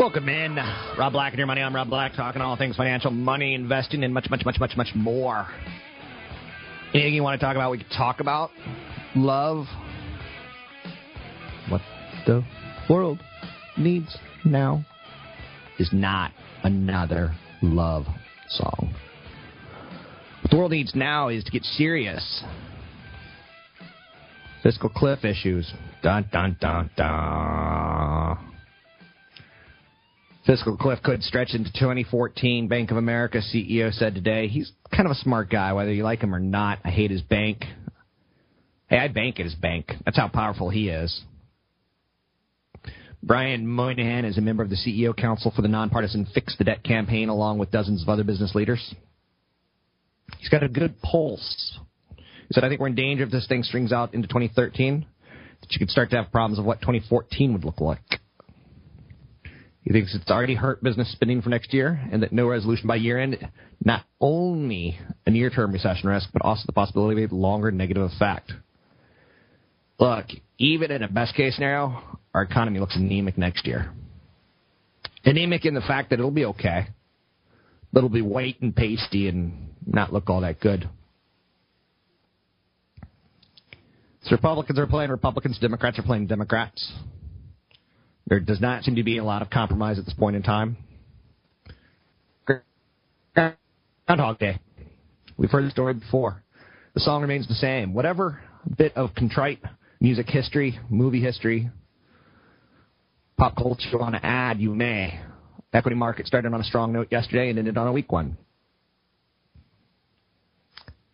Welcome 0.00 0.30
in. 0.30 0.56
Rob 0.98 1.12
Black 1.12 1.34
and 1.34 1.38
your 1.38 1.46
money. 1.46 1.60
I'm 1.60 1.76
Rob 1.76 1.90
Black, 1.90 2.14
talking 2.14 2.40
all 2.40 2.56
things 2.56 2.74
financial, 2.74 3.10
money, 3.10 3.52
investing, 3.52 4.02
and 4.02 4.14
much, 4.14 4.30
much, 4.30 4.46
much, 4.46 4.58
much, 4.58 4.74
much 4.74 4.88
more. 4.94 5.46
Anything 6.94 7.12
you 7.12 7.22
want 7.22 7.38
to 7.38 7.44
talk 7.44 7.54
about, 7.54 7.70
we 7.70 7.76
can 7.76 7.88
talk 7.90 8.20
about. 8.20 8.50
Love. 9.14 9.66
What 11.68 11.82
the 12.26 12.42
world 12.88 13.18
needs 13.76 14.16
now 14.42 14.86
is 15.78 15.90
not 15.92 16.32
another 16.62 17.34
love 17.60 18.06
song. 18.48 18.94
What 20.40 20.50
the 20.50 20.56
world 20.56 20.70
needs 20.70 20.94
now 20.94 21.28
is 21.28 21.44
to 21.44 21.50
get 21.50 21.62
serious. 21.62 22.42
Fiscal 24.62 24.88
cliff 24.88 25.26
issues. 25.26 25.70
Dun, 26.02 26.26
dun, 26.32 26.56
dun, 26.58 26.88
dun. 26.96 28.49
Fiscal 30.46 30.76
cliff 30.76 31.02
could 31.02 31.22
stretch 31.22 31.54
into 31.54 31.70
2014. 31.72 32.66
Bank 32.68 32.90
of 32.90 32.96
America 32.96 33.38
CEO 33.38 33.92
said 33.92 34.14
today 34.14 34.48
he's 34.48 34.72
kind 34.94 35.06
of 35.06 35.12
a 35.12 35.16
smart 35.16 35.50
guy, 35.50 35.72
whether 35.72 35.92
you 35.92 36.02
like 36.02 36.20
him 36.20 36.34
or 36.34 36.40
not. 36.40 36.78
I 36.84 36.90
hate 36.90 37.10
his 37.10 37.20
bank. 37.20 37.64
Hey, 38.88 38.98
I 38.98 39.08
bank 39.08 39.38
at 39.38 39.44
his 39.44 39.54
bank. 39.54 39.92
That's 40.04 40.16
how 40.16 40.28
powerful 40.28 40.70
he 40.70 40.88
is. 40.88 41.22
Brian 43.22 43.66
Moynihan 43.66 44.24
is 44.24 44.38
a 44.38 44.40
member 44.40 44.62
of 44.62 44.70
the 44.70 44.76
CEO 44.76 45.14
Council 45.14 45.52
for 45.54 45.60
the 45.60 45.68
nonpartisan 45.68 46.26
Fix 46.32 46.56
the 46.56 46.64
Debt 46.64 46.82
campaign, 46.82 47.28
along 47.28 47.58
with 47.58 47.70
dozens 47.70 48.02
of 48.02 48.08
other 48.08 48.24
business 48.24 48.54
leaders. 48.54 48.94
He's 50.38 50.48
got 50.48 50.62
a 50.62 50.68
good 50.68 51.00
pulse. 51.02 51.78
He 52.16 52.54
said, 52.54 52.64
I 52.64 52.68
think 52.68 52.80
we're 52.80 52.86
in 52.86 52.94
danger 52.94 53.24
if 53.24 53.30
this 53.30 53.46
thing 53.46 53.62
strings 53.62 53.92
out 53.92 54.14
into 54.14 54.26
2013, 54.26 55.04
that 55.60 55.72
you 55.72 55.78
could 55.78 55.90
start 55.90 56.10
to 56.10 56.16
have 56.16 56.32
problems 56.32 56.58
of 56.58 56.64
what 56.64 56.80
2014 56.80 57.52
would 57.52 57.64
look 57.64 57.80
like. 57.80 58.19
He 59.82 59.92
thinks 59.92 60.14
it's 60.14 60.30
already 60.30 60.54
hurt 60.54 60.82
business 60.82 61.10
spending 61.12 61.40
for 61.40 61.48
next 61.48 61.72
year 61.72 62.00
and 62.12 62.22
that 62.22 62.32
no 62.32 62.46
resolution 62.46 62.86
by 62.86 62.96
year 62.96 63.18
end, 63.18 63.38
not 63.82 64.04
only 64.20 64.98
a 65.26 65.30
near 65.30 65.48
term 65.48 65.72
recession 65.72 66.08
risk, 66.08 66.28
but 66.32 66.42
also 66.42 66.64
the 66.66 66.72
possibility 66.72 67.24
of 67.24 67.32
a 67.32 67.34
longer 67.34 67.70
negative 67.70 68.02
effect. 68.02 68.52
Look, 69.98 70.26
even 70.58 70.90
in 70.90 71.02
a 71.02 71.08
best 71.08 71.34
case 71.34 71.54
scenario, 71.54 72.02
our 72.34 72.42
economy 72.42 72.78
looks 72.78 72.96
anemic 72.96 73.38
next 73.38 73.66
year. 73.66 73.90
Anemic 75.24 75.64
in 75.64 75.74
the 75.74 75.80
fact 75.80 76.10
that 76.10 76.18
it'll 76.18 76.30
be 76.30 76.46
okay, 76.46 76.88
but 77.92 78.00
it'll 78.00 78.08
be 78.10 78.22
white 78.22 78.60
and 78.60 78.74
pasty 78.74 79.28
and 79.28 79.70
not 79.86 80.12
look 80.12 80.28
all 80.28 80.42
that 80.42 80.60
good. 80.60 80.88
So 84.22 84.32
Republicans 84.32 84.78
are 84.78 84.86
playing 84.86 85.10
Republicans, 85.10 85.58
Democrats 85.58 85.98
are 85.98 86.02
playing 86.02 86.26
Democrats. 86.26 86.92
There 88.30 88.40
does 88.40 88.60
not 88.60 88.84
seem 88.84 88.94
to 88.94 89.02
be 89.02 89.18
a 89.18 89.24
lot 89.24 89.42
of 89.42 89.50
compromise 89.50 89.98
at 89.98 90.04
this 90.04 90.14
point 90.14 90.36
in 90.36 90.42
time. 90.42 90.76
Groundhog 94.06 94.38
Day. 94.38 94.60
We've 95.36 95.50
heard 95.50 95.66
the 95.66 95.70
story 95.70 95.94
before. 95.94 96.44
The 96.94 97.00
song 97.00 97.22
remains 97.22 97.48
the 97.48 97.54
same. 97.54 97.92
Whatever 97.92 98.40
bit 98.78 98.96
of 98.96 99.16
contrite 99.16 99.60
music 100.00 100.28
history, 100.28 100.78
movie 100.88 101.20
history, 101.20 101.70
pop 103.36 103.56
culture 103.56 103.88
you 103.90 103.98
want 103.98 104.14
to 104.14 104.24
add, 104.24 104.60
you 104.60 104.76
may. 104.76 105.20
Equity 105.72 105.96
market 105.96 106.28
started 106.28 106.54
on 106.54 106.60
a 106.60 106.64
strong 106.64 106.92
note 106.92 107.08
yesterday 107.10 107.50
and 107.50 107.58
ended 107.58 107.76
on 107.76 107.88
a 107.88 107.92
weak 107.92 108.12
one. 108.12 108.36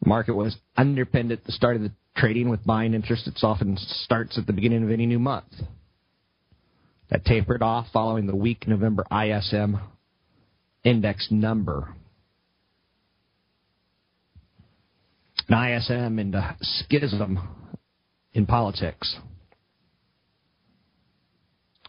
Market 0.04 0.34
was 0.34 0.56
underpinned 0.76 1.32
at 1.32 1.44
the 1.44 1.52
start 1.52 1.76
of 1.76 1.82
the 1.82 1.92
trading 2.14 2.50
with 2.50 2.64
buying 2.64 2.92
interest. 2.92 3.26
It 3.26 3.38
often 3.42 3.78
starts 3.78 4.36
at 4.36 4.46
the 4.46 4.52
beginning 4.52 4.84
of 4.84 4.90
any 4.90 5.06
new 5.06 5.18
month. 5.18 5.52
That 7.10 7.24
tapered 7.24 7.62
off 7.62 7.86
following 7.92 8.26
the 8.26 8.34
weak 8.34 8.66
November 8.66 9.04
ISM 9.12 9.78
index 10.82 11.28
number. 11.30 11.94
An 15.48 15.72
ISM 15.72 16.18
a 16.34 16.56
schism 16.60 17.38
in 18.32 18.46
politics. 18.46 19.16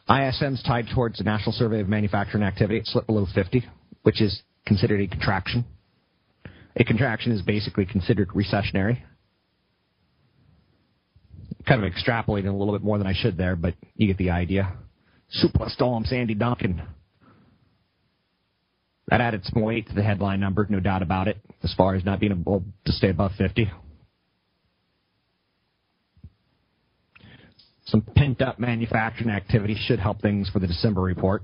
ISM's 0.08 0.64
tied 0.64 0.86
towards 0.94 1.18
the 1.18 1.24
National 1.24 1.52
Survey 1.52 1.82
of 1.82 1.90
Manufacturing 1.90 2.44
Activity. 2.44 2.80
It 2.80 2.88
slipped 2.88 3.08
below 3.08 3.26
50, 3.34 3.66
which 4.04 4.22
is 4.22 4.42
considered 4.66 5.02
a 5.02 5.08
contraction. 5.08 5.66
A 6.76 6.84
contraction 6.84 7.32
is 7.32 7.42
basically 7.42 7.86
considered 7.86 8.30
recessionary. 8.30 9.02
Kind 11.68 11.84
of 11.84 11.92
extrapolating 11.92 12.48
a 12.48 12.56
little 12.56 12.74
bit 12.74 12.84
more 12.84 12.98
than 12.98 13.08
I 13.08 13.14
should 13.14 13.36
there, 13.36 13.56
but 13.56 13.74
you 13.96 14.08
get 14.08 14.18
the 14.18 14.30
idea. 14.30 14.74
Superstorm 15.36 16.06
Sandy 16.06 16.34
Duncan. 16.34 16.82
That 19.10 19.22
added 19.22 19.46
some 19.46 19.62
weight 19.62 19.88
to 19.88 19.94
the 19.94 20.04
headline 20.04 20.40
number, 20.40 20.66
no 20.70 20.80
doubt 20.80 21.02
about 21.02 21.28
it, 21.28 21.38
as 21.64 21.74
far 21.74 21.96
as 21.96 22.04
not 22.04 22.20
being 22.20 22.32
able 22.32 22.64
to 22.86 22.92
stay 22.92 23.10
above 23.10 23.32
50. 23.38 23.72
Some 27.86 28.02
pent 28.02 28.42
up 28.42 28.60
manufacturing 28.60 29.30
activity 29.30 29.78
should 29.80 30.00
help 30.00 30.22
things 30.22 30.50
for 30.50 30.60
the 30.60 30.68
December 30.68 31.02
report. 31.02 31.44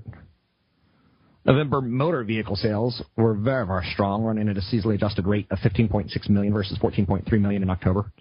November 1.46 1.80
motor 1.80 2.22
vehicle 2.22 2.56
sales 2.56 3.02
were 3.16 3.34
very, 3.34 3.66
very 3.66 3.86
strong, 3.92 4.22
running 4.22 4.48
at 4.48 4.56
a 4.56 4.60
seasonally 4.60 4.94
adjusted 4.94 5.26
rate 5.26 5.46
of 5.50 5.58
15.6 5.58 6.28
million 6.28 6.52
versus 6.52 6.78
14.3 6.78 7.30
million 7.40 7.62
in 7.62 7.70
October. 7.70 8.12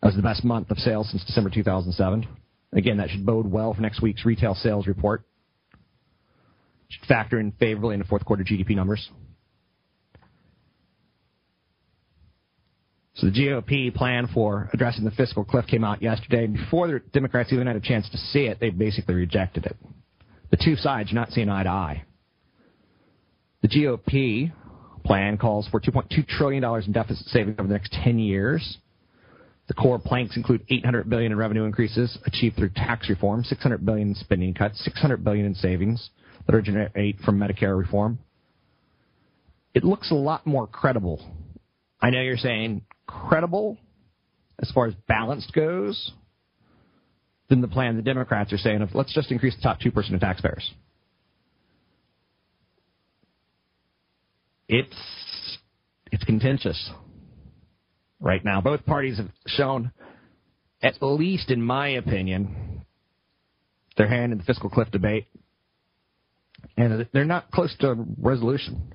That 0.00 0.08
was 0.08 0.16
the 0.16 0.22
best 0.22 0.44
month 0.44 0.70
of 0.70 0.78
sales 0.78 1.10
since 1.10 1.24
December 1.24 1.50
2007. 1.50 2.26
Again, 2.72 2.96
that 2.98 3.10
should 3.10 3.26
bode 3.26 3.50
well 3.50 3.74
for 3.74 3.80
next 3.80 4.00
week's 4.00 4.24
retail 4.24 4.54
sales 4.54 4.86
report. 4.86 5.24
Should 6.88 7.06
factor 7.06 7.38
in 7.38 7.52
favorably 7.52 7.94
in 7.94 8.00
the 8.00 8.06
fourth 8.06 8.24
quarter 8.24 8.44
GDP 8.44 8.74
numbers. 8.74 9.10
So 13.14 13.26
the 13.26 13.32
GOP 13.32 13.94
plan 13.94 14.26
for 14.32 14.70
addressing 14.72 15.04
the 15.04 15.10
fiscal 15.10 15.44
cliff 15.44 15.66
came 15.66 15.84
out 15.84 16.02
yesterday, 16.02 16.46
before 16.46 16.88
the 16.88 17.00
Democrats 17.12 17.52
even 17.52 17.66
had 17.66 17.76
a 17.76 17.80
chance 17.80 18.08
to 18.08 18.16
see 18.16 18.46
it, 18.46 18.58
they 18.58 18.70
basically 18.70 19.14
rejected 19.14 19.66
it. 19.66 19.76
The 20.50 20.56
two 20.56 20.76
sides 20.76 21.12
are 21.12 21.14
not 21.14 21.30
seeing 21.30 21.48
eye 21.48 21.62
to 21.62 21.68
eye. 21.68 22.04
The 23.60 23.68
GOP 23.68 24.52
plan 25.04 25.36
calls 25.36 25.68
for 25.68 25.80
$2.2 25.80 26.26
trillion 26.26 26.64
in 26.64 26.92
deficit 26.92 27.26
savings 27.26 27.56
over 27.58 27.68
the 27.68 27.74
next 27.74 27.92
10 27.92 28.18
years. 28.18 28.78
The 29.72 29.80
core 29.80 29.98
planks 29.98 30.36
include 30.36 30.66
800 30.68 31.08
billion 31.08 31.32
in 31.32 31.38
revenue 31.38 31.64
increases 31.64 32.18
achieved 32.26 32.56
through 32.56 32.72
tax 32.76 33.08
reform, 33.08 33.42
600 33.42 33.86
billion 33.86 34.08
in 34.08 34.14
spending 34.14 34.52
cuts, 34.52 34.84
600 34.84 35.24
billion 35.24 35.46
in 35.46 35.54
savings 35.54 36.10
that 36.44 36.54
originate 36.54 37.18
from 37.24 37.38
Medicare 37.38 37.78
reform. 37.78 38.18
It 39.72 39.82
looks 39.82 40.10
a 40.10 40.14
lot 40.14 40.46
more 40.46 40.66
credible. 40.66 41.26
I 42.02 42.10
know 42.10 42.20
you're 42.20 42.36
saying 42.36 42.82
credible 43.06 43.78
as 44.58 44.70
far 44.72 44.88
as 44.88 44.94
balanced 45.08 45.54
goes 45.54 46.12
than 47.48 47.62
the 47.62 47.68
plan 47.68 47.96
the 47.96 48.02
Democrats 48.02 48.52
are 48.52 48.58
saying 48.58 48.82
of 48.82 48.94
let's 48.94 49.14
just 49.14 49.30
increase 49.30 49.56
the 49.56 49.62
top 49.62 49.80
2% 49.80 50.12
of 50.12 50.20
taxpayers. 50.20 50.70
It's 54.68 55.58
it's 56.10 56.24
contentious 56.24 56.90
right 58.22 58.42
now. 58.44 58.60
Both 58.60 58.86
parties 58.86 59.18
have 59.18 59.28
shown, 59.46 59.92
at 60.82 60.94
least 61.02 61.50
in 61.50 61.60
my 61.60 61.88
opinion, 61.88 62.82
their 63.98 64.08
hand 64.08 64.32
in 64.32 64.38
the 64.38 64.44
fiscal 64.44 64.70
cliff 64.70 64.90
debate, 64.90 65.26
and 66.76 67.06
they're 67.12 67.24
not 67.24 67.50
close 67.50 67.74
to 67.80 68.06
resolution. 68.18 68.94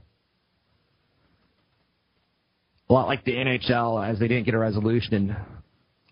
A 2.89 2.93
lot 2.93 3.07
like 3.07 3.25
the 3.25 3.33
NHL, 3.33 4.09
as 4.09 4.17
they 4.17 4.29
didn't 4.29 4.45
get 4.45 4.53
a 4.53 4.57
resolution 4.57 5.13
in 5.13 5.35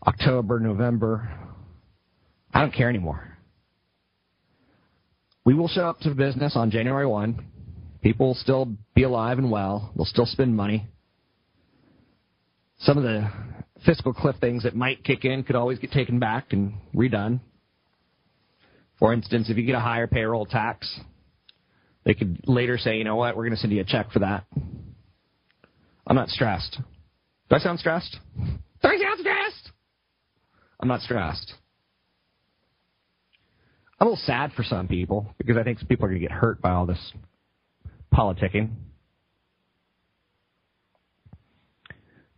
October, 0.05 0.59
November. 0.59 1.29
I 2.53 2.61
don't 2.61 2.73
care 2.73 2.89
anymore. 2.89 3.37
We 5.45 5.53
will 5.53 5.69
show 5.69 5.87
up 5.87 5.99
to 5.99 6.13
business 6.13 6.55
on 6.55 6.71
January 6.71 7.07
1. 7.07 7.45
People 8.01 8.27
will 8.27 8.35
still 8.35 8.73
be 8.93 9.03
alive 9.03 9.37
and 9.37 9.49
well. 9.49 9.93
They'll 9.95 10.05
still 10.05 10.25
spend 10.25 10.55
money. 10.55 10.87
Some 12.79 12.97
of 12.97 13.03
the 13.03 13.29
fiscal 13.85 14.13
cliff 14.13 14.35
things 14.39 14.63
that 14.63 14.75
might 14.75 15.03
kick 15.03 15.25
in 15.25 15.43
could 15.43 15.55
always 15.55 15.79
get 15.79 15.91
taken 15.91 16.19
back 16.19 16.51
and 16.51 16.73
redone. 16.93 17.39
For 18.99 19.13
instance, 19.13 19.49
if 19.49 19.57
you 19.57 19.65
get 19.65 19.75
a 19.75 19.79
higher 19.79 20.07
payroll 20.07 20.45
tax, 20.45 20.99
they 22.05 22.13
could 22.13 22.41
later 22.47 22.77
say, 22.77 22.97
you 22.97 23.03
know 23.03 23.15
what, 23.15 23.35
we're 23.35 23.43
going 23.43 23.55
to 23.55 23.59
send 23.59 23.73
you 23.73 23.81
a 23.81 23.85
check 23.85 24.11
for 24.11 24.19
that. 24.19 24.45
I'm 26.07 26.15
not 26.15 26.29
stressed. 26.29 26.79
Do 27.49 27.55
I 27.55 27.59
sound 27.59 27.79
stressed? 27.79 28.17
Do 28.37 28.87
I 28.87 28.97
sound 28.97 29.19
stressed? 29.19 29.71
I'm 30.79 30.87
not 30.87 31.01
stressed. 31.01 31.53
I'm 33.99 34.07
a 34.07 34.09
little 34.11 34.25
sad 34.25 34.51
for 34.53 34.63
some 34.63 34.87
people 34.87 35.33
because 35.37 35.57
I 35.57 35.63
think 35.63 35.79
some 35.79 35.87
people 35.87 36.05
are 36.05 36.09
going 36.09 36.21
to 36.21 36.27
get 36.27 36.35
hurt 36.35 36.61
by 36.61 36.71
all 36.71 36.85
this 36.85 37.13
politicking. 38.13 38.71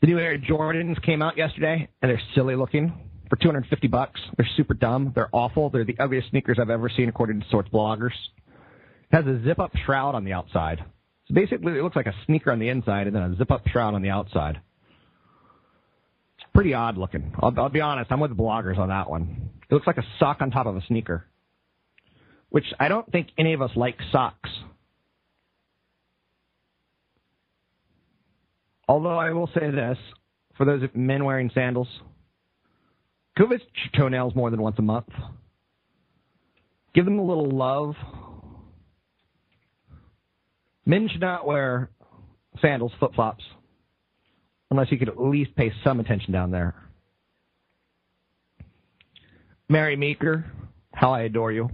The 0.02 0.08
new 0.08 0.20
Air 0.20 0.38
Jordans 0.38 1.02
came 1.02 1.24
out 1.24 1.38
yesterday, 1.38 1.90
and 2.02 2.12
they're 2.12 2.22
silly 2.36 2.56
looking 2.56 2.94
for 3.30 3.36
250 3.36 3.88
bucks. 3.88 4.22
They're 4.38 4.48
super 4.56 4.76
dumb. 4.76 5.12
They're 5.16 5.30
awful. 5.32 5.72
They're 5.72 5.86
the 5.86 5.98
ugliest 6.00 6.30
sneakers 6.30 6.60
I've 6.62 6.70
ever 6.70 6.88
seen, 6.90 7.10
according 7.10 7.42
to 7.42 7.50
sorts 7.50 7.70
bloggers. 7.70 8.12
It 9.12 9.16
has 9.16 9.26
a 9.26 9.42
zip-up 9.44 9.72
shroud 9.86 10.14
on 10.14 10.24
the 10.24 10.34
outside. 10.34 10.84
So 11.28 11.34
basically, 11.34 11.74
it 11.74 11.82
looks 11.82 11.96
like 11.96 12.06
a 12.06 12.14
sneaker 12.28 12.52
on 12.52 12.60
the 12.60 12.70
inside 12.70 13.08
and 13.08 13.16
then 13.16 13.24
a 13.24 13.36
zip-up 13.38 13.68
shroud 13.70 13.96
on 13.96 14.04
the 14.04 14.10
outside. 14.10 14.62
It's 16.38 16.48
pretty 16.54 16.76
odd 16.76 16.98
looking. 16.98 17.34
I'll, 17.40 17.54
I'll 17.58 17.70
be 17.70 17.82
honest. 17.82 18.12
I'm 18.12 18.20
with 18.20 18.36
the 18.36 18.42
bloggers 18.42 18.78
on 18.78 18.90
that 18.90 19.10
one. 19.10 19.50
It 19.68 19.74
looks 19.74 19.88
like 19.88 19.98
a 19.98 20.06
sock 20.20 20.42
on 20.42 20.52
top 20.52 20.68
of 20.68 20.76
a 20.76 20.82
sneaker, 20.88 21.26
which 22.50 22.66
I 22.80 22.88
don't 22.88 23.12
think 23.12 23.30
any 23.38 23.54
of 23.54 23.64
us 23.64 23.72
like 23.76 23.98
socks. 24.12 24.50
Although 28.88 29.18
I 29.18 29.32
will 29.32 29.50
say 29.54 29.70
this, 29.70 29.98
for 30.56 30.66
those 30.66 30.82
men 30.94 31.26
wearing 31.26 31.52
sandals, 31.54 31.88
your 33.38 33.48
toenails 33.96 34.36
more 34.36 34.50
than 34.50 34.62
once 34.62 34.78
a 34.80 34.82
month. 34.82 35.10
Give 36.94 37.06
them 37.06 37.20
a 37.20 37.24
little 37.24 37.50
love. 37.52 37.96
Men 40.86 41.08
should 41.10 41.22
not 41.22 41.46
wear 41.46 41.92
sandals, 42.62 42.92
flip 42.98 43.14
flops, 43.14 43.44
unless 44.72 44.92
you 44.92 44.98
could 44.98 45.10
at 45.10 45.22
least 45.22 45.56
pay 45.56 45.72
some 45.84 46.00
attention 46.00 46.32
down 46.32 46.50
there. 46.50 46.74
Mary 49.70 49.96
Meeker, 49.96 50.46
how 50.94 51.14
I 51.14 51.24
adore 51.24 51.52
you. 51.52 51.70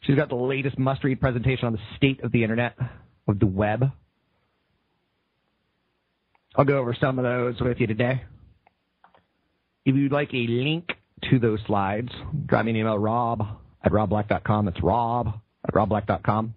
She's 0.00 0.16
got 0.16 0.28
the 0.28 0.34
latest 0.34 0.78
must 0.78 1.04
read 1.04 1.20
presentation 1.20 1.66
on 1.66 1.72
the 1.72 1.78
state 1.96 2.22
of 2.22 2.32
the 2.32 2.42
internet, 2.42 2.76
of 3.26 3.38
the 3.38 3.46
web. 3.46 3.92
I'll 6.56 6.64
go 6.64 6.78
over 6.78 6.96
some 6.98 7.18
of 7.18 7.24
those 7.24 7.60
with 7.60 7.78
you 7.78 7.86
today. 7.86 8.22
If 9.84 9.94
you'd 9.94 10.12
like 10.12 10.32
a 10.34 10.46
link 10.48 10.88
to 11.30 11.38
those 11.38 11.60
slides, 11.66 12.10
drop 12.46 12.64
me 12.64 12.72
an 12.72 12.76
email, 12.76 12.98
rob 12.98 13.42
at 13.82 13.92
robblack.com. 13.92 14.66
That's 14.66 14.82
rob 14.82 15.40
at 15.66 15.74
robblack.com. 15.74 16.54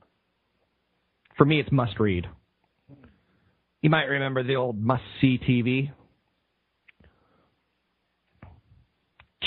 For 1.38 1.46
me, 1.46 1.60
it's 1.60 1.72
must 1.72 2.00
read. 2.00 2.28
You 3.82 3.90
might 3.90 4.06
remember 4.06 4.44
the 4.44 4.56
old 4.56 4.80
must 4.80 5.04
see 5.20 5.40
TV. 5.40 5.92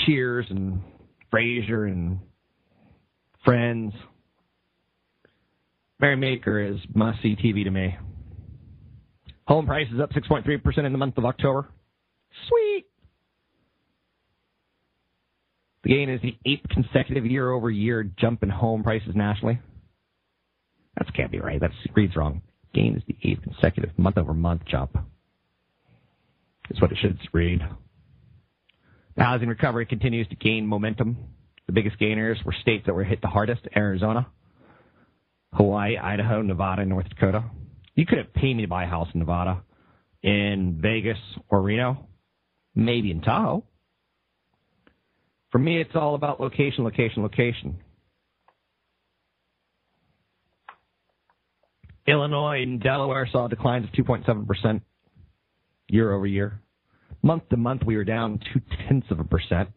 Cheers 0.05 0.47
and 0.49 0.81
Frasier 1.33 1.89
and 1.89 2.19
Friends. 3.43 3.93
Mary 5.99 6.17
Meeker 6.17 6.59
is 6.59 6.79
must 6.93 7.21
see 7.21 7.35
TV 7.35 7.63
to 7.63 7.71
me. 7.71 7.95
Home 9.47 9.65
prices 9.65 9.99
up 10.01 10.11
6.3% 10.11 10.85
in 10.85 10.91
the 10.91 10.97
month 10.97 11.17
of 11.17 11.25
October. 11.25 11.67
Sweet. 12.49 12.85
The 15.83 15.89
gain 15.89 16.09
is 16.09 16.19
the 16.21 16.35
eighth 16.45 16.67
consecutive 16.69 17.25
year 17.25 17.51
over 17.51 17.69
year 17.69 18.03
jump 18.03 18.41
in 18.41 18.49
home 18.49 18.83
prices 18.83 19.13
nationally. 19.13 19.59
That 20.97 21.13
can't 21.13 21.31
be 21.31 21.39
right. 21.39 21.59
That 21.59 21.71
reads 21.93 22.15
wrong. 22.15 22.41
Gain 22.73 22.95
is 22.95 23.03
the 23.07 23.15
eighth 23.23 23.43
consecutive 23.43 23.97
month 23.97 24.17
over 24.17 24.33
month 24.33 24.63
jump. 24.65 24.97
That's 26.67 26.81
what 26.81 26.91
it 26.91 26.97
should 26.99 27.19
read. 27.31 27.61
The 29.15 29.23
housing 29.23 29.47
recovery 29.47 29.85
continues 29.85 30.27
to 30.29 30.35
gain 30.35 30.65
momentum. 30.65 31.17
The 31.67 31.73
biggest 31.73 31.99
gainers 31.99 32.39
were 32.43 32.55
states 32.61 32.85
that 32.85 32.93
were 32.93 33.03
hit 33.03 33.21
the 33.21 33.27
hardest 33.27 33.61
Arizona, 33.75 34.27
Hawaii, 35.53 35.97
Idaho, 35.97 36.41
Nevada, 36.41 36.85
North 36.85 37.09
Dakota. 37.09 37.43
You 37.95 38.05
couldn't 38.05 38.33
pay 38.33 38.53
me 38.53 38.63
to 38.63 38.67
buy 38.67 38.83
a 38.83 38.87
house 38.87 39.07
in 39.13 39.19
Nevada, 39.19 39.63
in 40.21 40.79
Vegas, 40.81 41.17
or 41.49 41.61
Reno, 41.61 42.07
maybe 42.75 43.09
in 43.09 43.21
Tahoe. 43.21 43.63
For 45.51 45.59
me, 45.59 45.79
it's 45.79 45.95
all 45.95 46.15
about 46.15 46.41
location, 46.41 46.83
location, 46.83 47.23
location. 47.23 47.77
Illinois 52.07 52.61
and 52.61 52.81
Delaware 52.81 53.27
saw 53.31 53.47
declines 53.47 53.85
of 53.85 53.91
2.7% 54.05 54.81
year 55.87 56.13
over 56.13 56.27
year. 56.27 56.61
Month 57.23 57.49
to 57.49 57.57
month, 57.57 57.83
we 57.85 57.95
were 57.95 58.03
down 58.03 58.39
two 58.53 58.61
tenths 58.87 59.07
of 59.09 59.19
a 59.19 59.23
percent. 59.23 59.69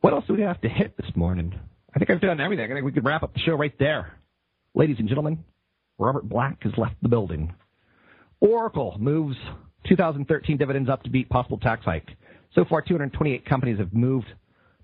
What 0.00 0.12
else 0.12 0.24
do 0.26 0.34
we 0.34 0.42
have 0.42 0.60
to 0.60 0.68
hit 0.68 0.96
this 0.96 1.10
morning? 1.16 1.58
I 1.94 1.98
think 1.98 2.10
I've 2.10 2.20
done 2.20 2.40
everything. 2.40 2.70
I 2.70 2.74
think 2.74 2.84
we 2.84 2.92
could 2.92 3.04
wrap 3.04 3.22
up 3.22 3.34
the 3.34 3.40
show 3.40 3.54
right 3.54 3.74
there. 3.78 4.18
Ladies 4.74 4.96
and 4.98 5.08
gentlemen, 5.08 5.44
Robert 5.98 6.28
Black 6.28 6.62
has 6.64 6.72
left 6.76 6.96
the 7.02 7.08
building. 7.08 7.54
Oracle 8.40 8.96
moves 8.98 9.36
2013 9.86 10.56
dividends 10.56 10.90
up 10.90 11.04
to 11.04 11.10
beat 11.10 11.28
possible 11.28 11.58
tax 11.58 11.84
hike. 11.84 12.08
So 12.54 12.64
far, 12.64 12.82
228 12.82 13.46
companies 13.46 13.78
have 13.78 13.92
moved 13.92 14.26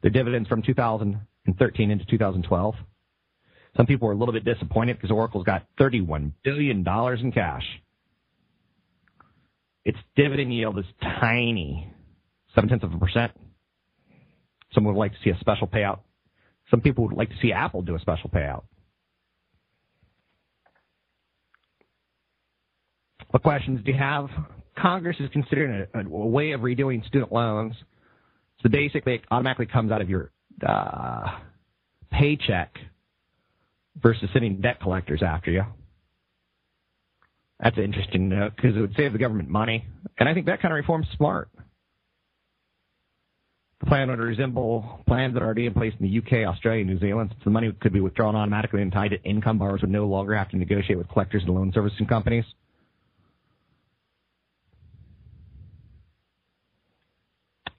their 0.03 0.11
dividends 0.11 0.49
from 0.49 0.62
2013 0.62 1.90
into 1.90 2.05
2012. 2.05 2.75
Some 3.76 3.87
people 3.87 4.07
were 4.07 4.14
a 4.14 4.17
little 4.17 4.33
bit 4.33 4.45
disappointed 4.45 4.97
because 4.97 5.11
Oracle's 5.11 5.45
got 5.45 5.67
$31 5.81 6.33
billion 6.45 6.87
in 6.87 7.33
cash. 7.33 7.64
Its 9.85 9.99
dividend 10.14 10.52
yield 10.55 10.79
is 10.79 10.85
tiny, 11.21 11.93
seven 12.55 12.69
tenths 12.69 12.85
of 12.85 12.93
a 12.93 12.99
percent. 12.99 13.33
Some 14.75 14.85
would 14.85 14.97
like 14.97 15.12
to 15.12 15.19
see 15.25 15.31
a 15.31 15.38
special 15.40 15.67
payout. 15.67 16.00
Some 16.71 16.81
people 16.81 17.05
would 17.07 17.17
like 17.17 17.29
to 17.31 17.37
see 17.43 17.53
Apple 17.53 17.83
do 17.83 17.97
a 17.97 18.00
special 18.00 18.31
payout. 18.31 18.62
What 23.31 23.43
questions 23.43 23.81
do 23.85 23.93
you 23.93 23.99
have? 23.99 24.29
Congress 24.77 25.17
is 25.21 25.29
considering 25.33 25.87
a, 25.95 26.00
a 26.00 26.09
way 26.09 26.53
of 26.53 26.62
redoing 26.62 27.07
student 27.07 27.33
loans. 27.33 27.75
So 28.62 28.69
basically, 28.69 29.15
it 29.15 29.23
automatically 29.31 29.67
comes 29.67 29.93
out 29.93 30.00
of 30.00 30.09
your 30.11 30.31
uh, 30.67 31.39
paycheck 32.12 32.75
versus 34.03 34.29
sending 34.33 34.61
debt 34.61 34.81
collectors 34.81 35.23
after 35.23 35.50
you. 35.50 35.65
That's 37.61 37.77
an 37.77 37.85
interesting 37.85 38.29
note 38.29 38.53
because 38.57 38.77
it 38.77 38.81
would 38.81 38.95
save 38.97 39.12
the 39.12 39.19
government 39.19 39.49
money. 39.49 39.85
And 40.19 40.29
I 40.29 40.35
think 40.35 40.47
that 40.47 40.62
kind 40.62 40.73
of 40.73 40.77
reform's 40.77 41.07
smart. 41.17 41.50
The 43.81 43.87
plan 43.87 44.11
would 44.11 44.19
resemble 44.19 45.01
plans 45.07 45.33
that 45.35 45.43
are 45.43 45.47
already 45.47 45.67
in 45.67 45.73
place 45.73 45.95
in 45.99 46.07
the 46.07 46.19
UK, 46.19 46.47
Australia, 46.47 46.83
and 46.83 46.91
New 46.91 46.99
Zealand. 46.99 47.31
So 47.39 47.45
the 47.45 47.51
money 47.51 47.73
could 47.81 47.95
be 47.95 48.01
withdrawn 48.01 48.37
automatically 48.37 48.83
and 48.83 48.93
tied 48.93 49.13
to 49.13 49.23
income. 49.23 49.59
Borrowers 49.59 49.81
would 49.81 49.91
no 49.91 50.07
longer 50.07 50.35
have 50.37 50.51
to 50.51 50.57
negotiate 50.59 50.99
with 50.99 51.09
collectors 51.09 51.43
and 51.45 51.55
loan 51.55 51.73
servicing 51.75 52.07
companies. 52.07 52.45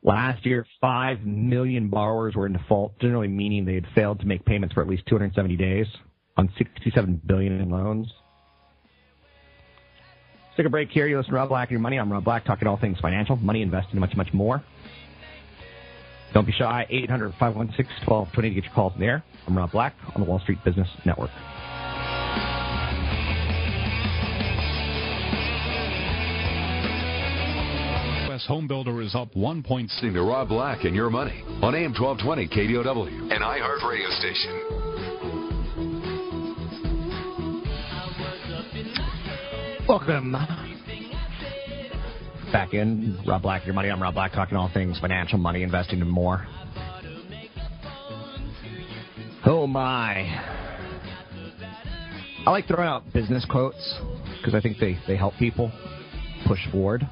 Last 0.03 0.43
year, 0.48 0.65
5 0.81 1.22
million 1.22 1.89
borrowers 1.89 2.34
were 2.34 2.48
in 2.48 2.53
default, 2.53 2.98
generally 3.00 3.27
meaning 3.27 3.65
they 3.65 3.75
had 3.75 3.86
failed 3.93 4.20
to 4.22 4.25
make 4.25 4.43
payments 4.43 4.74
for 4.74 4.81
at 4.81 4.88
least 4.88 5.03
270 5.05 5.55
days 5.55 5.86
on 6.38 6.51
67 6.58 7.22
billion 7.27 7.62
in 7.62 7.70
loans. 7.70 8.12
Let's 10.34 10.58
take 10.58 10.65
a 10.65 10.70
break 10.70 10.89
here. 10.89 11.05
You 11.05 11.17
listen 11.17 11.29
to 11.29 11.36
Rob 11.36 11.50
Black 11.50 11.70
and 11.70 11.74
Your 11.74 11.81
Money. 11.81 11.98
I'm 11.98 12.12
Rob 12.12 12.24
Black, 12.24 12.46
talking 12.46 12.67
all 12.67 12.77
things 12.77 13.00
financial, 13.00 13.36
money, 13.36 13.62
investing, 13.62 13.91
and 13.91 14.00
much, 14.00 14.15
much 14.15 14.34
more. 14.34 14.63
Don't 16.33 16.45
be 16.45 16.53
shy. 16.53 16.85
800 16.89 17.33
516 17.39 18.07
1220 18.07 18.50
to 18.50 18.55
get 18.55 18.63
your 18.63 18.73
calls 18.73 18.93
in 18.95 19.01
the 19.01 19.07
air. 19.07 19.23
I'm 19.47 19.57
Rob 19.57 19.71
Black 19.71 19.93
on 20.15 20.21
the 20.21 20.29
Wall 20.29 20.39
Street 20.39 20.59
Business 20.63 20.88
Network. 21.05 21.31
U.S. 28.29 28.45
home 28.47 28.67
builder 28.67 29.01
is 29.01 29.13
up 29.13 29.33
1.6. 29.33 29.81
Listening 29.81 30.13
to 30.13 30.23
Rob 30.23 30.47
Black 30.47 30.85
and 30.85 30.95
Your 30.95 31.09
Money 31.09 31.43
on 31.61 31.75
AM 31.75 31.93
1220 31.93 32.47
KDOW, 32.47 33.31
an 33.31 33.41
iHeart 33.41 33.83
radio 33.88 34.09
station. 34.19 34.81
Welcome 39.88 40.35
back 42.51 42.74
in. 42.74 43.17
Rob 43.25 43.41
Black, 43.41 43.65
Your 43.65 43.74
Money. 43.74 43.89
I'm 43.89 44.01
Rob 44.01 44.13
Black, 44.13 44.34
talking 44.34 44.58
all 44.58 44.70
things 44.74 45.00
financial, 45.00 45.38
money, 45.38 45.63
investing, 45.63 46.01
and 46.01 46.10
more. 46.10 46.46
Oh 49.46 49.65
my. 49.67 50.24
I 52.46 52.50
like 52.50 52.67
throwing 52.67 52.88
out 52.88 53.12
business 53.13 53.46
quotes 53.50 54.00
because 54.38 54.53
I 54.53 54.62
think 54.62 54.77
they, 54.79 54.98
they 55.08 55.15
help 55.15 55.36
people 55.36 55.72
push 56.48 56.60
forward. 56.72 57.08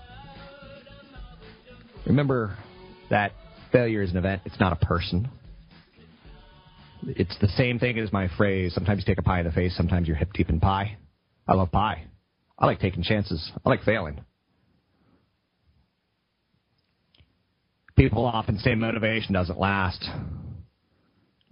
Remember 2.05 2.57
that 3.09 3.31
failure 3.71 4.01
is 4.01 4.11
an 4.11 4.17
event, 4.17 4.41
it's 4.45 4.59
not 4.59 4.73
a 4.73 4.85
person. 4.85 5.29
It's 7.03 7.37
the 7.39 7.47
same 7.49 7.79
thing 7.79 7.97
as 7.99 8.11
my 8.11 8.27
phrase 8.35 8.73
sometimes 8.73 8.99
you 8.99 9.05
take 9.05 9.19
a 9.19 9.23
pie 9.23 9.39
in 9.39 9.45
the 9.45 9.51
face, 9.51 9.75
sometimes 9.77 10.07
you're 10.07 10.17
hip 10.17 10.33
deep 10.33 10.49
in 10.49 10.59
pie. 10.59 10.97
I 11.47 11.53
love 11.53 11.71
pie. 11.71 12.05
I 12.57 12.65
like 12.65 12.79
taking 12.79 13.03
chances. 13.03 13.51
I 13.65 13.69
like 13.69 13.83
failing. 13.83 14.19
People 17.99 18.23
often 18.25 18.57
say 18.59 18.75
motivation 18.75 19.33
doesn't 19.33 19.59
last. 19.59 20.09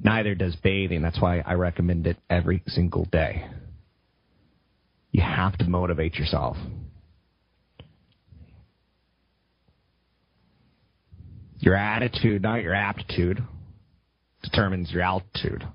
Neither 0.02 0.34
does 0.34 0.56
bathing. 0.56 1.02
That's 1.02 1.22
why 1.22 1.44
I 1.46 1.56
recommend 1.56 2.08
it 2.08 2.16
every 2.30 2.64
single 2.68 3.04
day. 3.04 3.46
You 5.12 5.24
have 5.24 5.58
to 5.58 5.66
motivate 5.66 6.16
yourself. 6.16 6.56
Your 11.60 11.76
attitude, 11.76 12.44
not 12.44 12.62
your 12.62 12.74
aptitude, 12.74 13.44
determines 14.42 14.90
your 14.90 15.02
altitude. 15.02 15.68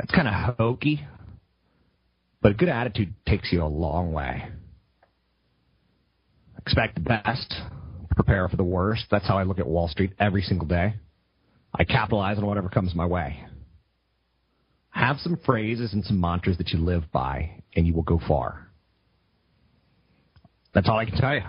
That's 0.00 0.10
kind 0.10 0.26
of 0.26 0.56
hokey, 0.56 1.06
but 2.40 2.50
a 2.50 2.54
good 2.54 2.68
attitude 2.68 3.14
takes 3.24 3.52
you 3.52 3.62
a 3.62 3.66
long 3.66 4.12
way. 4.12 4.48
Expect 6.58 6.96
the 6.96 7.02
best, 7.02 7.54
prepare 8.14 8.48
for 8.48 8.56
the 8.56 8.64
worst. 8.64 9.04
That's 9.10 9.26
how 9.26 9.38
I 9.38 9.44
look 9.44 9.58
at 9.58 9.66
Wall 9.66 9.88
Street 9.88 10.12
every 10.18 10.42
single 10.42 10.66
day. 10.66 10.94
I 11.74 11.84
capitalize 11.84 12.38
on 12.38 12.46
whatever 12.46 12.68
comes 12.68 12.94
my 12.94 13.06
way. 13.06 13.44
Have 14.90 15.16
some 15.18 15.38
phrases 15.46 15.94
and 15.94 16.04
some 16.04 16.20
mantras 16.20 16.58
that 16.58 16.68
you 16.68 16.78
live 16.78 17.10
by, 17.12 17.62
and 17.74 17.86
you 17.86 17.94
will 17.94 18.02
go 18.02 18.20
far. 18.28 18.68
That's 20.74 20.88
all 20.88 20.98
I 20.98 21.06
can 21.06 21.16
tell 21.16 21.34
you. 21.34 21.42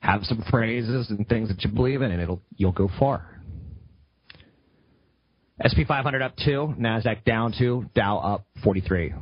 Have 0.00 0.22
some 0.24 0.44
phrases 0.50 1.10
and 1.10 1.28
things 1.28 1.48
that 1.48 1.62
you 1.62 1.70
believe 1.70 2.02
in, 2.02 2.10
and 2.10 2.22
it'll 2.22 2.42
you'll 2.56 2.72
go 2.72 2.88
far. 2.98 3.40
SP 5.60 5.84
500 5.86 6.22
up 6.22 6.36
two, 6.36 6.74
Nasdaq 6.78 7.24
down 7.24 7.52
two, 7.56 7.84
Dow 7.94 8.18
up 8.18 8.46
43. 8.64 9.12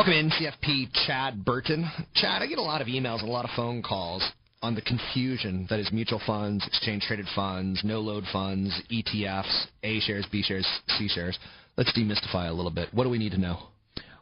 Welcome 0.00 0.14
in, 0.14 0.30
CFP 0.30 0.86
Chad 1.06 1.44
Burton. 1.44 1.86
Chad, 2.14 2.40
I 2.40 2.46
get 2.46 2.56
a 2.56 2.62
lot 2.62 2.80
of 2.80 2.86
emails, 2.86 3.20
and 3.20 3.28
a 3.28 3.32
lot 3.32 3.44
of 3.44 3.50
phone 3.54 3.82
calls 3.82 4.26
on 4.62 4.74
the 4.74 4.80
confusion 4.80 5.66
that 5.68 5.78
is 5.78 5.92
mutual 5.92 6.22
funds, 6.26 6.66
exchange 6.66 7.02
traded 7.02 7.26
funds, 7.34 7.82
no 7.84 8.00
load 8.00 8.24
funds, 8.32 8.72
ETFs, 8.90 9.66
A 9.82 10.00
shares, 10.00 10.26
B 10.32 10.42
shares, 10.42 10.66
C 10.96 11.06
shares. 11.06 11.38
Let's 11.76 11.92
demystify 11.92 12.48
a 12.48 12.52
little 12.52 12.70
bit. 12.70 12.88
What 12.94 13.04
do 13.04 13.10
we 13.10 13.18
need 13.18 13.32
to 13.32 13.38
know? 13.38 13.58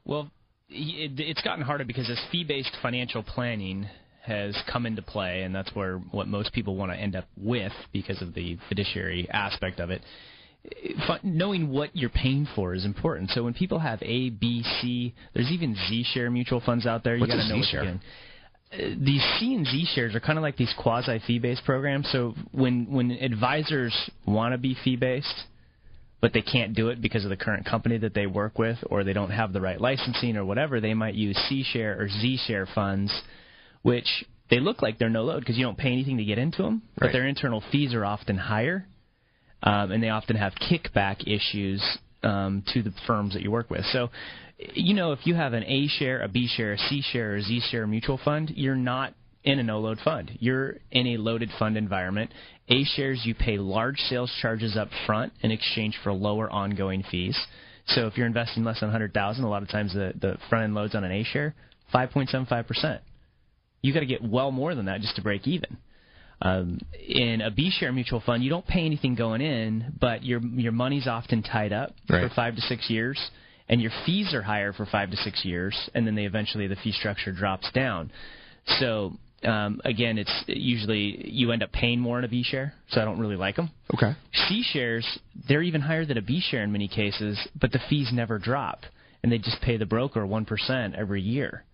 Well, 0.05 0.33
it's 0.69 1.43
gotten 1.43 1.63
harder 1.63 1.85
because 1.85 2.09
this 2.09 2.21
fee 2.33 2.43
based 2.43 2.77
financial 2.83 3.23
planning 3.23 3.87
has 4.25 4.61
come 4.73 4.85
into 4.85 5.03
play, 5.03 5.43
and 5.43 5.55
that's 5.55 5.73
where 5.77 5.99
what 5.99 6.27
most 6.27 6.53
people 6.53 6.75
want 6.75 6.91
to 6.91 6.99
end 6.99 7.15
up 7.15 7.27
with 7.37 7.73
because 7.93 8.21
of 8.21 8.35
the 8.35 8.59
fiduciary 8.69 9.31
aspect 9.31 9.79
of 9.79 9.91
it. 9.91 10.03
Knowing 11.23 11.71
what 11.71 11.97
you're 11.97 12.11
paying 12.11 12.47
for 12.55 12.75
is 12.75 12.85
important. 12.85 13.31
So 13.31 13.43
when 13.43 13.55
people 13.55 13.79
have 13.79 14.03
A, 14.03 14.31
B, 14.31 14.63
C, 14.81 15.15
there's 15.35 15.51
even 15.51 15.75
Z 15.89 16.05
share 16.13 16.31
mutual 16.31 16.61
funds 16.61 16.87
out 16.87 17.05
there. 17.05 17.17
You 17.17 17.27
got 17.27 17.35
to 17.35 17.49
know 17.49 17.55
Z 17.55 17.61
what 17.61 17.69
share? 17.69 17.85
you're 17.85 17.93
getting 17.95 18.01
uh, 18.73 18.77
these 18.99 19.23
C 19.39 19.55
and 19.55 19.67
Z 19.67 19.87
shares 19.95 20.15
are 20.15 20.21
kind 20.21 20.39
of 20.39 20.43
like 20.43 20.57
these 20.57 20.73
quasi 20.79 21.21
fee 21.27 21.39
based 21.39 21.65
programs. 21.65 22.09
So 22.13 22.35
when 22.53 22.91
when 22.91 23.11
advisors 23.13 23.95
want 24.27 24.53
to 24.53 24.59
be 24.59 24.77
fee 24.85 24.97
based, 24.97 25.45
but 26.21 26.33
they 26.33 26.43
can't 26.43 26.75
do 26.75 26.89
it 26.89 27.01
because 27.01 27.25
of 27.25 27.31
the 27.31 27.37
current 27.37 27.65
company 27.65 27.99
that 27.99 28.15
they 28.15 28.27
work 28.27 28.59
with, 28.59 28.79
or 28.91 29.05
they 29.05 29.13
don't 29.13 29.31
have 29.31 29.53
the 29.53 29.61
right 29.61 29.81
licensing 29.81 30.37
or 30.37 30.45
whatever, 30.45 30.81
they 30.81 30.95
might 30.95 31.15
use 31.15 31.37
C 31.49 31.65
share 31.65 32.01
or 32.01 32.09
Z 32.09 32.41
share 32.47 32.67
funds, 32.75 33.13
which 33.83 34.25
they 34.51 34.61
look 34.61 34.83
like 34.83 34.99
they're 34.99 35.09
no 35.09 35.25
load 35.25 35.41
because 35.41 35.57
you 35.57 35.65
don't 35.65 35.79
pay 35.79 35.93
anything 35.93 36.19
to 36.19 36.25
get 36.25 36.39
into 36.39 36.63
them, 36.63 36.83
but 36.99 37.13
their 37.13 37.27
internal 37.27 37.63
fees 37.73 37.95
are 37.95 38.05
often 38.05 38.37
higher, 38.37 38.87
um, 39.63 39.91
and 39.91 40.03
they 40.03 40.11
often 40.11 40.37
have 40.37 40.53
kickback 40.55 41.27
issues 41.27 41.83
um, 42.23 42.63
to 42.73 42.83
the 42.83 42.93
firms 43.07 43.35
that 43.35 43.43
you 43.43 43.51
work 43.51 43.71
with. 43.71 43.85
So, 43.93 44.11
you 44.75 44.95
know, 44.95 45.13
if 45.13 45.21
you 45.25 45.35
have 45.35 45.53
an 45.53 45.65
A 45.65 45.87
share, 45.87 46.21
a 46.21 46.29
B 46.29 46.49
share, 46.49 46.73
a 46.73 46.79
C 46.79 47.03
share, 47.13 47.37
or 47.37 47.41
Z 47.41 47.63
share 47.71 47.87
mutual 47.87 48.21
fund, 48.25 48.51
you're 48.55 48.75
not 48.75 49.15
in 49.45 49.59
a 49.59 49.63
no 49.63 49.81
load 49.81 49.99
fund. 50.05 50.33
You're 50.41 50.77
in 50.91 51.07
a 51.09 51.17
loaded 51.17 51.51
fund 51.59 51.77
environment. 51.77 52.31
A 52.69 52.85
shares, 52.85 53.23
you 53.25 53.35
pay 53.35 53.57
large 53.57 53.99
sales 53.99 54.33
charges 54.43 54.77
up 54.77 54.89
front 55.07 55.33
in 55.43 55.51
exchange 55.51 55.99
for 56.03 56.13
lower 56.13 56.51
ongoing 56.51 57.03
fees. 57.11 57.39
So 57.87 58.07
if 58.07 58.19
you're 58.19 58.27
investing 58.27 58.65
less 58.65 58.81
than 58.81 58.91
100000 58.91 59.43
a 59.43 59.49
lot 59.49 59.63
of 59.63 59.71
times 59.71 59.95
the, 59.95 60.13
the 60.21 60.37
front 60.51 60.65
end 60.65 60.75
loads 60.75 60.95
on 60.95 61.05
an 61.05 61.13
A 61.13 61.25
share, 61.25 61.55
5.75%. 61.95 63.01
You 63.81 63.95
got 63.95 64.01
to 64.01 64.07
get 64.07 64.23
well 64.23 64.51
more 64.51 64.75
than 64.75 64.87
that 64.87 65.01
just 65.01 65.17
to 65.17 65.23
break 65.23 65.47
even. 65.47 65.79
Um, 66.41 66.79
in 67.09 67.41
a 67.41 67.51
B 67.51 67.71
share 67.71 67.93
mutual 67.93 68.21
fund, 68.21 68.45
you 68.45 68.51
don't 68.51 68.67
pay 68.67 68.85
anything 68.85 69.15
going 69.15 69.41
in, 69.41 69.95
but 70.01 70.25
your 70.25 70.41
your 70.41 70.73
money's 70.73 71.07
often 71.07 71.43
tied 71.43 71.73
up 71.73 71.93
Right. 72.09 72.29
for 72.29 72.35
five 72.35 72.55
to 72.55 72.61
six 72.63 72.89
years, 72.89 73.19
and 73.69 73.81
your 73.81 73.91
fees 74.07 74.33
are 74.35 74.43
higher 74.43 74.73
for 74.73 74.87
five 74.87 75.11
to 75.11 75.17
six 75.17 75.45
years, 75.45 75.75
and 75.95 76.07
then 76.07 76.15
they 76.15 76.25
eventually 76.27 76.67
the 76.69 76.77
fee 76.77 76.93
structure 76.93 77.33
drops 77.33 77.71
down. 77.73 78.13
So 78.79 79.15
um, 79.45 79.81
again, 79.85 80.19
it's 80.19 80.45
usually 80.47 81.29
you 81.29 81.51
end 81.53 81.63
up 81.63 81.73
paying 81.73 82.01
more 82.01 82.19
in 82.19 82.25
a 82.25 82.29
B 82.29 82.43
share, 82.43 82.73
so 82.91 83.01
I 83.01 83.05
don't 83.05 83.19
really 83.19 83.37
like 83.37 83.57
them. 83.57 83.71
Okay. 83.95 84.13
C 84.49 84.63
shares, 84.73 85.07
they're 85.49 85.63
even 85.63 85.81
higher 85.81 86.05
than 86.05 86.19
a 86.19 86.23
B 86.23 86.41
share 86.41 86.63
in 86.63 86.73
many 86.73 86.89
cases, 86.89 87.39
but 87.61 87.73
the 87.73 87.81
fees 87.89 88.11
never 88.13 88.39
drop, 88.39 88.81
and 89.23 89.31
they 89.31 89.39
just 89.39 89.61
pay 89.63 89.77
the 89.77 89.87
broker 89.87 90.21
1% 90.27 90.95
every 90.97 91.23
year. 91.23 91.65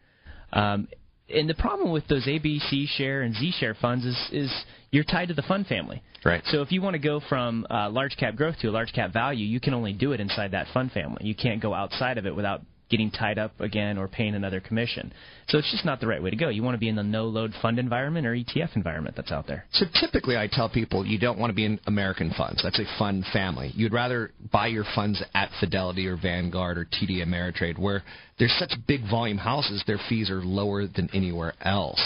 Um, 0.53 0.89
and 1.29 1.49
the 1.49 1.55
problem 1.55 1.91
with 1.91 2.07
those 2.09 2.27
A, 2.29 2.39
B, 2.39 2.59
C 2.59 2.87
share 2.87 3.23
and 3.23 3.35
Z 3.35 3.53
share 3.59 3.75
funds 3.75 4.05
is, 4.05 4.29
is 4.33 4.65
you're 4.91 5.05
tied 5.05 5.29
to 5.29 5.35
the 5.35 5.43
fund 5.43 5.67
family. 5.67 6.03
Right. 6.25 6.43
So 6.47 6.63
if 6.63 6.73
you 6.73 6.81
want 6.83 6.95
to 6.95 6.99
go 6.99 7.21
from 7.29 7.67
uh, 7.71 7.91
large 7.91 8.17
cap 8.17 8.37
growth 8.37 8.57
to 8.61 8.69
a 8.69 8.71
large 8.71 8.93
cap 8.93 9.13
value, 9.13 9.47
you 9.47 9.61
can 9.61 9.75
only 9.75 9.93
do 9.93 10.13
it 10.13 10.21
inside 10.21 10.53
that 10.53 10.67
fund 10.73 10.93
family. 10.93 11.19
You 11.23 11.35
can't 11.35 11.61
go 11.61 11.75
outside 11.75 12.19
of 12.19 12.27
it 12.27 12.35
without 12.35 12.63
getting 12.95 13.11
tied 13.11 13.41
up 13.41 13.59
again 13.59 13.99
or 13.99 14.07
paying 14.07 14.37
another 14.37 14.61
commission. 14.61 15.13
So 15.49 15.59
it's 15.59 15.69
just 15.73 15.85
not 15.85 15.99
the 15.99 16.07
right 16.07 16.23
way 16.23 16.31
to 16.31 16.37
go. 16.37 16.49
You 16.49 16.63
want 16.63 16.77
to 16.77 16.79
be 16.79 16.89
in 16.89 16.95
the 16.95 17.03
no 17.03 17.25
load 17.25 17.53
fund 17.61 17.81
environment 17.81 18.25
or 18.25 18.35
ETF 18.35 18.77
environment 18.77 19.17
that's 19.17 19.33
out 19.33 19.49
there. 19.49 19.65
So 19.73 19.87
typically, 20.01 20.37
I 20.37 20.49
tell 20.51 20.69
people 20.69 21.05
you 21.05 21.19
don't 21.19 21.37
want 21.37 21.51
to 21.51 21.55
be 21.55 21.65
in 21.65 21.81
American 21.89 22.33
funds. 22.37 22.63
That's 22.63 22.79
a 22.79 22.85
fund 22.97 23.25
family. 23.33 23.73
You'd 23.75 23.93
rather 23.93 24.31
buy 24.53 24.69
your 24.69 24.85
funds 24.95 25.21
at 25.35 25.51
Fidelity 25.59 26.07
or 26.07 26.17
Vanguard 26.17 26.79
or 26.79 26.85
TD 26.85 27.25
Ameritrade, 27.27 27.81
where 27.81 28.05
there's 28.39 28.55
such 28.61 28.73
big 28.87 29.01
volume 29.11 29.39
houses, 29.39 29.83
their 29.89 29.99
fees 30.09 30.31
are 30.31 30.43
lower 30.45 30.87
than 30.87 31.11
anywhere 31.13 31.55
else. 31.63 32.01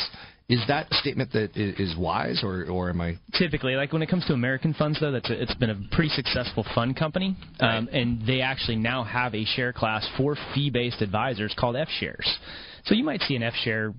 Is 0.49 0.61
that 0.69 0.91
a 0.91 0.95
statement 0.95 1.33
that 1.33 1.57
is 1.57 1.95
wise, 1.97 2.43
or, 2.43 2.65
or 2.71 2.89
am 2.91 3.01
I? 3.01 3.19
typically 3.39 3.75
like 3.75 3.93
when 3.93 4.03
it 4.03 4.09
comes 4.09 4.25
to 4.27 4.33
American 4.33 4.73
funds 4.75 4.99
though 5.01 5.13
that's 5.13 5.29
a, 5.31 5.43
it's 5.43 5.55
been 5.55 5.71
a 5.71 5.81
pretty 5.93 6.09
successful 6.11 6.65
fund 6.75 6.97
company 6.97 7.37
um, 7.61 7.89
and 7.93 8.27
they 8.27 8.41
actually 8.41 8.77
now 8.77 9.05
have 9.05 9.35
a 9.35 9.45
share 9.45 9.73
class 9.73 10.09
for 10.17 10.37
fee 10.55 10.71
based 10.71 11.03
advisors 11.03 11.55
called 11.59 11.77
F 11.77 11.89
shares 12.01 12.39
so 12.85 12.95
you 12.95 13.05
might 13.05 13.21
see 13.23 13.37
an 13.37 13.43
F 13.43 13.55
share 13.63 13.93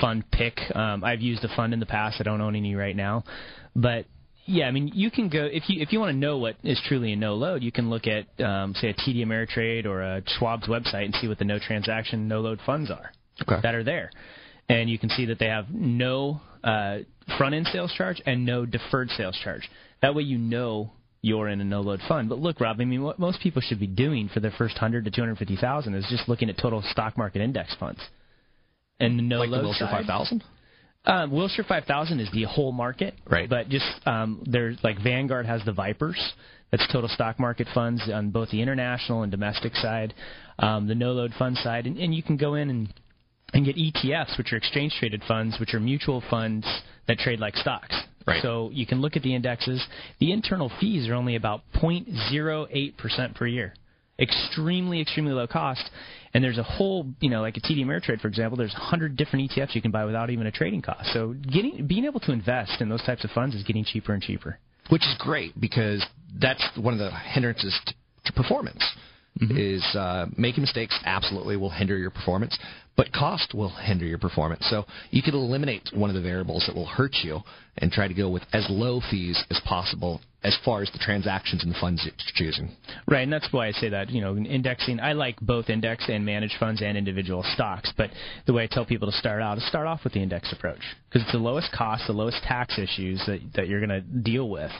fund 0.00 0.24
pick. 0.30 0.58
Um, 0.74 1.04
I've 1.04 1.20
used 1.20 1.44
a 1.44 1.54
fund 1.56 1.72
in 1.72 1.80
the 1.80 1.86
past. 1.86 2.16
I 2.20 2.22
don't 2.24 2.40
own 2.40 2.56
any 2.56 2.74
right 2.74 2.96
now. 2.96 3.24
But 3.76 4.06
yeah, 4.46 4.66
I 4.66 4.70
mean, 4.70 4.90
you 4.94 5.10
can 5.10 5.28
go 5.28 5.44
if 5.44 5.68
you 5.68 5.80
if 5.82 5.92
you 5.92 6.00
want 6.00 6.10
to 6.12 6.16
know 6.18 6.38
what 6.38 6.56
is 6.62 6.80
truly 6.86 7.12
a 7.12 7.16
no 7.16 7.34
load, 7.34 7.62
you 7.62 7.72
can 7.72 7.88
look 7.90 8.04
at 8.06 8.26
um, 8.44 8.74
say 8.74 8.88
a 8.90 8.94
TD 8.94 9.24
Ameritrade 9.24 9.86
or 9.86 10.02
a 10.02 10.22
Schwab's 10.38 10.68
website 10.68 11.06
and 11.06 11.14
see 11.16 11.28
what 11.28 11.38
the 11.38 11.44
no 11.44 11.58
transaction, 11.58 12.28
no 12.28 12.40
load 12.40 12.60
funds 12.66 12.90
are 12.90 13.12
Okay. 13.42 13.60
that 13.62 13.74
are 13.74 13.82
there, 13.84 14.10
and 14.68 14.88
you 14.88 14.98
can 14.98 15.10
see 15.10 15.26
that 15.26 15.38
they 15.38 15.46
have 15.48 15.70
no 15.70 16.40
uh, 16.62 16.98
front 17.38 17.54
end 17.54 17.66
sales 17.72 17.92
charge 17.96 18.20
and 18.26 18.44
no 18.46 18.64
deferred 18.66 19.10
sales 19.10 19.38
charge. 19.42 19.68
That 20.02 20.14
way, 20.14 20.22
you 20.22 20.38
know 20.38 20.92
you're 21.22 21.48
in 21.48 21.60
a 21.60 21.64
no 21.64 21.80
load 21.80 22.00
fund. 22.06 22.28
But 22.28 22.38
look, 22.38 22.60
Rob, 22.60 22.78
I 22.80 22.84
mean, 22.84 23.02
what 23.02 23.18
most 23.18 23.40
people 23.40 23.62
should 23.62 23.80
be 23.80 23.86
doing 23.86 24.28
for 24.32 24.40
their 24.40 24.50
first 24.58 24.76
hundred 24.76 25.04
to 25.06 25.10
two 25.10 25.22
hundred 25.22 25.38
fifty 25.38 25.56
thousand 25.56 25.94
is 25.94 26.06
just 26.10 26.28
looking 26.28 26.50
at 26.50 26.58
total 26.58 26.82
stock 26.90 27.16
market 27.16 27.40
index 27.42 27.74
funds. 27.80 28.00
And 29.00 29.18
the 29.18 29.22
no 29.22 29.38
Like 29.40 29.50
the 29.50 29.56
load 29.56 29.64
Wilshire 29.64 29.86
side- 29.88 30.06
5000? 30.06 30.44
um, 31.06 31.30
Wilshire 31.30 31.64
5000 31.64 32.20
is 32.20 32.30
the 32.32 32.44
whole 32.44 32.72
market, 32.72 33.14
Right. 33.28 33.48
But 33.48 33.68
just 33.68 33.84
um, 34.06 34.42
there's 34.46 34.78
like 34.84 34.98
Vanguard 35.02 35.46
has 35.46 35.62
the 35.64 35.72
Vipers. 35.72 36.32
That's 36.70 36.86
total 36.92 37.08
stock 37.08 37.38
market 37.38 37.68
funds 37.74 38.02
on 38.12 38.30
both 38.30 38.50
the 38.50 38.60
international 38.60 39.22
and 39.22 39.30
domestic 39.30 39.74
side, 39.76 40.12
um, 40.58 40.86
the 40.88 40.94
no 40.94 41.12
load 41.12 41.32
fund 41.38 41.56
side, 41.58 41.86
and, 41.86 41.96
and 41.98 42.14
you 42.14 42.22
can 42.22 42.36
go 42.36 42.54
in 42.54 42.68
and 42.70 42.92
and 43.54 43.64
get 43.64 43.76
ETFs, 43.76 44.36
which 44.36 44.52
are 44.52 44.56
exchange 44.56 44.94
traded 44.98 45.22
funds, 45.26 45.58
which 45.58 45.72
are 45.74 45.80
mutual 45.80 46.22
funds 46.28 46.66
that 47.06 47.18
trade 47.18 47.38
like 47.38 47.56
stocks. 47.56 47.94
Right. 48.26 48.42
So 48.42 48.70
you 48.72 48.86
can 48.86 49.00
look 49.00 49.16
at 49.16 49.22
the 49.22 49.34
indexes. 49.34 49.84
The 50.18 50.32
internal 50.32 50.70
fees 50.80 51.08
are 51.08 51.14
only 51.14 51.36
about 51.36 51.60
0.08% 51.74 53.34
per 53.34 53.46
year. 53.46 53.74
Extremely, 54.18 55.00
extremely 55.00 55.32
low 55.32 55.46
cost. 55.46 55.88
And 56.32 56.42
there's 56.42 56.58
a 56.58 56.62
whole, 56.62 57.06
you 57.20 57.30
know, 57.30 57.42
like 57.42 57.56
a 57.56 57.60
TD 57.60 57.84
Ameritrade, 57.84 58.20
for 58.20 58.28
example, 58.28 58.56
there's 58.56 58.72
100 58.72 59.16
different 59.16 59.50
ETFs 59.50 59.74
you 59.74 59.82
can 59.82 59.90
buy 59.90 60.04
without 60.04 60.30
even 60.30 60.46
a 60.46 60.50
trading 60.50 60.82
cost. 60.82 61.12
So 61.12 61.34
getting, 61.34 61.86
being 61.86 62.06
able 62.06 62.20
to 62.20 62.32
invest 62.32 62.80
in 62.80 62.88
those 62.88 63.02
types 63.04 63.24
of 63.24 63.30
funds 63.30 63.54
is 63.54 63.62
getting 63.62 63.84
cheaper 63.84 64.14
and 64.14 64.22
cheaper. 64.22 64.58
Which 64.90 65.02
is 65.02 65.14
great 65.18 65.58
because 65.60 66.04
that's 66.40 66.66
one 66.76 66.94
of 66.94 66.98
the 66.98 67.10
hindrances 67.10 67.78
to, 67.86 67.94
to 68.26 68.32
performance. 68.32 68.82
Mm-hmm. 69.42 69.56
Is 69.58 69.84
uh, 69.96 70.26
making 70.38 70.62
mistakes 70.62 70.96
absolutely 71.04 71.56
will 71.56 71.70
hinder 71.70 71.98
your 71.98 72.12
performance, 72.12 72.56
but 72.96 73.12
cost 73.12 73.52
will 73.52 73.70
hinder 73.70 74.04
your 74.04 74.18
performance. 74.18 74.64
So 74.70 74.84
you 75.10 75.22
could 75.22 75.34
eliminate 75.34 75.90
one 75.92 76.08
of 76.08 76.14
the 76.14 76.22
variables 76.22 76.64
that 76.68 76.76
will 76.76 76.86
hurt 76.86 77.16
you 77.24 77.40
and 77.78 77.90
try 77.90 78.06
to 78.06 78.14
go 78.14 78.30
with 78.30 78.44
as 78.52 78.64
low 78.70 79.00
fees 79.10 79.42
as 79.50 79.60
possible 79.66 80.20
as 80.44 80.56
far 80.64 80.82
as 80.82 80.90
the 80.92 80.98
transactions 80.98 81.64
and 81.64 81.74
the 81.74 81.78
funds 81.80 82.02
you're 82.04 82.14
choosing. 82.34 82.70
Right, 83.08 83.22
and 83.22 83.32
that's 83.32 83.48
why 83.50 83.66
I 83.66 83.72
say 83.72 83.88
that, 83.88 84.10
you 84.10 84.20
know, 84.20 84.36
indexing, 84.36 85.00
I 85.00 85.14
like 85.14 85.40
both 85.40 85.70
index 85.70 86.04
and 86.08 86.24
managed 86.24 86.54
funds 86.60 86.82
and 86.82 86.96
individual 86.96 87.42
stocks, 87.54 87.92
but 87.96 88.10
the 88.46 88.52
way 88.52 88.64
I 88.64 88.68
tell 88.70 88.84
people 88.84 89.10
to 89.10 89.16
start 89.16 89.42
out 89.42 89.58
is 89.58 89.66
start 89.66 89.86
off 89.86 90.04
with 90.04 90.12
the 90.12 90.22
index 90.22 90.52
approach 90.52 90.82
because 91.08 91.22
it's 91.22 91.32
the 91.32 91.38
lowest 91.38 91.72
cost, 91.72 92.06
the 92.06 92.12
lowest 92.12 92.42
tax 92.44 92.78
issues 92.78 93.20
that, 93.26 93.40
that 93.56 93.68
you're 93.68 93.84
going 93.84 93.90
to 93.90 94.02
deal 94.02 94.48
with. 94.48 94.70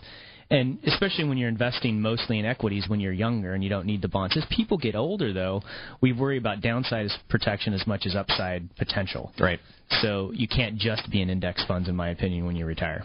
And 0.51 0.79
especially 0.87 1.25
when 1.25 1.39
you're 1.39 1.49
investing 1.49 2.01
mostly 2.01 2.39
in 2.39 2.45
equities 2.45 2.85
when 2.89 3.01
you're 3.01 3.13
younger 3.13 3.55
and 3.55 3.65
you 3.65 3.71
don't 3.71 3.87
need 3.87 4.03
the 4.03 4.09
bonds. 4.09 4.37
As 4.37 4.45
people 4.51 4.79
get 4.79 4.95
older, 4.95 5.33
though, 5.33 5.63
we 6.01 6.13
worry 6.13 6.39
about 6.39 6.61
downside 6.61 7.09
protection 7.29 7.73
as 7.75 7.87
much 7.87 8.07
as 8.07 8.15
upside 8.15 8.75
potential. 8.77 9.33
Right. 9.39 9.61
So 10.03 10.33
you 10.33 10.49
can't 10.49 10.77
just 10.77 11.11
be 11.11 11.23
in 11.23 11.31
index 11.31 11.65
funds, 11.67 11.89
in 11.89 11.97
my 11.97 12.11
opinion, 12.11 12.47
when 12.47 12.57
you 12.57 12.67
retire. 12.67 13.05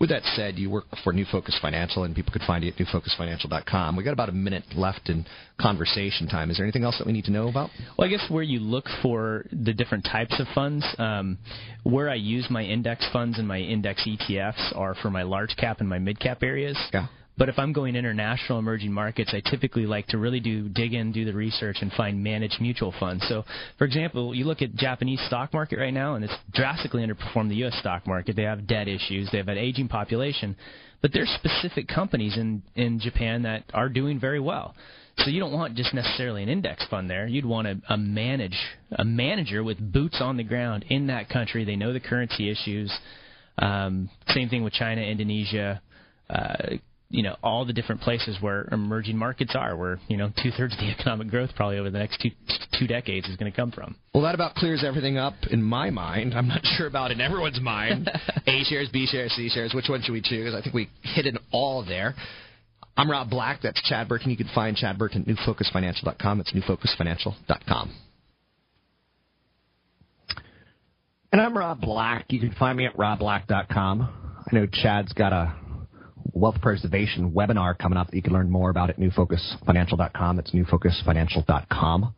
With 0.00 0.10
that 0.10 0.22
said, 0.36 0.58
you 0.58 0.70
work 0.70 0.84
for 1.02 1.12
New 1.12 1.24
Focus 1.24 1.58
Financial, 1.60 2.04
and 2.04 2.14
people 2.14 2.32
could 2.32 2.42
find 2.42 2.62
you 2.62 2.70
at 2.70 2.76
newfocusfinancial.com. 2.76 3.96
We 3.96 4.04
got 4.04 4.12
about 4.12 4.28
a 4.28 4.32
minute 4.32 4.64
left 4.76 5.08
in 5.08 5.26
conversation 5.60 6.28
time. 6.28 6.50
Is 6.50 6.58
there 6.58 6.64
anything 6.64 6.84
else 6.84 6.98
that 6.98 7.06
we 7.06 7.12
need 7.12 7.24
to 7.24 7.32
know 7.32 7.48
about? 7.48 7.70
Well, 7.96 8.06
I 8.06 8.10
guess 8.10 8.24
where 8.28 8.44
you 8.44 8.60
look 8.60 8.84
for 9.02 9.44
the 9.50 9.72
different 9.72 10.04
types 10.04 10.38
of 10.38 10.46
funds, 10.54 10.86
um, 10.98 11.38
where 11.82 12.08
I 12.08 12.14
use 12.14 12.46
my 12.48 12.62
index 12.62 13.06
funds 13.12 13.38
and 13.38 13.48
my 13.48 13.58
index 13.58 14.06
ETFs 14.06 14.76
are 14.76 14.94
for 14.94 15.10
my 15.10 15.22
large 15.22 15.56
cap 15.56 15.80
and 15.80 15.88
my 15.88 15.98
mid 15.98 16.20
cap 16.20 16.44
areas. 16.44 16.78
Yeah. 16.92 17.08
But 17.38 17.48
if 17.48 17.58
I'm 17.58 17.72
going 17.72 17.94
international 17.94 18.58
emerging 18.58 18.92
markets, 18.92 19.32
I 19.32 19.40
typically 19.48 19.86
like 19.86 20.08
to 20.08 20.18
really 20.18 20.40
do 20.40 20.68
dig 20.68 20.92
in, 20.92 21.12
do 21.12 21.24
the 21.24 21.32
research, 21.32 21.76
and 21.80 21.92
find 21.92 22.22
managed 22.22 22.60
mutual 22.60 22.92
funds. 22.98 23.24
So, 23.28 23.44
for 23.78 23.84
example, 23.84 24.34
you 24.34 24.44
look 24.44 24.60
at 24.60 24.74
Japanese 24.74 25.20
stock 25.28 25.52
market 25.52 25.78
right 25.78 25.94
now, 25.94 26.16
and 26.16 26.24
it's 26.24 26.34
drastically 26.52 27.06
underperformed 27.06 27.50
the 27.50 27.56
U.S. 27.56 27.76
stock 27.78 28.06
market. 28.08 28.34
They 28.34 28.42
have 28.42 28.66
debt 28.66 28.88
issues, 28.88 29.28
they 29.30 29.38
have 29.38 29.48
an 29.48 29.56
aging 29.56 29.86
population, 29.86 30.56
but 31.00 31.12
there's 31.12 31.30
specific 31.38 31.86
companies 31.86 32.36
in 32.36 32.62
in 32.74 32.98
Japan 32.98 33.42
that 33.42 33.64
are 33.72 33.88
doing 33.88 34.18
very 34.18 34.40
well. 34.40 34.74
So 35.18 35.30
you 35.30 35.40
don't 35.40 35.52
want 35.52 35.74
just 35.74 35.94
necessarily 35.94 36.42
an 36.42 36.48
index 36.48 36.84
fund 36.88 37.10
there. 37.10 37.26
You'd 37.26 37.44
want 37.44 37.66
a, 37.66 37.80
a 37.88 37.96
manage 37.96 38.56
a 38.92 39.04
manager 39.04 39.62
with 39.62 39.78
boots 39.92 40.18
on 40.20 40.36
the 40.36 40.44
ground 40.44 40.84
in 40.88 41.08
that 41.08 41.28
country. 41.28 41.64
They 41.64 41.76
know 41.76 41.92
the 41.92 42.00
currency 42.00 42.50
issues. 42.50 42.92
Um, 43.58 44.10
same 44.28 44.48
thing 44.48 44.62
with 44.62 44.72
China, 44.72 45.02
Indonesia, 45.02 45.82
uh, 46.30 46.76
you 47.10 47.22
know 47.22 47.36
all 47.42 47.64
the 47.64 47.72
different 47.72 48.00
places 48.00 48.36
where 48.40 48.68
emerging 48.70 49.16
markets 49.16 49.54
are, 49.54 49.76
where 49.76 49.98
you 50.08 50.16
know 50.16 50.30
two 50.42 50.50
thirds 50.50 50.74
of 50.74 50.80
the 50.80 50.90
economic 50.98 51.28
growth 51.28 51.50
probably 51.56 51.78
over 51.78 51.90
the 51.90 51.98
next 51.98 52.20
two 52.20 52.30
two 52.78 52.86
decades 52.86 53.26
is 53.28 53.36
going 53.36 53.50
to 53.50 53.56
come 53.56 53.70
from. 53.70 53.96
Well, 54.12 54.22
that 54.24 54.34
about 54.34 54.54
clears 54.54 54.84
everything 54.84 55.16
up 55.16 55.34
in 55.50 55.62
my 55.62 55.90
mind. 55.90 56.34
I'm 56.34 56.48
not 56.48 56.60
sure 56.76 56.86
about 56.86 57.10
in 57.10 57.20
everyone's 57.20 57.60
mind. 57.60 58.10
A 58.46 58.64
shares, 58.64 58.88
B 58.92 59.06
shares, 59.06 59.32
C 59.32 59.48
shares. 59.48 59.72
Which 59.74 59.88
one 59.88 60.02
should 60.02 60.12
we 60.12 60.22
choose? 60.22 60.54
I 60.54 60.60
think 60.60 60.74
we 60.74 60.88
hit 61.02 61.26
it 61.26 61.36
all 61.50 61.84
there. 61.84 62.14
I'm 62.96 63.10
Rob 63.10 63.30
Black. 63.30 63.60
That's 63.62 63.80
Chad 63.88 64.08
Burton. 64.08 64.30
You 64.30 64.36
can 64.36 64.48
find 64.54 64.76
Chad 64.76 64.98
Burton 64.98 65.22
at 65.22 65.28
newfocusfinancial.com. 65.28 66.40
It's 66.40 66.52
newfocusfinancial.com. 66.52 67.94
And 71.30 71.40
I'm 71.40 71.56
Rob 71.56 71.80
Black. 71.80 72.24
You 72.30 72.40
can 72.40 72.52
find 72.52 72.76
me 72.76 72.86
at 72.86 72.96
robblack.com. 72.96 74.44
I 74.50 74.56
know 74.56 74.66
Chad's 74.66 75.12
got 75.12 75.32
a 75.32 75.54
wealth 76.38 76.60
preservation 76.60 77.32
webinar 77.32 77.76
coming 77.76 77.98
up 77.98 78.08
that 78.08 78.16
you 78.16 78.22
can 78.22 78.32
learn 78.32 78.50
more 78.50 78.70
about 78.70 78.90
at 78.90 78.98
newfocusfinancial.com. 78.98 80.38
It's 80.38 80.52
newfocusfinancial.com. 80.52 82.14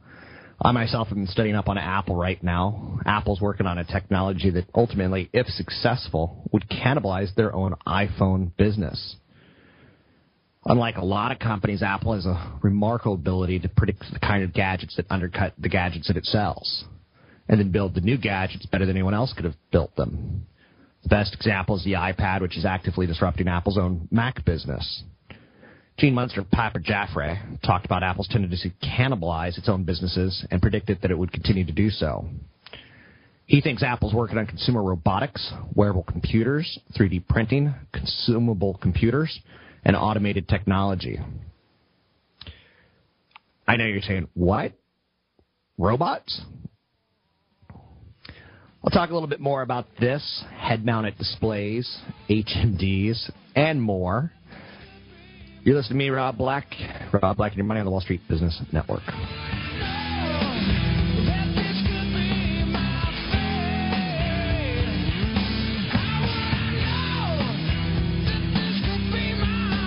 I 0.62 0.72
myself 0.72 1.08
been 1.08 1.26
studying 1.26 1.56
up 1.56 1.68
on 1.68 1.78
Apple 1.78 2.16
right 2.16 2.42
now. 2.42 3.00
Apple's 3.06 3.40
working 3.40 3.66
on 3.66 3.78
a 3.78 3.84
technology 3.84 4.50
that 4.50 4.66
ultimately, 4.74 5.30
if 5.32 5.46
successful, 5.46 6.48
would 6.52 6.68
cannibalize 6.68 7.34
their 7.34 7.54
own 7.54 7.74
iPhone 7.86 8.54
business. 8.58 9.16
Unlike 10.66 10.98
a 10.98 11.04
lot 11.04 11.32
of 11.32 11.38
companies, 11.38 11.82
Apple 11.82 12.12
has 12.12 12.26
a 12.26 12.58
remarkable 12.62 13.14
ability 13.14 13.60
to 13.60 13.68
predict 13.70 14.04
the 14.12 14.18
kind 14.18 14.44
of 14.44 14.52
gadgets 14.52 14.96
that 14.96 15.06
undercut 15.08 15.54
the 15.58 15.70
gadgets 15.70 16.08
that 16.08 16.18
it 16.18 16.26
sells, 16.26 16.84
and 17.48 17.58
then 17.58 17.72
build 17.72 17.94
the 17.94 18.02
new 18.02 18.18
gadgets 18.18 18.66
better 18.66 18.84
than 18.84 18.96
anyone 18.96 19.14
else 19.14 19.32
could 19.32 19.46
have 19.46 19.56
built 19.72 19.96
them. 19.96 20.46
The 21.02 21.08
best 21.08 21.34
example 21.34 21.76
is 21.76 21.84
the 21.84 21.94
iPad, 21.94 22.42
which 22.42 22.56
is 22.56 22.64
actively 22.64 23.06
disrupting 23.06 23.48
Apple's 23.48 23.78
own 23.78 24.08
Mac 24.10 24.44
business. 24.44 25.02
Gene 25.98 26.14
Munster 26.14 26.40
of 26.40 26.50
Piper 26.50 26.80
Jaffray 26.80 27.60
talked 27.62 27.84
about 27.84 28.02
Apple's 28.02 28.28
tendency 28.28 28.70
to 28.70 28.86
cannibalize 28.86 29.58
its 29.58 29.68
own 29.68 29.84
businesses 29.84 30.46
and 30.50 30.62
predicted 30.62 31.00
that 31.02 31.10
it 31.10 31.18
would 31.18 31.32
continue 31.32 31.64
to 31.64 31.72
do 31.72 31.90
so. 31.90 32.26
He 33.46 33.60
thinks 33.60 33.82
Apple's 33.82 34.14
working 34.14 34.38
on 34.38 34.46
consumer 34.46 34.82
robotics, 34.82 35.52
wearable 35.74 36.04
computers, 36.04 36.78
3D 36.96 37.26
printing, 37.28 37.74
consumable 37.92 38.78
computers, 38.80 39.40
and 39.84 39.96
automated 39.96 40.48
technology. 40.48 41.18
I 43.66 43.76
know 43.76 43.86
you're 43.86 44.02
saying, 44.02 44.28
what? 44.34 44.72
Robots? 45.78 46.42
I'll 48.82 48.90
talk 48.90 49.10
a 49.10 49.12
little 49.12 49.28
bit 49.28 49.40
more 49.40 49.60
about 49.60 49.86
this, 50.00 50.44
head-mounted 50.56 51.18
displays, 51.18 51.98
HMDs, 52.30 53.30
and 53.54 53.80
more. 53.80 54.32
You're 55.64 55.76
listening 55.76 55.98
to 55.98 56.04
me, 56.04 56.08
Rob 56.08 56.38
Black. 56.38 56.66
Rob 57.12 57.36
Black 57.36 57.52
and 57.52 57.58
your 57.58 57.66
money 57.66 57.80
on 57.80 57.84
the 57.84 57.90
Wall 57.90 58.00
Street 58.00 58.22
Business 58.26 58.58
Network. 58.72 59.02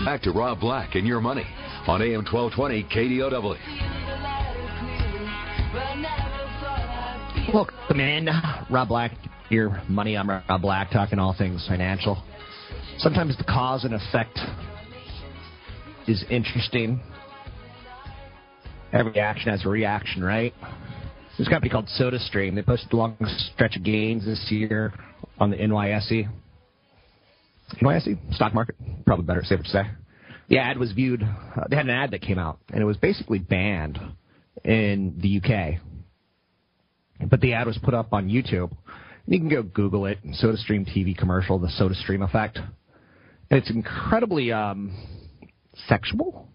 Back 0.06 0.21
to 0.21 0.32
Rob 0.32 0.60
Black 0.60 0.93
and 0.93 1.08
your 1.08 1.19
money 1.19 1.47
on 1.88 2.03
AM 2.03 2.23
1220 2.32 2.84
KDOW. 2.84 3.58
Welcome 7.51 7.99
in, 7.99 8.29
Rob 8.69 8.88
Black. 8.88 9.12
Your 9.49 9.82
money. 9.89 10.15
I'm 10.15 10.29
Rob 10.29 10.62
Black, 10.62 10.91
talking 10.91 11.19
all 11.19 11.36
things 11.38 11.65
financial. 11.67 12.23
Sometimes 12.99 13.38
the 13.38 13.43
cause 13.43 13.84
and 13.84 13.93
effect 13.93 14.39
is 16.08 16.23
interesting. 16.29 17.01
Every 18.93 19.19
action 19.19 19.51
has 19.51 19.65
a 19.65 19.69
reaction, 19.69 20.23
right? 20.23 20.53
This 21.38 21.47
company 21.47 21.69
called 21.69 21.89
SodaStream. 21.99 22.56
They 22.56 22.62
posted 22.62 22.93
a 22.93 22.95
long 22.95 23.17
stretch 23.53 23.75
of 23.75 23.84
gains 23.84 24.25
this 24.25 24.47
year 24.49 24.93
on 25.38 25.51
the 25.51 25.58
NYSE. 25.58 26.29
NYSE 27.82 28.36
stock 28.36 28.53
market, 28.53 28.75
probably 29.06 29.25
better, 29.25 29.43
safer 29.43 29.63
to 29.63 29.69
say. 29.69 29.84
The 30.49 30.60
ad 30.60 30.77
was 30.77 30.91
viewed. 30.93 31.23
Uh, 31.23 31.63
they 31.69 31.75
had 31.75 31.86
an 31.86 31.91
ad 31.91 32.12
that 32.12 32.21
came 32.21 32.39
out, 32.39 32.60
and 32.71 32.82
it 32.82 32.86
was 32.86 32.97
basically 32.97 33.39
banned 33.39 33.99
in 34.63 35.19
the 35.21 35.41
UK 35.41 35.82
but 37.34 37.41
the 37.41 37.54
ad 37.54 37.65
was 37.65 37.80
put 37.82 37.96
up 37.96 38.13
on 38.13 38.30
YouTube. 38.30 38.69
And 39.26 39.34
you 39.34 39.39
can 39.39 39.50
go 39.50 39.63
Google 39.63 40.06
it, 40.06 40.19
SodaStream 40.24 40.86
TV 40.88 41.17
commercial, 41.17 41.58
the 41.58 41.65
SodaStream 41.67 42.24
effect. 42.24 42.58
And 42.60 43.60
it's 43.60 43.72
incredibly 43.72 44.52
um, 44.52 44.96
sexual. 45.88 46.48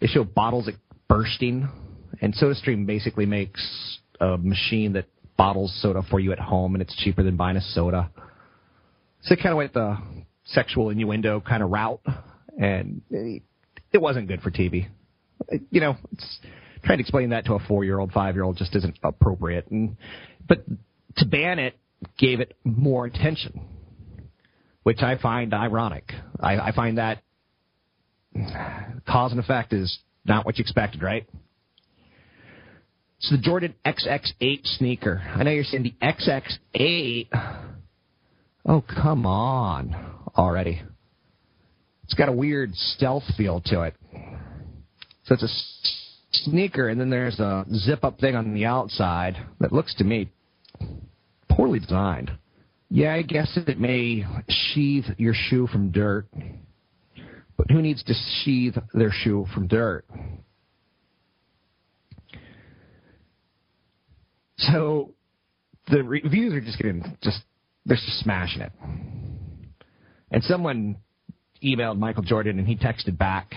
They 0.00 0.06
show 0.06 0.24
bottles 0.24 0.70
bursting, 1.06 1.68
and 2.22 2.34
SodaStream 2.34 2.86
basically 2.86 3.26
makes 3.26 3.98
a 4.22 4.38
machine 4.38 4.94
that 4.94 5.04
bottles 5.36 5.78
soda 5.82 6.00
for 6.10 6.18
you 6.18 6.32
at 6.32 6.38
home, 6.38 6.74
and 6.74 6.80
it's 6.80 6.96
cheaper 6.96 7.22
than 7.22 7.36
buying 7.36 7.58
a 7.58 7.60
soda. 7.60 8.10
So 9.24 9.36
kind 9.36 9.48
of 9.48 9.58
went 9.58 9.74
the 9.74 9.98
sexual 10.46 10.88
innuendo 10.88 11.40
kind 11.40 11.62
of 11.62 11.68
route, 11.68 12.00
and 12.58 13.02
it 13.10 14.00
wasn't 14.00 14.28
good 14.28 14.40
for 14.40 14.50
TV. 14.50 14.88
You 15.70 15.82
know, 15.82 15.98
it's 16.14 16.38
trying 16.84 16.98
to 16.98 17.02
explain 17.02 17.30
that 17.30 17.44
to 17.46 17.54
a 17.54 17.58
four 17.60 17.84
year 17.84 17.98
old, 17.98 18.12
five 18.12 18.34
year 18.34 18.44
old 18.44 18.56
just 18.56 18.74
isn't 18.76 18.98
appropriate. 19.02 19.68
And 19.70 19.96
but 20.48 20.64
to 21.16 21.26
ban 21.26 21.58
it 21.58 21.76
gave 22.18 22.40
it 22.40 22.56
more 22.64 23.06
attention, 23.06 23.60
which 24.82 25.00
I 25.02 25.18
find 25.18 25.52
ironic. 25.52 26.12
I, 26.38 26.58
I 26.58 26.72
find 26.72 26.98
that 26.98 27.22
cause 29.08 29.32
and 29.32 29.40
effect 29.40 29.72
is 29.72 29.98
not 30.24 30.46
what 30.46 30.58
you 30.58 30.62
expected, 30.62 31.02
right? 31.02 31.28
It's 33.18 33.30
the 33.30 33.38
Jordan 33.38 33.74
XX8 33.84 34.60
sneaker. 34.78 35.22
I 35.34 35.42
know 35.42 35.50
you're 35.50 35.64
saying 35.64 35.82
the 35.82 35.94
XX8. 36.02 37.28
Oh, 38.66 38.82
come 38.82 39.26
on 39.26 39.94
already. 40.36 40.82
It's 42.04 42.14
got 42.14 42.28
a 42.28 42.32
weird 42.32 42.74
stealth 42.74 43.24
feel 43.36 43.60
to 43.66 43.82
it. 43.82 43.94
So 45.24 45.34
it's 45.34 45.42
a 45.42 45.48
sneaker, 46.44 46.88
and 46.88 47.00
then 47.00 47.10
there's 47.10 47.40
a 47.40 47.64
zip 47.72 48.04
up 48.04 48.18
thing 48.18 48.36
on 48.36 48.54
the 48.54 48.64
outside 48.64 49.36
that 49.60 49.72
looks 49.72 49.94
to 49.96 50.04
me 50.04 50.30
poorly 51.48 51.78
designed. 51.78 52.30
Yeah, 52.88 53.14
I 53.14 53.22
guess 53.22 53.56
it 53.56 53.78
may 53.78 54.24
sheathe 54.48 55.04
your 55.16 55.34
shoe 55.34 55.66
from 55.68 55.90
dirt. 55.90 56.26
But 57.56 57.70
who 57.70 57.82
needs 57.82 58.02
to 58.04 58.14
sheathe 58.42 58.76
their 58.94 59.12
shoe 59.12 59.46
from 59.54 59.66
dirt? 59.66 60.04
So 64.56 65.14
the 65.90 66.02
reviews 66.02 66.52
are 66.54 66.60
just 66.60 66.78
getting 66.78 67.16
just 67.22 67.40
they're 67.86 67.96
just 67.96 68.20
smashing 68.20 68.62
it. 68.62 68.72
And 70.30 70.42
someone 70.44 70.96
emailed 71.62 71.98
Michael 71.98 72.22
Jordan 72.22 72.58
and 72.58 72.66
he 72.66 72.76
texted 72.76 73.18
back 73.18 73.52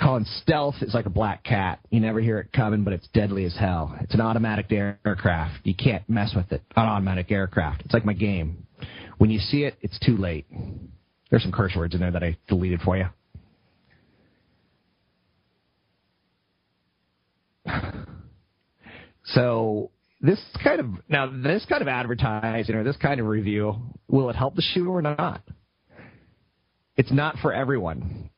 calling 0.00 0.26
stealth 0.42 0.76
is 0.80 0.94
like 0.94 1.06
a 1.06 1.10
black 1.10 1.44
cat. 1.44 1.80
You 1.90 2.00
never 2.00 2.20
hear 2.20 2.38
it 2.38 2.52
coming, 2.52 2.84
but 2.84 2.92
it's 2.92 3.08
deadly 3.08 3.44
as 3.44 3.56
hell. 3.56 3.96
It's 4.00 4.14
an 4.14 4.20
automatic 4.20 4.70
aircraft. 4.70 5.64
You 5.64 5.74
can't 5.74 6.08
mess 6.08 6.34
with 6.34 6.52
it. 6.52 6.62
An 6.76 6.86
automatic 6.86 7.30
aircraft. 7.30 7.82
It's 7.84 7.94
like 7.94 8.04
my 8.04 8.12
game. 8.12 8.66
When 9.18 9.30
you 9.30 9.38
see 9.38 9.64
it, 9.64 9.76
it's 9.80 9.98
too 9.98 10.16
late. 10.16 10.46
There's 11.30 11.42
some 11.42 11.52
curse 11.52 11.74
words 11.76 11.94
in 11.94 12.00
there 12.00 12.10
that 12.10 12.22
I 12.22 12.36
deleted 12.48 12.80
for 12.80 12.96
you. 12.96 13.06
So 19.30 19.90
this 20.20 20.38
kind 20.62 20.78
of 20.78 20.86
now 21.08 21.26
this 21.26 21.66
kind 21.68 21.82
of 21.82 21.88
advertising 21.88 22.76
or 22.76 22.84
this 22.84 22.96
kind 22.96 23.18
of 23.18 23.26
review 23.26 23.74
will 24.06 24.30
it 24.30 24.36
help 24.36 24.54
the 24.54 24.62
shoe 24.62 24.88
or 24.88 25.02
not? 25.02 25.42
It's 26.96 27.10
not 27.10 27.36
for 27.42 27.52
everyone. 27.52 28.30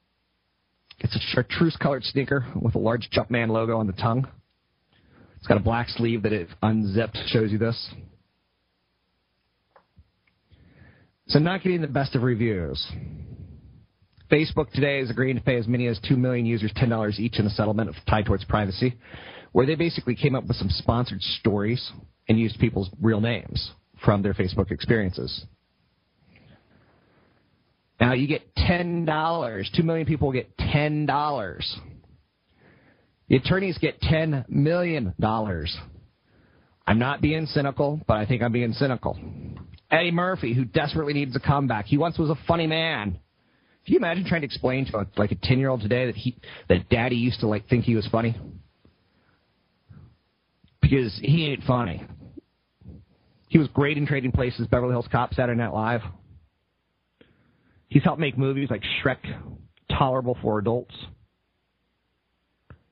It's 1.01 1.15
a 1.15 1.21
chartreuse 1.33 1.77
colored 1.77 2.05
sneaker 2.05 2.47
with 2.61 2.75
a 2.75 2.79
large 2.79 3.09
Jumpman 3.11 3.49
logo 3.49 3.79
on 3.79 3.87
the 3.87 3.93
tongue. 3.93 4.27
It's 5.37 5.47
got 5.47 5.57
a 5.57 5.61
black 5.61 5.89
sleeve 5.89 6.23
that 6.25 6.33
if 6.33 6.49
unzipped 6.63 7.17
shows 7.27 7.53
you 7.53 7.59
this. 7.59 7.91
So 11.29 11.39
not 11.39 11.63
getting 11.63 11.83
the 11.83 11.87
best 11.87 12.17
of 12.17 12.23
reviews. 12.23 12.85
Facebook 14.31 14.71
today 14.73 14.99
is 15.01 15.11
agreeing 15.11 15.37
to 15.37 15.43
pay 15.43 15.57
as 15.57 15.69
many 15.69 15.87
as 15.87 16.01
2 16.09 16.17
million 16.17 16.45
users 16.45 16.73
$10 16.73 17.19
each 17.19 17.39
in 17.39 17.47
a 17.47 17.51
settlement 17.51 17.95
tied 18.09 18.27
towards 18.27 18.45
privacy, 18.45 18.99
where 19.53 19.67
they 19.67 19.75
basically 19.75 20.17
came 20.17 20.35
up 20.35 20.47
with 20.47 20.57
some 20.57 20.69
sponsored 20.69 21.23
stories 21.23 21.93
and 22.29 22.39
used 22.39 22.59
people's 22.59 22.91
real 23.01 23.21
names 23.21 23.73
from 24.05 24.23
their 24.23 24.35
Facebook 24.35 24.71
experiences. 24.71 25.45
Now 28.01 28.13
you 28.13 28.29
get 28.29 28.43
ten 28.57 29.05
dollars. 29.05 29.71
Two 29.75 29.83
million 29.83 30.07
people 30.07 30.33
get 30.33 30.57
ten 30.57 31.07
dollars. 31.07 31.79
The 33.29 33.37
attorneys 33.37 33.77
get 33.79 34.01
ten 34.01 34.45
million 34.49 35.15
dollars. 35.21 35.77
I'm 36.87 36.99
not 36.99 37.21
being 37.21 37.47
cynical, 37.47 38.01
but 38.07 38.17
I 38.17 38.25
think 38.25 38.43
I'm 38.43 38.53
being 38.53 38.73
cynical. 38.73 39.19
Eddie 39.91 40.11
Murphy, 40.11 40.55
who 40.55 40.65
desperately 40.65 41.13
needs 41.13 41.35
a 41.37 41.41
comeback. 41.41 41.87
He 41.87 41.99
once 41.99 42.19
was 42.19 42.31
a 42.31 42.39
funny 42.47 42.67
man. 42.67 43.19
Can 43.85 43.95
you 43.95 43.99
imagine 43.99 44.25
trying 44.27 44.43
to 44.43 44.47
explain 44.47 44.87
to 44.87 44.99
a, 44.99 45.07
like 45.17 45.33
a 45.33 45.35
ten 45.35 45.59
year 45.59 45.71
old 45.71 45.81
today 45.81 46.07
that 46.07 46.15
he 46.15 46.37
that 46.69 46.89
daddy 46.89 47.17
used 47.17 47.41
to 47.41 47.47
like 47.47 47.69
think 47.69 47.85
he 47.85 47.95
was 47.95 48.07
funny? 48.07 48.37
Because 50.81 51.19
he 51.21 51.47
ain't 51.47 51.65
funny. 51.65 52.07
He 53.49 53.59
was 53.59 53.69
great 53.69 53.97
in 53.97 54.07
Trading 54.07 54.31
Places, 54.31 54.67
Beverly 54.67 54.93
Hills 54.93 55.09
Cop, 55.11 55.35
Saturday 55.35 55.59
Night 55.59 55.73
Live. 55.73 56.03
He's 57.89 58.03
helped 58.03 58.21
make 58.21 58.37
movies 58.37 58.69
like 58.71 58.83
Shrek 59.03 59.19
tolerable 59.91 60.37
for 60.43 60.59
adults. 60.59 60.95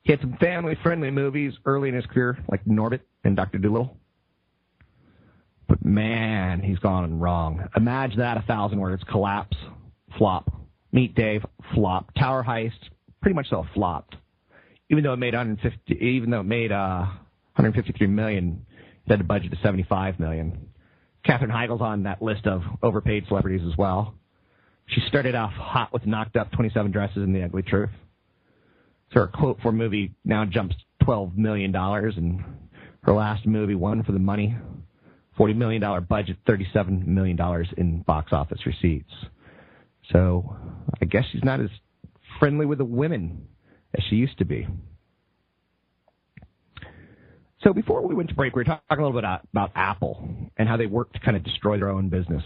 He 0.02 0.12
had 0.12 0.20
some 0.20 0.36
family 0.40 0.76
friendly 0.82 1.10
movies 1.10 1.52
early 1.64 1.88
in 1.88 1.94
his 1.94 2.06
career, 2.06 2.38
like 2.48 2.64
Norbit 2.64 3.00
and 3.24 3.36
Dr. 3.36 3.58
Dolittle. 3.58 3.96
But 5.68 5.84
man, 5.84 6.60
he's 6.60 6.78
gone 6.78 7.18
wrong. 7.18 7.68
Imagine 7.76 8.20
that 8.20 8.36
a 8.36 8.42
thousand 8.42 8.78
words. 8.78 9.02
Collapse, 9.10 9.56
flop. 10.16 10.50
Meet 10.92 11.14
Dave, 11.14 11.44
flop. 11.74 12.14
Tower 12.14 12.44
Heist, 12.44 12.78
pretty 13.20 13.34
much 13.34 13.48
so 13.50 13.66
flopped. 13.74 14.14
Even 14.90 15.02
though 15.02 15.12
it 15.12 15.18
made 15.18 15.34
150, 15.34 15.94
even 15.94 16.30
though 16.30 16.40
it 16.40 16.44
made 16.44 16.70
uh, 16.70 17.00
153 17.56 18.06
million, 18.06 18.64
it 19.04 19.10
had 19.10 19.20
a 19.20 19.24
budget 19.24 19.52
of 19.52 19.58
75 19.62 20.20
million. 20.20 20.68
Katherine 21.24 21.50
Heigl's 21.50 21.80
on 21.80 22.04
that 22.04 22.22
list 22.22 22.46
of 22.46 22.62
overpaid 22.82 23.24
celebrities 23.26 23.66
as 23.68 23.76
well. 23.76 24.14
She 24.88 25.00
started 25.08 25.34
off 25.34 25.52
hot 25.52 25.92
with 25.92 26.06
knocked 26.06 26.36
up 26.36 26.52
27 26.52 26.92
dresses 26.92 27.16
and 27.18 27.34
the 27.34 27.42
ugly 27.42 27.62
truth. 27.62 27.90
So 29.12 29.20
her 29.20 29.26
quote 29.26 29.58
for 29.62 29.72
movie 29.72 30.14
now 30.24 30.44
jumps 30.44 30.74
12 31.04 31.36
million 31.36 31.72
dollars, 31.72 32.14
and 32.16 32.44
her 33.02 33.12
last 33.12 33.46
movie 33.46 33.74
one 33.74 34.02
for 34.02 34.12
the 34.12 34.18
money, 34.18 34.56
40 35.36 35.54
million 35.54 35.80
dollar 35.80 36.00
budget, 36.00 36.36
37 36.46 37.04
million 37.12 37.36
dollars 37.36 37.68
in 37.76 38.02
box 38.02 38.32
office 38.32 38.64
receipts. 38.66 39.12
So 40.12 40.56
I 41.00 41.04
guess 41.04 41.24
she's 41.32 41.44
not 41.44 41.60
as 41.60 41.70
friendly 42.38 42.66
with 42.66 42.78
the 42.78 42.84
women 42.84 43.46
as 43.96 44.04
she 44.08 44.16
used 44.16 44.38
to 44.38 44.44
be. 44.44 44.66
So 47.62 47.72
before 47.72 48.06
we 48.06 48.14
went 48.14 48.28
to 48.28 48.34
break, 48.34 48.54
we 48.54 48.60
were 48.60 48.64
talking 48.64 48.84
a 48.90 48.94
little 48.94 49.12
bit 49.12 49.20
about, 49.24 49.40
about 49.50 49.72
Apple 49.74 50.28
and 50.56 50.68
how 50.68 50.76
they 50.76 50.86
work 50.86 51.12
to 51.14 51.18
kind 51.20 51.36
of 51.36 51.42
destroy 51.42 51.78
their 51.78 51.88
own 51.88 52.08
business. 52.08 52.42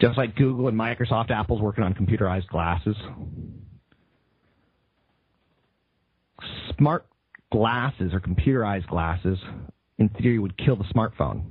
Just 0.00 0.16
like 0.16 0.34
Google 0.34 0.68
and 0.68 0.78
Microsoft, 0.78 1.30
Apple's 1.30 1.60
working 1.60 1.84
on 1.84 1.92
computerized 1.94 2.46
glasses. 2.46 2.96
Smart 6.78 7.06
glasses 7.52 8.14
or 8.14 8.20
computerized 8.20 8.86
glasses, 8.86 9.38
in 9.98 10.08
theory, 10.08 10.38
would 10.38 10.56
kill 10.56 10.76
the 10.76 10.84
smartphone. 10.84 11.42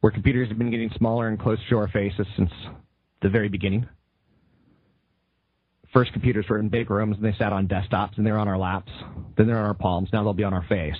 Where 0.00 0.10
computers 0.10 0.48
have 0.48 0.56
been 0.56 0.70
getting 0.70 0.90
smaller 0.96 1.28
and 1.28 1.38
closer 1.38 1.62
to 1.68 1.78
our 1.78 1.88
faces 1.88 2.26
since 2.36 2.50
the 3.20 3.28
very 3.28 3.48
beginning. 3.48 3.86
First, 5.92 6.12
computers 6.12 6.46
were 6.48 6.58
in 6.58 6.68
big 6.68 6.90
rooms 6.90 7.16
and 7.16 7.24
they 7.24 7.36
sat 7.38 7.52
on 7.52 7.68
desktops 7.68 8.16
and 8.16 8.26
they're 8.26 8.38
on 8.38 8.48
our 8.48 8.58
laps. 8.58 8.92
Then 9.36 9.46
they're 9.46 9.58
on 9.58 9.66
our 9.66 9.74
palms. 9.74 10.08
Now 10.12 10.22
they'll 10.22 10.32
be 10.32 10.44
on 10.44 10.54
our 10.54 10.64
face. 10.68 10.94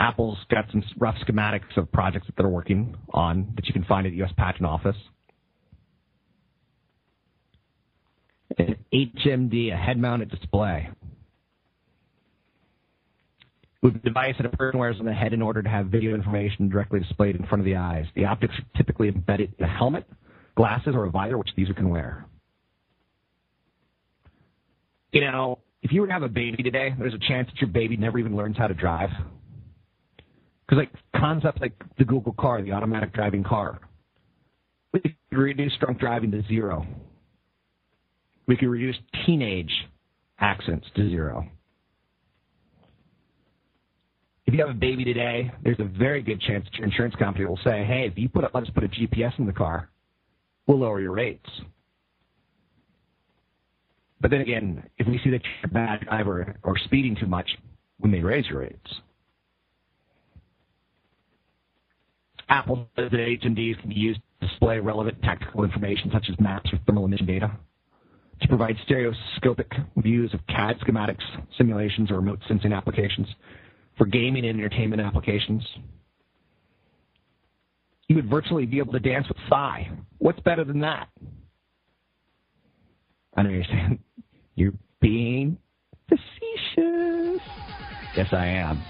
Apple's 0.00 0.38
got 0.50 0.64
some 0.72 0.82
rough 0.98 1.16
schematics 1.26 1.76
of 1.76 1.92
projects 1.92 2.26
that 2.26 2.34
they're 2.36 2.48
working 2.48 2.96
on 3.12 3.52
that 3.56 3.66
you 3.66 3.74
can 3.74 3.84
find 3.84 4.06
at 4.06 4.10
the 4.10 4.16
U.S. 4.16 4.32
Patent 4.34 4.64
Office. 4.64 4.96
An 8.56 8.76
HMD, 8.94 9.74
a 9.74 9.76
head-mounted 9.76 10.30
display. 10.30 10.88
With 13.82 13.96
a 13.96 13.98
device 13.98 14.34
that 14.38 14.46
a 14.46 14.56
person 14.56 14.78
wears 14.78 14.96
on 15.00 15.04
the 15.04 15.12
head 15.12 15.34
in 15.34 15.42
order 15.42 15.62
to 15.62 15.68
have 15.68 15.86
video 15.86 16.14
information 16.14 16.70
directly 16.70 17.00
displayed 17.00 17.36
in 17.36 17.46
front 17.46 17.60
of 17.60 17.66
the 17.66 17.76
eyes. 17.76 18.06
The 18.16 18.24
optics 18.24 18.54
are 18.54 18.78
typically 18.78 19.08
embedded 19.08 19.52
in 19.58 19.64
a 19.66 19.68
helmet, 19.68 20.06
glasses, 20.56 20.94
or 20.94 21.04
a 21.04 21.10
visor, 21.10 21.36
which 21.36 21.50
the 21.54 21.60
user 21.60 21.74
can 21.74 21.90
wear. 21.90 22.24
You 25.12 25.20
know, 25.20 25.58
if 25.82 25.92
you 25.92 26.00
were 26.00 26.06
to 26.06 26.12
have 26.14 26.22
a 26.22 26.28
baby 26.28 26.62
today, 26.62 26.94
there's 26.98 27.14
a 27.14 27.18
chance 27.18 27.48
that 27.48 27.60
your 27.60 27.68
baby 27.68 27.98
never 27.98 28.18
even 28.18 28.34
learns 28.34 28.56
how 28.56 28.66
to 28.66 28.74
drive. 28.74 29.10
Because 30.70 30.86
like 30.86 31.20
concepts 31.20 31.60
like 31.60 31.72
the 31.98 32.04
Google 32.04 32.32
car, 32.32 32.62
the 32.62 32.70
automatic 32.70 33.12
driving 33.12 33.42
car, 33.42 33.80
we 34.92 35.00
could 35.00 35.16
reduce 35.32 35.72
drunk 35.80 35.98
driving 35.98 36.30
to 36.30 36.42
zero. 36.46 36.86
We 38.46 38.56
could 38.56 38.68
reduce 38.68 38.94
teenage 39.26 39.72
accidents 40.38 40.86
to 40.94 41.10
zero. 41.10 41.48
If 44.46 44.54
you 44.54 44.60
have 44.60 44.70
a 44.70 44.78
baby 44.78 45.02
today, 45.02 45.50
there's 45.64 45.80
a 45.80 45.84
very 45.84 46.22
good 46.22 46.40
chance 46.40 46.64
that 46.66 46.74
your 46.74 46.86
insurance 46.86 47.16
company 47.16 47.46
will 47.46 47.58
say, 47.64 47.84
"Hey, 47.84 48.06
if 48.06 48.16
you 48.16 48.28
put 48.28 48.44
up, 48.44 48.54
let 48.54 48.62
us 48.62 48.70
put 48.70 48.84
a 48.84 48.88
GPS 48.88 49.36
in 49.40 49.46
the 49.46 49.52
car, 49.52 49.90
we'll 50.68 50.78
lower 50.78 51.00
your 51.00 51.12
rates." 51.12 51.50
But 54.20 54.30
then 54.30 54.40
again, 54.40 54.88
if 54.98 55.08
we 55.08 55.18
see 55.18 55.30
that 55.30 55.42
you're 55.44 55.64
a 55.64 55.68
bad 55.68 56.02
driver 56.02 56.56
or 56.62 56.78
speeding 56.78 57.16
too 57.16 57.26
much, 57.26 57.58
we 57.98 58.08
may 58.08 58.20
raise 58.20 58.46
your 58.48 58.60
rates. 58.60 59.00
Apple 62.50 62.88
says 62.96 63.10
that 63.12 63.16
HMDs 63.18 63.80
can 63.80 63.88
be 63.88 63.94
used 63.94 64.20
to 64.40 64.48
display 64.48 64.80
relevant 64.80 65.22
technical 65.22 65.64
information 65.64 66.10
such 66.12 66.26
as 66.28 66.38
maps 66.40 66.68
or 66.72 66.78
thermal 66.84 67.04
emission 67.04 67.26
data, 67.26 67.50
to 68.42 68.48
provide 68.48 68.76
stereoscopic 68.84 69.70
views 69.98 70.34
of 70.34 70.40
CAD 70.48 70.78
schematics, 70.80 71.22
simulations, 71.56 72.10
or 72.10 72.16
remote 72.16 72.40
sensing 72.48 72.72
applications, 72.72 73.28
for 73.96 74.06
gaming 74.06 74.44
and 74.46 74.58
entertainment 74.58 75.00
applications. 75.00 75.64
You 78.08 78.16
would 78.16 78.28
virtually 78.28 78.66
be 78.66 78.78
able 78.78 78.92
to 78.94 78.98
dance 78.98 79.28
with 79.28 79.36
Psy. 79.48 79.84
What's 80.18 80.40
better 80.40 80.64
than 80.64 80.80
that? 80.80 81.08
I 83.36 83.42
know 83.42 83.50
you're 83.50 83.64
saying, 83.64 84.00
You're 84.56 84.74
being 85.00 85.56
facetious. 86.08 87.40
Yes, 88.16 88.28
I 88.32 88.46
am. 88.46 88.82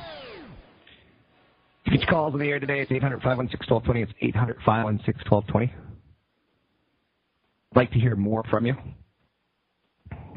Each 1.87 2.07
call 2.07 2.33
in 2.33 2.39
the 2.39 2.47
air 2.47 2.61
today. 2.61 2.81
It's 2.81 2.93
800 2.93 3.23
516 3.23 3.75
1220. 3.75 4.03
It's 4.03 4.13
800 4.21 4.57
516 4.65 5.31
1220. 5.31 5.73
I'd 7.73 7.77
like 7.77 7.91
to 7.93 7.99
hear 7.99 8.17
more 8.17 8.43
from 8.51 8.67
you. 8.67 8.75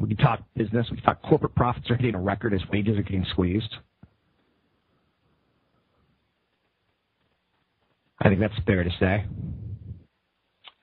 We 0.00 0.08
can 0.08 0.16
talk 0.16 0.42
business. 0.56 0.86
We 0.90 0.96
can 0.96 1.04
talk 1.04 1.22
corporate 1.22 1.54
profits 1.54 1.90
are 1.90 1.96
hitting 1.96 2.14
a 2.14 2.20
record 2.20 2.54
as 2.54 2.60
wages 2.72 2.98
are 2.98 3.02
getting 3.02 3.26
squeezed. 3.30 3.74
I 8.20 8.28
think 8.28 8.40
that's 8.40 8.54
fair 8.66 8.82
to 8.82 8.90
say. 8.98 9.26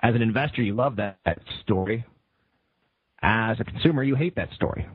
As 0.01 0.15
an 0.15 0.21
investor, 0.21 0.61
you 0.61 0.75
love 0.75 0.95
that, 0.97 1.17
that 1.25 1.39
story. 1.63 2.05
As 3.21 3.59
a 3.59 3.63
consumer, 3.63 4.03
you 4.03 4.15
hate 4.15 4.35
that 4.35 4.51
story. 4.53 4.87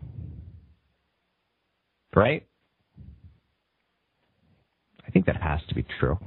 Right? 2.15 2.47
I 5.07 5.11
think 5.11 5.27
that 5.27 5.41
has 5.41 5.61
to 5.69 5.75
be 5.75 5.85
true. 6.01 6.19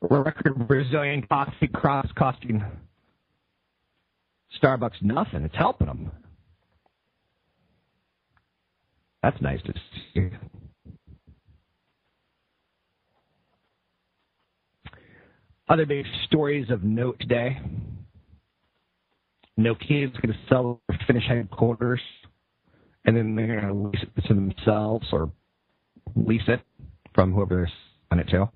Record 0.00 0.68
Brazilian 0.68 1.26
coffee 1.28 1.68
crops 1.68 2.10
costing 2.16 2.62
Starbucks 4.62 5.02
nothing. 5.02 5.42
It's 5.44 5.56
helping 5.56 5.86
them. 5.86 6.10
That's 9.22 9.40
nice 9.42 9.60
to 9.62 9.74
see. 10.14 10.30
Other 15.68 15.84
big 15.84 16.06
stories 16.26 16.70
of 16.70 16.82
note 16.82 17.18
today. 17.20 17.60
Nokia 19.58 20.06
is 20.06 20.16
going 20.22 20.32
to 20.32 20.38
sell 20.48 20.80
their 20.88 20.98
Finnish 21.06 21.24
headquarters, 21.28 22.00
and 23.04 23.16
then 23.16 23.34
they're 23.34 23.60
going 23.60 23.66
to 23.66 23.74
lease 23.74 24.02
it 24.02 24.28
to 24.28 24.34
themselves 24.34 25.06
or 25.12 25.30
lease 26.14 26.42
it 26.46 26.60
from 27.14 27.32
whoever 27.32 27.56
they're 27.56 27.72
selling 28.10 28.24
it 28.26 28.30
to. 28.30 28.50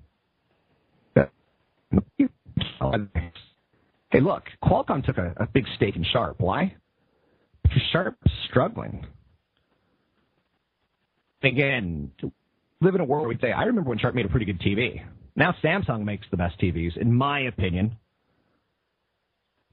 Hey, 4.11 4.19
look, 4.19 4.43
Qualcomm 4.63 5.03
took 5.03 5.17
a, 5.17 5.33
a 5.37 5.47
big 5.47 5.65
stake 5.75 5.95
in 5.95 6.05
Sharp. 6.13 6.39
Why? 6.39 6.75
Because 7.63 7.81
Sharp 7.91 8.15
is 8.25 8.31
struggling. 8.47 9.07
Again, 11.41 12.11
live 12.79 12.93
in 12.95 13.01
a 13.01 13.05
world 13.05 13.23
where 13.23 13.29
we 13.29 13.37
say, 13.41 13.51
I 13.51 13.63
remember 13.63 13.89
when 13.89 13.97
Sharp 13.97 14.13
made 14.13 14.25
a 14.25 14.29
pretty 14.29 14.45
good 14.45 14.61
TV. 14.61 15.03
Now 15.35 15.55
Samsung 15.63 16.03
makes 16.03 16.27
the 16.29 16.37
best 16.37 16.59
TVs, 16.59 16.95
in 16.95 17.11
my 17.11 17.41
opinion. 17.41 17.97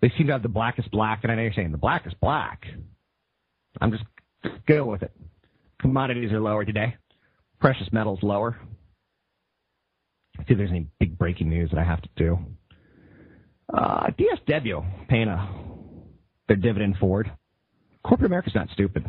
They 0.00 0.10
seem 0.16 0.26
to 0.28 0.32
have 0.32 0.42
the 0.42 0.48
blackest 0.48 0.90
black, 0.90 1.20
and 1.22 1.30
I 1.30 1.34
know 1.34 1.42
you're 1.42 1.52
saying 1.52 1.72
the 1.72 1.78
blackest 1.78 2.18
black. 2.20 2.64
I'm 3.78 3.92
just 3.92 4.04
go 4.66 4.86
with 4.86 5.02
it. 5.02 5.12
Commodities 5.80 6.32
are 6.32 6.40
lower 6.40 6.64
today. 6.64 6.96
Precious 7.60 7.88
metals 7.92 8.20
lower. 8.22 8.58
See 10.46 10.52
if 10.52 10.58
there's 10.58 10.70
any 10.70 10.86
big 10.98 11.18
breaking 11.18 11.48
news 11.48 11.70
that 11.70 11.78
I 11.78 11.84
have 11.84 12.02
to 12.02 12.08
do. 12.16 12.38
Uh, 13.72 14.08
DSW 14.18 15.08
paying 15.08 15.28
a, 15.28 15.48
their 16.48 16.56
dividend 16.56 16.96
forward. 16.96 17.30
Corporate 18.02 18.26
America's 18.26 18.54
not 18.54 18.68
stupid. 18.70 19.06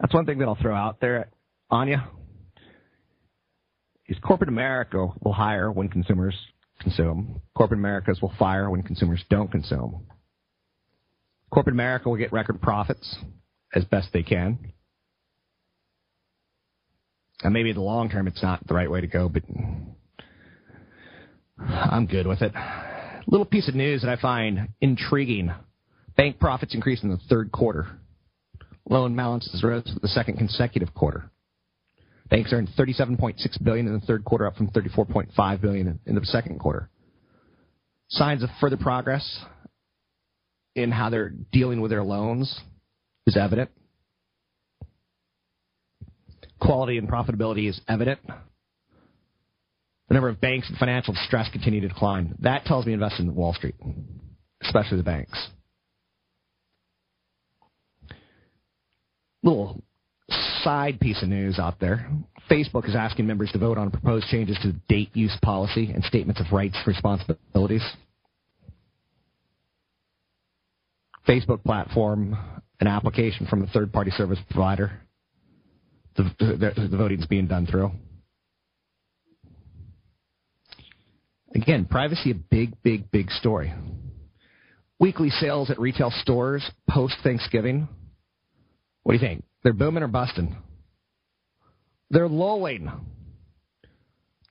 That's 0.00 0.12
one 0.12 0.26
thing 0.26 0.38
that 0.38 0.48
I'll 0.48 0.58
throw 0.60 0.74
out 0.74 1.00
there 1.00 1.30
Anya. 1.70 2.08
Is 4.08 4.16
corporate 4.22 4.48
America 4.48 5.08
will 5.20 5.32
hire 5.32 5.72
when 5.72 5.88
consumers 5.88 6.34
consume. 6.80 7.40
Corporate 7.56 7.80
Americas 7.80 8.20
will 8.22 8.32
fire 8.38 8.70
when 8.70 8.82
consumers 8.82 9.24
don't 9.30 9.50
consume. 9.50 10.06
Corporate 11.50 11.74
America 11.74 12.08
will 12.08 12.16
get 12.16 12.32
record 12.32 12.60
profits 12.60 13.16
as 13.74 13.84
best 13.84 14.08
they 14.12 14.22
can. 14.22 14.72
And 17.42 17.52
maybe 17.52 17.70
in 17.70 17.76
the 17.76 17.82
long 17.82 18.08
term 18.08 18.28
it's 18.28 18.42
not 18.42 18.66
the 18.66 18.74
right 18.74 18.90
way 18.90 19.00
to 19.00 19.06
go, 19.06 19.28
but 19.28 19.42
I'm 21.58 22.06
good 22.06 22.26
with 22.26 22.42
it. 22.42 22.52
Little 23.26 23.46
piece 23.46 23.68
of 23.68 23.74
news 23.74 24.02
that 24.02 24.10
I 24.10 24.20
find 24.20 24.68
intriguing. 24.80 25.52
Bank 26.16 26.38
profits 26.38 26.74
increased 26.74 27.02
in 27.02 27.10
the 27.10 27.18
third 27.28 27.50
quarter. 27.52 27.86
Loan 28.88 29.16
balances 29.16 29.62
rose 29.62 29.90
for 29.92 30.00
the 30.00 30.08
second 30.08 30.38
consecutive 30.38 30.94
quarter. 30.94 31.30
Banks 32.30 32.52
earned 32.52 32.68
37.6 32.78 33.62
billion 33.62 33.86
in 33.86 33.92
the 33.94 34.06
third 34.06 34.24
quarter, 34.24 34.46
up 34.46 34.56
from 34.56 34.68
34.5 34.68 35.60
billion 35.60 36.00
in 36.06 36.14
the 36.14 36.24
second 36.24 36.58
quarter. 36.58 36.88
Signs 38.08 38.42
of 38.42 38.50
further 38.60 38.76
progress 38.76 39.44
in 40.74 40.92
how 40.92 41.10
they're 41.10 41.32
dealing 41.52 41.80
with 41.80 41.90
their 41.90 42.02
loans 42.02 42.60
is 43.26 43.36
evident. 43.36 43.70
Quality 46.60 46.98
and 46.98 47.08
profitability 47.08 47.68
is 47.68 47.80
evident. 47.88 48.20
The 50.08 50.14
number 50.14 50.28
of 50.28 50.40
banks 50.40 50.70
in 50.70 50.76
financial 50.76 51.14
distress 51.14 51.48
continue 51.50 51.80
to 51.80 51.88
decline. 51.88 52.36
That 52.40 52.64
tells 52.64 52.86
me 52.86 52.92
invest 52.92 53.18
in 53.18 53.34
Wall 53.34 53.54
Street, 53.54 53.74
especially 54.62 54.98
the 54.98 55.02
banks. 55.02 55.48
Little 59.42 59.82
side 60.62 61.00
piece 61.00 61.22
of 61.22 61.28
news 61.28 61.58
out 61.58 61.78
there. 61.80 62.08
Facebook 62.50 62.88
is 62.88 62.94
asking 62.94 63.26
members 63.26 63.50
to 63.52 63.58
vote 63.58 63.78
on 63.78 63.90
proposed 63.90 64.26
changes 64.28 64.56
to 64.62 64.72
date 64.88 65.10
use 65.14 65.36
policy 65.42 65.90
and 65.92 66.04
statements 66.04 66.40
of 66.40 66.52
rights 66.52 66.76
responsibilities. 66.86 67.82
Facebook 71.28 71.64
platform, 71.64 72.36
an 72.80 72.86
application 72.86 73.46
from 73.46 73.62
a 73.62 73.66
third 73.68 73.92
party 73.92 74.12
service 74.12 74.38
provider. 74.50 75.00
The, 76.16 76.24
the, 76.38 76.88
the 76.90 76.96
voting's 76.96 77.26
being 77.26 77.46
done 77.46 77.66
through. 77.66 77.90
Again, 81.56 81.86
privacy 81.86 82.32
a 82.32 82.34
big, 82.34 82.74
big, 82.82 83.10
big 83.10 83.30
story. 83.30 83.72
Weekly 85.00 85.30
sales 85.30 85.70
at 85.70 85.80
retail 85.80 86.12
stores 86.20 86.62
post 86.88 87.14
Thanksgiving. 87.22 87.88
What 89.02 89.12
do 89.14 89.18
you 89.18 89.26
think? 89.26 89.42
They're 89.62 89.72
booming 89.72 90.02
or 90.02 90.08
busting? 90.08 90.54
They're 92.10 92.28
lulling. 92.28 92.92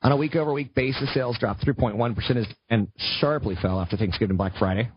On 0.01 0.11
a 0.11 0.17
week 0.17 0.35
over 0.35 0.51
week 0.51 0.73
basis, 0.73 1.13
sales 1.13 1.37
dropped 1.39 1.63
3.1% 1.63 2.47
and 2.71 2.87
sharply 3.19 3.55
fell 3.61 3.79
after 3.79 3.97
Thanksgiving 3.97 4.35
Black 4.35 4.53
Friday. 4.57 4.89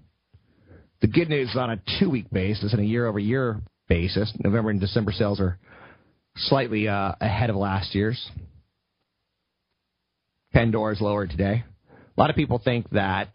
The 1.02 1.08
good 1.08 1.28
news 1.28 1.54
on 1.56 1.70
a 1.70 1.82
two 2.00 2.08
week 2.08 2.30
basis 2.30 2.72
and 2.72 2.80
a 2.80 2.86
year 2.86 3.06
over 3.06 3.18
year 3.18 3.60
basis, 3.86 4.32
November 4.42 4.70
and 4.70 4.80
December 4.80 5.12
sales 5.12 5.40
are 5.40 5.58
slightly 6.36 6.88
uh, 6.88 7.12
ahead 7.20 7.50
of 7.50 7.56
last 7.56 7.94
year's. 7.94 8.30
Pandora's 10.54 11.02
lower 11.02 11.26
today. 11.26 11.64
A 12.18 12.20
lot 12.20 12.30
of 12.30 12.36
people 12.36 12.58
think 12.58 12.90
that 12.90 13.28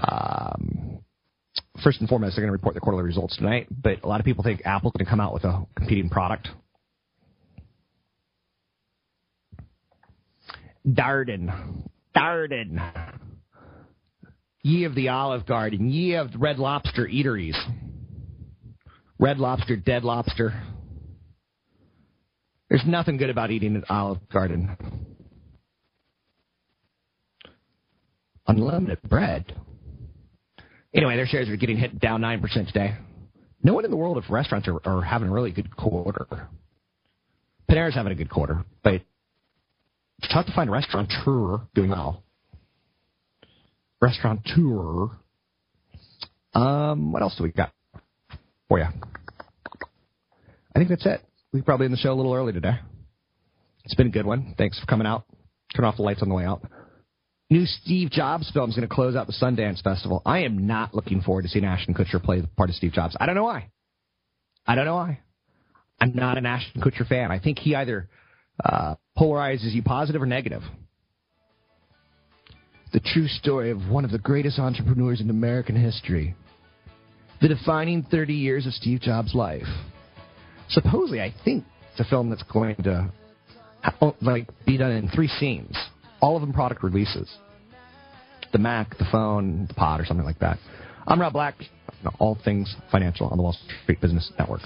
um, 0.00 1.00
first 1.82 1.98
and 1.98 2.08
foremost, 2.08 2.36
they're 2.36 2.44
going 2.44 2.50
to 2.50 2.52
report 2.52 2.74
the 2.74 2.80
quarterly 2.80 3.02
results 3.02 3.36
tonight, 3.36 3.66
but 3.68 4.04
a 4.04 4.06
lot 4.06 4.20
of 4.20 4.24
people 4.24 4.44
think 4.44 4.62
Apple's 4.64 4.92
going 4.96 5.04
to 5.04 5.10
come 5.10 5.18
out 5.18 5.34
with 5.34 5.42
a 5.42 5.66
competing 5.76 6.08
product. 6.08 6.46
Darden. 10.86 11.88
Darden. 12.16 13.18
Ye 14.62 14.84
of 14.84 14.94
the 14.94 15.08
Olive 15.08 15.46
Garden. 15.46 15.90
Ye 15.90 16.14
of 16.14 16.28
Red 16.38 16.60
Lobster 16.60 17.08
eateries. 17.08 17.56
Red 19.18 19.38
Lobster, 19.38 19.74
Dead 19.74 20.04
Lobster. 20.04 20.62
There's 22.68 22.84
nothing 22.86 23.16
good 23.16 23.30
about 23.30 23.50
eating 23.50 23.74
at 23.74 23.90
Olive 23.90 24.28
Garden. 24.28 25.09
Unlimited 28.50 29.00
bread. 29.02 29.54
Anyway, 30.92 31.14
their 31.14 31.26
shares 31.26 31.48
are 31.48 31.56
getting 31.56 31.76
hit 31.76 32.00
down 32.00 32.20
9% 32.20 32.66
today. 32.66 32.96
No 33.62 33.74
one 33.74 33.84
in 33.84 33.92
the 33.92 33.96
world 33.96 34.16
of 34.16 34.24
restaurants 34.28 34.66
are, 34.66 34.80
are 34.84 35.02
having 35.02 35.28
a 35.28 35.32
really 35.32 35.52
good 35.52 35.76
quarter. 35.76 36.26
Panera's 37.70 37.94
having 37.94 38.10
a 38.10 38.16
good 38.16 38.28
quarter, 38.28 38.64
but 38.82 38.94
it's 38.94 40.32
tough 40.32 40.46
to 40.46 40.52
find 40.52 40.68
a 40.68 40.72
restaurateur 40.72 41.60
doing 41.76 41.90
well. 41.90 42.24
Restaurateur. 44.00 45.10
Um, 46.52 47.12
what 47.12 47.22
else 47.22 47.36
do 47.36 47.44
we 47.44 47.52
got 47.52 47.72
for 48.68 48.80
you? 48.80 48.86
I 50.74 50.78
think 50.78 50.88
that's 50.88 51.06
it. 51.06 51.20
We 51.52 51.62
probably 51.62 51.86
in 51.86 51.92
the 51.92 51.98
show 51.98 52.12
a 52.12 52.14
little 52.14 52.34
early 52.34 52.52
today. 52.52 52.80
It's 53.84 53.94
been 53.94 54.08
a 54.08 54.10
good 54.10 54.26
one. 54.26 54.56
Thanks 54.58 54.80
for 54.80 54.86
coming 54.86 55.06
out. 55.06 55.24
Turn 55.76 55.84
off 55.84 55.96
the 55.96 56.02
lights 56.02 56.22
on 56.22 56.28
the 56.28 56.34
way 56.34 56.44
out. 56.44 56.62
New 57.50 57.66
Steve 57.66 58.10
Jobs 58.10 58.48
film 58.52 58.70
is 58.70 58.76
going 58.76 58.88
to 58.88 58.94
close 58.94 59.16
out 59.16 59.26
the 59.26 59.32
Sundance 59.32 59.82
Festival. 59.82 60.22
I 60.24 60.44
am 60.44 60.68
not 60.68 60.94
looking 60.94 61.20
forward 61.20 61.42
to 61.42 61.48
seeing 61.48 61.64
Ashton 61.64 61.94
Kutcher 61.94 62.22
play 62.22 62.40
the 62.40 62.46
part 62.46 62.70
of 62.70 62.76
Steve 62.76 62.92
Jobs. 62.92 63.16
I 63.18 63.26
don't 63.26 63.34
know 63.34 63.42
why. 63.42 63.70
I 64.66 64.76
don't 64.76 64.84
know 64.84 64.94
why. 64.94 65.18
I'm 66.00 66.14
not 66.14 66.38
an 66.38 66.46
Ashton 66.46 66.80
Kutcher 66.80 67.06
fan. 67.06 67.32
I 67.32 67.40
think 67.40 67.58
he 67.58 67.74
either 67.74 68.08
uh, 68.64 68.94
polarizes 69.18 69.74
you 69.74 69.82
positive 69.82 70.22
or 70.22 70.26
negative. 70.26 70.62
The 72.92 73.00
true 73.00 73.26
story 73.26 73.72
of 73.72 73.88
one 73.88 74.04
of 74.04 74.12
the 74.12 74.18
greatest 74.18 74.60
entrepreneurs 74.60 75.20
in 75.20 75.28
American 75.28 75.74
history. 75.74 76.36
The 77.40 77.48
defining 77.48 78.04
30 78.04 78.32
years 78.32 78.66
of 78.66 78.74
Steve 78.74 79.00
Jobs' 79.00 79.34
life. 79.34 79.66
Supposedly, 80.68 81.20
I 81.20 81.34
think 81.44 81.64
it's 81.90 82.00
a 82.00 82.04
film 82.04 82.30
that's 82.30 82.44
going 82.44 82.76
to 82.84 83.12
like 84.20 84.48
be 84.66 84.76
done 84.76 84.92
in 84.92 85.08
three 85.08 85.28
scenes, 85.28 85.76
all 86.20 86.36
of 86.36 86.42
them 86.42 86.52
product 86.52 86.82
releases. 86.82 87.28
The 88.52 88.58
Mac, 88.58 88.96
the 88.98 89.06
phone, 89.10 89.66
the 89.66 89.74
pod, 89.74 90.00
or 90.00 90.04
something 90.04 90.26
like 90.26 90.38
that. 90.40 90.58
I'm 91.06 91.20
Rob 91.20 91.32
Black. 91.32 91.54
All 92.18 92.38
things 92.44 92.74
financial 92.90 93.26
on 93.28 93.36
the 93.36 93.42
Wall 93.42 93.56
Street 93.82 94.00
Business 94.00 94.32
Network. 94.38 94.60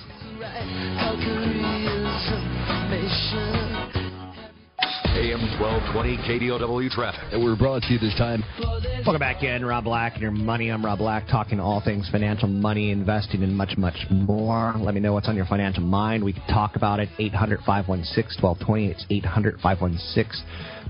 AM 5.14 5.40
1220 5.60 6.16
KDOW 6.18 6.90
traffic. 6.90 7.20
And 7.32 7.44
We're 7.44 7.56
brought 7.56 7.82
to 7.82 7.92
you 7.92 7.98
this 7.98 8.14
time. 8.18 8.42
Welcome 8.60 9.18
back 9.18 9.42
in, 9.42 9.64
Rob 9.64 9.84
Black 9.84 10.14
and 10.14 10.22
your 10.22 10.32
money. 10.32 10.70
I'm 10.70 10.84
Rob 10.84 10.98
Black, 10.98 11.28
talking 11.28 11.60
all 11.60 11.80
things 11.80 12.08
financial, 12.10 12.48
money, 12.48 12.90
investing, 12.90 13.42
and 13.42 13.56
much, 13.56 13.76
much 13.76 13.96
more. 14.10 14.74
Let 14.76 14.94
me 14.94 15.00
know 15.00 15.12
what's 15.12 15.28
on 15.28 15.36
your 15.36 15.46
financial 15.46 15.82
mind. 15.82 16.24
We 16.24 16.32
can 16.32 16.46
talk 16.48 16.74
about 16.74 17.00
it. 17.00 17.08
800 17.18 17.60
516 17.60 18.42
1220. 18.42 18.86
It's 18.88 19.06
800 19.08 19.60
516 19.60 20.42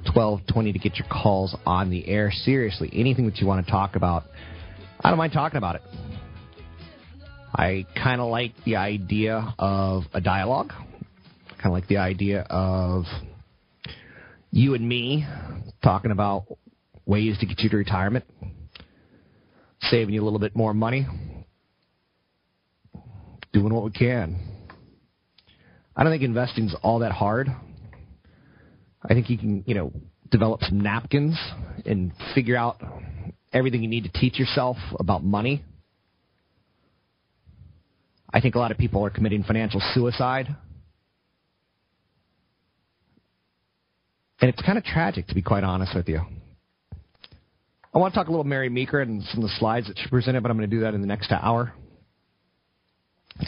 1220 0.07 0.73
to 0.73 0.79
get 0.79 0.97
your 0.99 1.09
calls 1.09 1.57
on 1.67 1.91
the 1.91 2.07
air. 2.09 2.31
Seriously, 2.31 2.91
anything 2.93 3.27
that 3.27 3.39
you 3.39 3.47
want 3.47 3.65
to 3.65 3.71
talk 3.71 3.97
about, 3.97 4.25
I 5.01 5.11
don't 5.11 5.19
mind 5.19 5.33
talking 5.33 5.59
about 5.59 5.77
it. 5.77 5.83
I 7.55 7.87
kind 7.95 8.21
of 8.21 8.31
like 8.31 8.53
the 8.65 8.77
idea 8.77 9.55
of 9.59 10.05
a 10.13 10.21
dialogue. 10.21 10.73
Kind 11.49 11.67
of 11.67 11.73
like 11.73 11.87
the 11.87 11.99
idea 11.99 12.43
of 12.51 13.05
you 14.51 14.75
and 14.75 14.89
me 14.89 15.27
talking 15.83 16.11
about 16.11 16.47
ways 17.07 17.39
to 17.39 17.47
get 17.47 17.61
you 17.61 17.69
to 17.71 17.77
retirement, 17.77 18.25
saving 19.81 20.15
you 20.15 20.23
a 20.23 20.25
little 20.25 20.39
bit 20.39 20.57
more 20.57 20.75
money, 20.75 21.07
doing 23.53 23.73
what 23.73 23.85
we 23.85 23.91
can. 23.91 24.37
I 25.97 26.03
don't 26.03 26.13
think 26.13 26.23
investing's 26.23 26.75
all 26.83 27.01
that 27.01 27.13
hard. 27.13 27.49
I 29.05 29.15
think 29.15 29.29
you 29.31 29.39
can, 29.39 29.65
you 29.67 29.75
know, 29.75 29.93
develop 30.31 30.63
some 30.63 30.81
napkins 30.81 31.39
and 31.85 32.13
figure 32.35 32.57
out 32.57 32.81
everything 33.53 33.83
you 33.83 33.89
need 33.89 34.05
to 34.05 34.13
teach 34.13 34.39
yourself 34.39 34.77
about 34.99 35.23
money. 35.23 35.65
I 38.33 38.41
think 38.41 38.55
a 38.55 38.59
lot 38.59 38.71
of 38.71 38.79
people 38.79 39.05
are 39.05 39.11
committing 39.11 39.45
financial 39.45 39.81
suicide 39.95 40.57
And 44.45 44.53
it's 44.53 44.61
kind 44.61 44.77
of 44.77 44.85
tragic, 44.85 45.27
to 45.29 45.35
be 45.35 45.41
quite 45.41 45.65
honest 45.65 45.95
with 45.95 46.07
you. 46.07 46.21
I 47.95 47.99
want 47.99 48.13
to 48.13 48.21
talk 48.21 48.27
a 48.27 48.31
little 48.31 48.45
Mary 48.45 48.69
Meeker 48.69 49.01
and 49.01 49.23
some 49.23 49.43
of 49.43 49.49
the 49.49 49.57
slides 49.59 49.87
that 49.87 49.99
she 49.99 50.07
presented, 50.11 50.43
but 50.43 50.51
I'm 50.51 50.59
going 50.59 50.69
to 50.69 50.77
do 50.77 50.83
that 50.83 50.93
in 50.93 51.01
the 51.01 51.07
next 51.07 51.33
hour. 51.33 51.73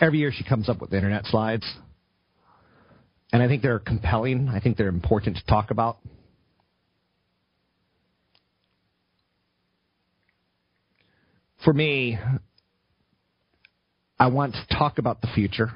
Every 0.00 0.18
year 0.20 0.32
she 0.32 0.42
comes 0.42 0.70
up 0.70 0.80
with 0.80 0.94
internet 0.94 1.26
slides. 1.26 1.70
And 3.32 3.42
I 3.42 3.48
think 3.48 3.62
they're 3.62 3.78
compelling. 3.78 4.48
I 4.48 4.60
think 4.60 4.76
they're 4.76 4.88
important 4.88 5.36
to 5.36 5.44
talk 5.46 5.70
about. 5.70 5.98
For 11.64 11.72
me, 11.72 12.18
I 14.18 14.28
want 14.28 14.54
to 14.54 14.76
talk 14.76 14.98
about 14.98 15.20
the 15.20 15.28
future. 15.34 15.70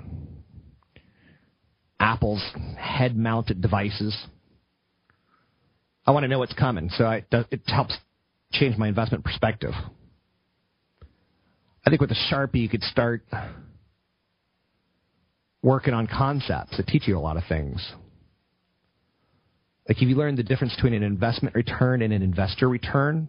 Apple's 1.99 2.43
head 2.79 3.17
mounted 3.17 3.61
devices 3.61 4.17
I 6.11 6.13
want 6.13 6.25
to 6.25 6.29
know 6.29 6.41
what's 6.41 6.55
coming, 6.55 6.91
so 6.91 7.05
I, 7.05 7.25
it 7.31 7.61
helps 7.67 7.97
change 8.53 8.77
my 8.77 8.89
investment 8.89 9.23
perspective. 9.23 9.73
I 11.87 11.91
think 11.91 12.01
with 12.01 12.11
a 12.11 12.17
Sharpie, 12.31 12.57
you 12.57 12.69
could 12.69 12.83
start 12.83 13.23
working 15.63 15.95
on 15.95 16.07
concepts 16.07 16.77
that 16.77 16.87
teach 16.87 17.07
you 17.07 17.19
a 17.19 17.21
lot 17.21 17.37
of 17.37 17.43
things. 17.49 17.87
Like 19.89 20.01
if 20.01 20.09
you 20.09 20.15
learn 20.15 20.37
the 20.37 20.43
difference 20.43 20.75
between 20.75 20.95
an 20.95 21.03
investment 21.03 21.55
return 21.55 22.03
and 22.03 22.13
an 22.13 22.23
investor 22.23 22.69
return, 22.69 23.29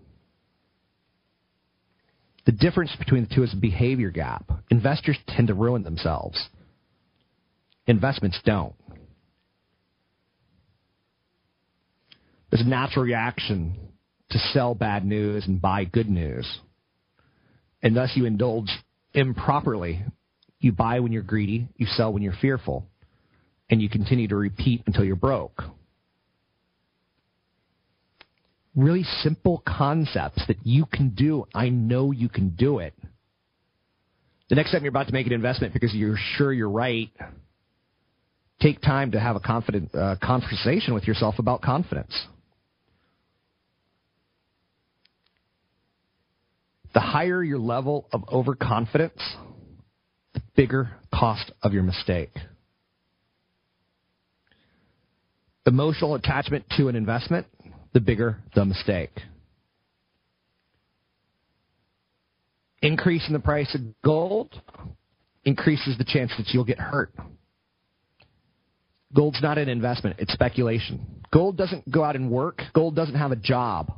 the 2.46 2.52
difference 2.52 2.96
between 2.98 3.28
the 3.28 3.36
two 3.36 3.44
is 3.44 3.54
a 3.54 3.58
behavior 3.58 4.10
gap. 4.10 4.50
Investors 4.70 5.18
tend 5.28 5.48
to 5.48 5.54
ruin 5.54 5.84
themselves. 5.84 6.50
Investments 7.88 8.40
don't. 8.46 8.74
There's 12.50 12.62
a 12.62 12.70
natural 12.70 13.06
reaction 13.06 13.76
to 14.30 14.40
sell 14.54 14.76
bad 14.76 15.06
news 15.06 15.48
and 15.48 15.62
buy 15.62 15.86
good 15.86 16.10
news. 16.10 16.48
And 17.82 17.96
thus 17.96 18.12
you 18.16 18.26
indulge 18.26 18.70
improperly. 19.14 20.04
You 20.62 20.72
buy 20.72 21.00
when 21.00 21.12
you're 21.12 21.24
greedy, 21.24 21.68
you 21.76 21.88
sell 21.88 22.14
when 22.14 22.22
you're 22.22 22.38
fearful, 22.40 22.86
and 23.70 23.82
you 23.82 23.90
continue 23.90 24.28
to 24.28 24.36
repeat 24.36 24.84
until 24.86 25.04
you're 25.04 25.16
broke. 25.16 25.64
Really 28.76 29.04
simple 29.04 29.64
concepts 29.68 30.46
that 30.48 30.58
you 30.64 30.86
can 30.86 31.10
do. 31.10 31.46
I 31.54 31.70
know 31.70 32.12
you 32.12 32.30
can 32.30 32.50
do 32.52 32.80
it. 32.80 32.94
The 34.50 34.56
next 34.56 34.72
time 34.72 34.84
you're 34.84 34.90
about 34.90 35.08
to 35.08 35.14
make 35.14 35.28
an 35.28 35.34
investment 35.34 35.74
because 35.74 35.94
you're 35.94 36.18
sure 36.36 36.54
you're 36.54 36.70
right, 36.70 37.10
take 38.62 38.82
time 38.82 39.12
to 39.12 39.20
have 39.20 39.36
a 39.36 39.40
confident 39.40 39.94
uh, 39.96 40.16
conversation 40.22 40.94
with 40.94 41.08
yourself 41.08 41.40
about 41.40 41.62
confidence. 41.62 42.14
The 46.94 47.00
higher 47.00 47.44
your 47.44 47.60
level 47.60 48.08
of 48.12 48.24
overconfidence, 48.32 49.22
bigger 50.56 50.92
cost 51.14 51.52
of 51.64 51.74
your 51.74 51.84
mistake. 51.84 52.32
Emotional 55.66 56.16
attachment 56.16 56.66
to 56.78 56.88
an 56.88 56.96
investment, 56.96 57.46
the 57.94 58.00
bigger 58.00 58.38
the 58.56 58.66
mistake. 58.66 59.12
Increasing 62.82 63.34
the 63.34 63.40
price 63.40 63.74
of 63.76 63.82
gold 64.04 64.60
increases 65.44 65.98
the 65.98 66.04
chance 66.04 66.32
that 66.38 66.48
you'll 66.50 66.66
get 66.66 66.80
hurt. 66.80 67.14
Gold's 69.14 69.42
not 69.42 69.58
an 69.58 69.70
investment, 69.70 70.16
it's 70.20 70.34
speculation. 70.34 71.06
Gold 71.32 71.58
doesn't 71.58 71.90
go 71.92 72.04
out 72.04 72.16
and 72.16 72.32
work, 72.32 72.62
gold 72.74 72.96
doesn't 72.96 73.16
have 73.16 73.32
a 73.32 73.36
job. 73.36 73.94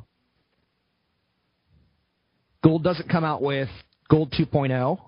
Gold 2.62 2.82
doesn't 2.82 3.08
come 3.10 3.24
out 3.24 3.42
with 3.42 3.68
Gold 4.08 4.32
2.0. 4.38 4.98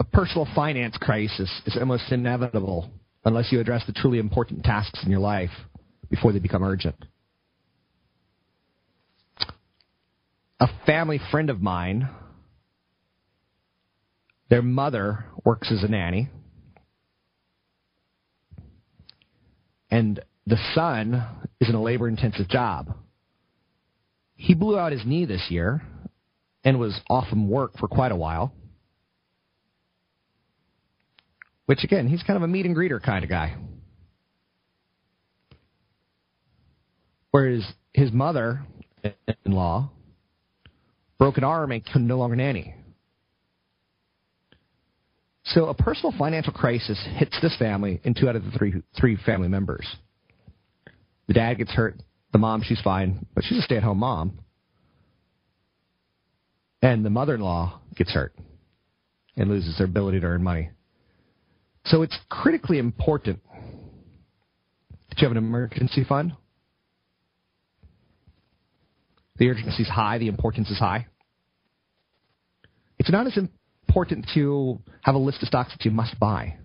A 0.00 0.04
personal 0.04 0.48
finance 0.54 0.96
crisis 0.98 1.50
is 1.66 1.76
almost 1.78 2.10
inevitable 2.10 2.90
unless 3.26 3.52
you 3.52 3.60
address 3.60 3.84
the 3.86 3.92
truly 3.92 4.18
important 4.18 4.64
tasks 4.64 5.04
in 5.04 5.10
your 5.10 5.20
life 5.20 5.50
before 6.08 6.32
they 6.32 6.38
become 6.38 6.62
urgent. 6.62 6.96
A 10.58 10.68
family 10.86 11.20
friend 11.30 11.50
of 11.50 11.60
mine, 11.60 12.08
their 14.48 14.62
mother 14.62 15.26
works 15.44 15.70
as 15.70 15.84
a 15.84 15.88
nanny, 15.88 16.30
and 19.90 20.18
the 20.46 20.58
son 20.74 21.26
is 21.60 21.68
in 21.68 21.74
a 21.74 21.82
labor 21.82 22.08
intensive 22.08 22.48
job. 22.48 22.94
He 24.34 24.54
blew 24.54 24.78
out 24.78 24.92
his 24.92 25.04
knee 25.04 25.26
this 25.26 25.50
year 25.50 25.82
and 26.64 26.80
was 26.80 26.98
off 27.10 27.28
from 27.28 27.50
work 27.50 27.76
for 27.78 27.86
quite 27.86 28.12
a 28.12 28.16
while. 28.16 28.54
Which, 31.70 31.84
again, 31.84 32.08
he's 32.08 32.24
kind 32.24 32.36
of 32.36 32.42
a 32.42 32.48
meet 32.48 32.66
and 32.66 32.74
greeter 32.74 33.00
kind 33.00 33.22
of 33.22 33.30
guy. 33.30 33.54
Whereas 37.30 37.64
his 37.94 38.10
mother 38.10 38.62
in 39.04 39.52
law 39.52 39.92
broke 41.16 41.38
an 41.38 41.44
arm 41.44 41.70
and 41.70 41.86
could 41.86 42.02
no 42.02 42.18
longer 42.18 42.34
nanny. 42.34 42.74
So 45.44 45.66
a 45.66 45.74
personal 45.74 46.12
financial 46.18 46.52
crisis 46.52 47.00
hits 47.14 47.38
this 47.40 47.56
family 47.56 48.00
and 48.02 48.16
two 48.16 48.28
out 48.28 48.34
of 48.34 48.42
the 48.44 48.50
three 48.50 48.82
three 48.98 49.16
family 49.24 49.46
members. 49.46 49.86
The 51.28 51.34
dad 51.34 51.58
gets 51.58 51.70
hurt, 51.70 52.02
the 52.32 52.38
mom, 52.38 52.64
she's 52.64 52.80
fine, 52.80 53.26
but 53.32 53.44
she's 53.44 53.58
a 53.58 53.62
stay 53.62 53.76
at 53.76 53.84
home 53.84 53.98
mom. 53.98 54.40
And 56.82 57.04
the 57.04 57.10
mother 57.10 57.36
in 57.36 57.42
law 57.42 57.78
gets 57.94 58.10
hurt 58.10 58.34
and 59.36 59.48
loses 59.48 59.78
their 59.78 59.86
ability 59.86 60.18
to 60.18 60.26
earn 60.26 60.42
money. 60.42 60.70
So 61.84 62.02
it's 62.02 62.16
critically 62.28 62.78
important 62.78 63.40
that 65.08 65.18
you 65.18 65.26
have 65.26 65.32
an 65.32 65.38
emergency 65.38 66.04
fund. 66.04 66.32
The 69.36 69.48
urgency 69.48 69.82
is 69.82 69.88
high, 69.88 70.18
the 70.18 70.28
importance 70.28 70.70
is 70.70 70.78
high. 70.78 71.06
It's 72.98 73.10
not 73.10 73.26
as 73.26 73.38
important 73.88 74.26
to 74.34 74.78
have 75.02 75.14
a 75.14 75.18
list 75.18 75.42
of 75.42 75.48
stocks 75.48 75.72
that 75.72 75.84
you 75.84 75.90
must 75.90 76.18
buy. 76.20 76.58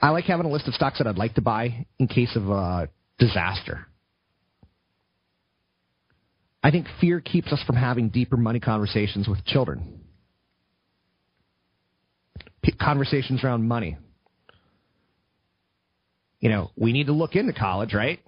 I 0.00 0.10
like 0.10 0.24
having 0.24 0.46
a 0.46 0.50
list 0.50 0.68
of 0.68 0.74
stocks 0.74 0.98
that 0.98 1.06
I'd 1.06 1.16
like 1.16 1.34
to 1.34 1.40
buy 1.40 1.86
in 1.98 2.08
case 2.08 2.34
of 2.36 2.48
a 2.48 2.88
disaster. 3.18 3.86
I 6.62 6.70
think 6.70 6.86
fear 7.00 7.20
keeps 7.20 7.52
us 7.52 7.62
from 7.66 7.76
having 7.76 8.08
deeper 8.08 8.36
money 8.36 8.60
conversations 8.60 9.28
with 9.28 9.44
children. 9.44 10.01
Conversations 12.80 13.44
around 13.44 13.66
money. 13.66 13.96
You 16.40 16.48
know, 16.48 16.70
we 16.76 16.92
need 16.92 17.06
to 17.06 17.12
look 17.12 17.36
into 17.36 17.52
college, 17.52 17.94
right? 17.94 18.18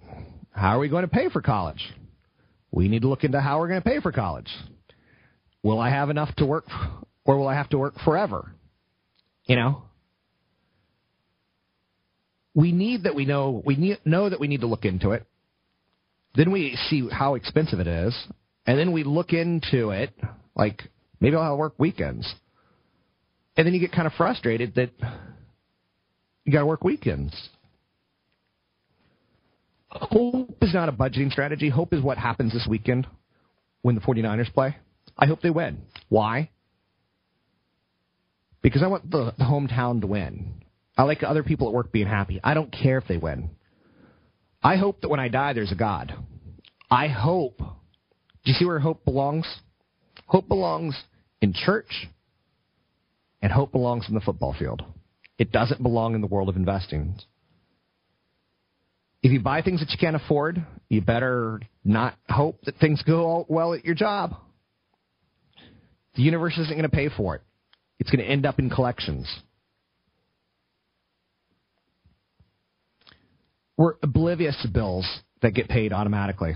How 0.52 0.76
are 0.76 0.78
we 0.78 0.88
going 0.88 1.02
to 1.02 1.08
pay 1.08 1.28
for 1.28 1.42
college? 1.42 1.82
We 2.70 2.88
need 2.88 3.02
to 3.02 3.08
look 3.08 3.24
into 3.24 3.40
how 3.40 3.58
we're 3.58 3.68
going 3.68 3.82
to 3.82 3.88
pay 3.88 4.00
for 4.00 4.12
college. 4.12 4.48
Will 5.64 5.80
I 5.80 5.90
have 5.90 6.10
enough 6.10 6.34
to 6.36 6.46
work, 6.46 6.66
or 7.24 7.38
will 7.38 7.48
I 7.48 7.54
have 7.54 7.68
to 7.70 7.78
work 7.78 7.94
forever? 8.04 8.52
You 9.46 9.56
know, 9.56 9.82
we 12.54 12.70
need 12.70 13.04
that 13.04 13.14
we 13.14 13.24
know 13.24 13.62
we 13.64 13.76
need, 13.76 13.98
know 14.04 14.28
that 14.28 14.40
we 14.40 14.46
need 14.46 14.60
to 14.60 14.66
look 14.66 14.84
into 14.84 15.10
it. 15.10 15.26
Then 16.36 16.52
we 16.52 16.76
see 16.88 17.08
how 17.10 17.34
expensive 17.34 17.80
it 17.80 17.86
is, 17.86 18.16
and 18.66 18.78
then 18.78 18.92
we 18.92 19.04
look 19.04 19.32
into 19.32 19.90
it. 19.90 20.12
Like 20.54 20.82
maybe 21.20 21.36
I'll 21.36 21.50
have 21.50 21.58
work 21.58 21.74
weekends, 21.78 22.32
and 23.56 23.66
then 23.66 23.74
you 23.74 23.80
get 23.80 23.92
kind 23.92 24.06
of 24.06 24.12
frustrated 24.14 24.74
that 24.74 24.90
you 26.44 26.52
got 26.52 26.60
to 26.60 26.66
work 26.66 26.84
weekends. 26.84 27.32
Hope 29.88 30.56
is 30.60 30.74
not 30.74 30.88
a 30.88 30.92
budgeting 30.92 31.30
strategy. 31.30 31.68
Hope 31.70 31.92
is 31.92 32.02
what 32.02 32.18
happens 32.18 32.52
this 32.52 32.66
weekend 32.68 33.06
when 33.82 33.94
the 33.94 34.00
49ers 34.00 34.52
play. 34.52 34.76
I 35.16 35.26
hope 35.26 35.40
they 35.40 35.50
win. 35.50 35.82
Why? 36.08 36.50
Because 38.60 38.82
I 38.82 38.88
want 38.88 39.10
the, 39.10 39.32
the 39.38 39.44
hometown 39.44 40.00
to 40.00 40.06
win. 40.06 40.64
I 40.96 41.04
like 41.04 41.22
other 41.22 41.42
people 41.42 41.68
at 41.68 41.74
work 41.74 41.92
being 41.92 42.06
happy. 42.06 42.40
I 42.42 42.54
don't 42.54 42.72
care 42.72 42.98
if 42.98 43.06
they 43.06 43.16
win. 43.16 43.50
I 44.62 44.76
hope 44.76 45.02
that 45.02 45.08
when 45.08 45.20
I 45.20 45.28
die, 45.28 45.52
there's 45.52 45.72
a 45.72 45.76
God. 45.76 46.14
I 46.90 47.08
hope. 47.08 47.58
Do 47.58 48.50
you 48.50 48.54
see 48.54 48.64
where 48.64 48.78
hope 48.78 49.04
belongs? 49.04 49.46
Hope 50.26 50.48
belongs 50.48 50.96
in 51.40 51.52
church, 51.52 52.08
and 53.44 53.52
hope 53.52 53.72
belongs 53.72 54.06
in 54.08 54.14
the 54.14 54.22
football 54.22 54.56
field. 54.58 54.82
It 55.38 55.52
doesn't 55.52 55.82
belong 55.82 56.14
in 56.14 56.22
the 56.22 56.26
world 56.26 56.48
of 56.48 56.56
investing. 56.56 57.14
If 59.22 59.32
you 59.32 59.40
buy 59.40 59.60
things 59.60 59.80
that 59.80 59.90
you 59.90 59.98
can't 60.00 60.16
afford, 60.16 60.64
you 60.88 61.02
better 61.02 61.60
not 61.84 62.14
hope 62.26 62.62
that 62.62 62.76
things 62.76 63.02
go 63.02 63.44
well 63.46 63.74
at 63.74 63.84
your 63.84 63.94
job. 63.94 64.34
The 66.14 66.22
universe 66.22 66.54
isn't 66.56 66.72
going 66.72 66.84
to 66.84 66.88
pay 66.88 67.10
for 67.14 67.34
it. 67.34 67.42
It's 67.98 68.08
going 68.08 68.24
to 68.24 68.30
end 68.30 68.46
up 68.46 68.58
in 68.58 68.70
collections. 68.70 69.28
We're 73.76 73.96
oblivious 74.02 74.56
to 74.62 74.68
bills 74.68 75.06
that 75.42 75.52
get 75.52 75.68
paid 75.68 75.92
automatically. 75.92 76.54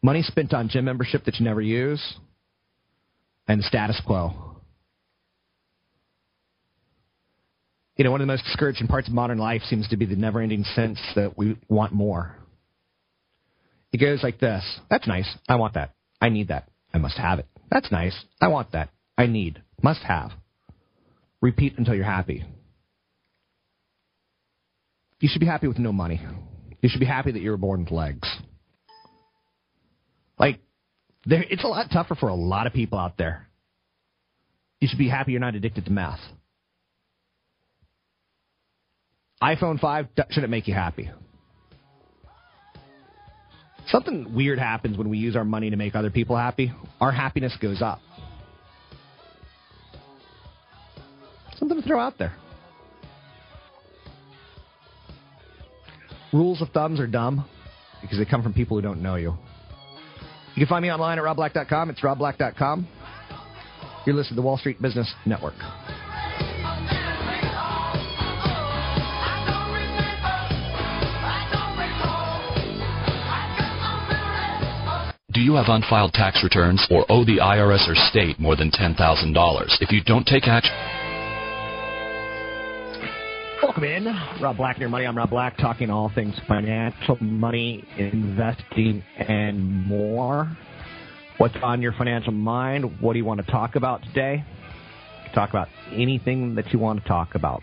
Money 0.00 0.22
spent 0.22 0.54
on 0.54 0.68
gym 0.68 0.84
membership 0.84 1.24
that 1.24 1.40
you 1.40 1.44
never 1.44 1.60
use, 1.60 2.14
and 3.48 3.64
status 3.64 4.00
quo. 4.06 4.51
You 8.02 8.06
know, 8.06 8.10
one 8.10 8.20
of 8.20 8.26
the 8.26 8.32
most 8.32 8.42
discouraging 8.46 8.88
parts 8.88 9.06
of 9.06 9.14
modern 9.14 9.38
life 9.38 9.62
seems 9.62 9.86
to 9.90 9.96
be 9.96 10.06
the 10.06 10.16
never 10.16 10.40
ending 10.40 10.64
sense 10.64 10.98
that 11.14 11.38
we 11.38 11.56
want 11.68 11.92
more. 11.92 12.34
It 13.92 13.98
goes 13.98 14.24
like 14.24 14.40
this 14.40 14.64
That's 14.90 15.06
nice. 15.06 15.32
I 15.48 15.54
want 15.54 15.74
that. 15.74 15.94
I 16.20 16.28
need 16.28 16.48
that. 16.48 16.68
I 16.92 16.98
must 16.98 17.16
have 17.16 17.38
it. 17.38 17.46
That's 17.70 17.92
nice. 17.92 18.20
I 18.40 18.48
want 18.48 18.72
that. 18.72 18.88
I 19.16 19.26
need. 19.26 19.62
Must 19.84 20.02
have. 20.02 20.32
Repeat 21.40 21.78
until 21.78 21.94
you're 21.94 22.04
happy. 22.04 22.44
You 25.20 25.28
should 25.30 25.38
be 25.38 25.46
happy 25.46 25.68
with 25.68 25.78
no 25.78 25.92
money. 25.92 26.20
You 26.80 26.88
should 26.88 26.98
be 26.98 27.06
happy 27.06 27.30
that 27.30 27.40
you 27.40 27.52
were 27.52 27.56
born 27.56 27.84
with 27.84 27.92
legs. 27.92 28.28
Like, 30.40 30.58
there, 31.24 31.44
it's 31.48 31.62
a 31.62 31.68
lot 31.68 31.86
tougher 31.92 32.16
for 32.16 32.30
a 32.30 32.34
lot 32.34 32.66
of 32.66 32.72
people 32.72 32.98
out 32.98 33.16
there. 33.16 33.46
You 34.80 34.88
should 34.88 34.98
be 34.98 35.08
happy 35.08 35.30
you're 35.30 35.40
not 35.40 35.54
addicted 35.54 35.84
to 35.84 35.92
meth 35.92 36.18
iPhone 39.42 39.80
5 39.80 40.06
shouldn't 40.30 40.50
make 40.50 40.68
you 40.68 40.74
happy. 40.74 41.10
Something 43.88 44.34
weird 44.34 44.60
happens 44.60 44.96
when 44.96 45.08
we 45.08 45.18
use 45.18 45.34
our 45.34 45.44
money 45.44 45.70
to 45.70 45.76
make 45.76 45.96
other 45.96 46.10
people 46.10 46.36
happy. 46.36 46.72
Our 47.00 47.10
happiness 47.10 47.52
goes 47.60 47.82
up. 47.82 48.00
Something 51.58 51.80
to 51.80 51.86
throw 51.86 51.98
out 51.98 52.18
there. 52.18 52.34
Rules 56.32 56.62
of 56.62 56.68
thumbs 56.70 57.00
are 57.00 57.06
dumb 57.06 57.44
because 58.00 58.18
they 58.18 58.24
come 58.24 58.42
from 58.42 58.54
people 58.54 58.76
who 58.76 58.82
don't 58.82 59.02
know 59.02 59.16
you. 59.16 59.36
You 60.54 60.60
can 60.60 60.66
find 60.66 60.82
me 60.82 60.90
online 60.90 61.18
at 61.18 61.24
robblack.com. 61.24 61.90
It's 61.90 62.00
robblack.com. 62.00 62.88
You're 64.06 64.14
listening 64.14 64.36
to 64.36 64.40
the 64.40 64.46
Wall 64.46 64.58
Street 64.58 64.80
Business 64.80 65.12
Network. 65.26 65.54
Do 75.32 75.40
you 75.40 75.54
have 75.54 75.66
unfiled 75.68 76.12
tax 76.12 76.42
returns 76.42 76.86
or 76.90 77.06
owe 77.10 77.24
the 77.24 77.38
IRS 77.38 77.88
or 77.88 77.94
state 77.94 78.38
more 78.38 78.54
than 78.54 78.70
$10,000? 78.70 79.76
If 79.80 79.90
you 79.90 80.02
don't 80.04 80.26
take 80.26 80.46
action. 80.46 80.74
Welcome 83.62 83.84
in. 83.84 84.04
Rob 84.42 84.58
Black, 84.58 84.78
your 84.78 84.90
money. 84.90 85.06
I'm 85.06 85.16
Rob 85.16 85.30
Black, 85.30 85.56
talking 85.56 85.88
all 85.88 86.12
things 86.14 86.38
financial, 86.46 87.16
money, 87.22 87.82
investing, 87.96 89.02
and 89.16 89.86
more. 89.86 90.54
What's 91.38 91.56
on 91.62 91.80
your 91.80 91.92
financial 91.92 92.32
mind? 92.32 93.00
What 93.00 93.14
do 93.14 93.18
you 93.18 93.24
want 93.24 93.40
to 93.42 93.50
talk 93.50 93.74
about 93.74 94.02
today? 94.02 94.44
Talk 95.34 95.48
about 95.48 95.68
anything 95.92 96.56
that 96.56 96.74
you 96.74 96.78
want 96.78 97.00
to 97.02 97.08
talk 97.08 97.36
about. 97.36 97.62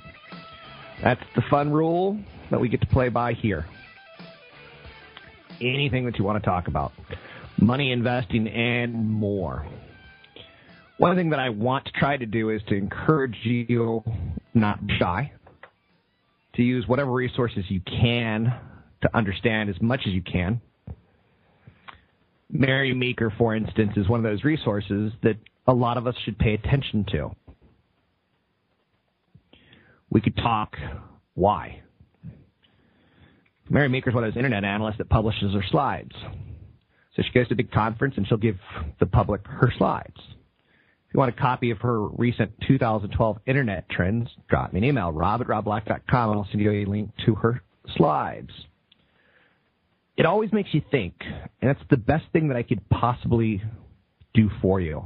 That's 1.03 1.21
the 1.35 1.43
fun 1.51 1.71
rule 1.71 2.17
that 2.49 2.59
we 2.59 2.67
get 2.67 2.81
to 2.81 2.87
play 2.87 3.09
by 3.09 3.33
here. 3.33 3.67
Anything 5.61 6.05
that 6.05 6.17
you 6.17 6.25
want 6.25 6.41
to 6.41 6.49
talk 6.49 6.67
about 6.67 6.93
money 7.61 7.91
investing, 7.91 8.47
and 8.47 9.09
more. 9.09 9.67
One 10.97 11.15
thing 11.15 11.29
that 11.29 11.39
I 11.39 11.49
want 11.49 11.85
to 11.85 11.91
try 11.93 12.17
to 12.17 12.25
do 12.25 12.49
is 12.49 12.61
to 12.67 12.75
encourage 12.75 13.37
you 13.43 14.03
not 14.53 14.79
shy, 14.99 15.31
to 16.55 16.61
use 16.61 16.87
whatever 16.87 17.11
resources 17.11 17.63
you 17.69 17.81
can 17.81 18.53
to 19.01 19.17
understand 19.17 19.69
as 19.69 19.81
much 19.81 20.01
as 20.05 20.13
you 20.13 20.21
can. 20.21 20.59
Mary 22.51 22.93
Meeker, 22.93 23.31
for 23.37 23.55
instance, 23.55 23.91
is 23.95 24.09
one 24.09 24.19
of 24.19 24.23
those 24.23 24.43
resources 24.43 25.13
that 25.23 25.37
a 25.67 25.73
lot 25.73 25.97
of 25.97 26.07
us 26.07 26.15
should 26.25 26.37
pay 26.37 26.55
attention 26.55 27.05
to. 27.11 27.31
We 30.09 30.19
could 30.19 30.35
talk 30.35 30.75
why. 31.35 31.81
Mary 33.69 33.87
Meeker 33.87 34.09
is 34.09 34.15
one 34.15 34.23
of 34.23 34.33
those 34.33 34.37
internet 34.37 34.63
analysts 34.63 34.97
that 34.97 35.09
publishes 35.09 35.53
her 35.53 35.63
slides. 35.69 36.11
So 37.19 37.23
she 37.25 37.33
goes 37.33 37.49
to 37.49 37.53
a 37.53 37.57
big 37.57 37.71
conference 37.71 38.13
and 38.15 38.25
she'll 38.25 38.37
give 38.37 38.57
the 39.01 39.05
public 39.05 39.45
her 39.45 39.73
slides. 39.77 40.15
If 40.15 41.13
you 41.13 41.19
want 41.19 41.35
a 41.35 41.37
copy 41.37 41.69
of 41.71 41.79
her 41.79 42.07
recent 42.07 42.53
2012 42.65 43.39
internet 43.45 43.89
trends, 43.89 44.29
drop 44.47 44.71
me 44.71 44.77
an 44.77 44.85
email, 44.85 45.11
rob 45.11 45.41
at 45.41 45.47
robblack.com, 45.47 46.29
and 46.29 46.39
I'll 46.39 46.47
send 46.49 46.61
you 46.61 46.71
a 46.71 46.85
link 46.85 47.11
to 47.25 47.35
her 47.35 47.61
slides. 47.97 48.51
It 50.15 50.25
always 50.25 50.53
makes 50.53 50.73
you 50.73 50.81
think, 50.91 51.15
and 51.21 51.69
that's 51.69 51.81
the 51.89 51.97
best 51.97 52.23
thing 52.31 52.47
that 52.49 52.57
I 52.57 52.63
could 52.63 52.87
possibly 52.89 53.61
do 54.33 54.49
for 54.61 54.79
you, 54.79 55.05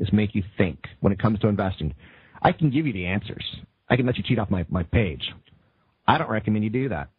is 0.00 0.12
make 0.12 0.34
you 0.34 0.42
think 0.56 0.86
when 0.98 1.12
it 1.12 1.20
comes 1.20 1.38
to 1.40 1.46
investing. 1.46 1.94
I 2.42 2.50
can 2.50 2.70
give 2.70 2.84
you 2.84 2.92
the 2.92 3.06
answers. 3.06 3.44
I 3.88 3.94
can 3.94 4.06
let 4.06 4.16
you 4.16 4.24
cheat 4.24 4.40
off 4.40 4.50
my, 4.50 4.66
my 4.70 4.82
page. 4.82 5.32
I 6.04 6.18
don't 6.18 6.30
recommend 6.30 6.64
you 6.64 6.70
do 6.70 6.88
that. 6.88 7.10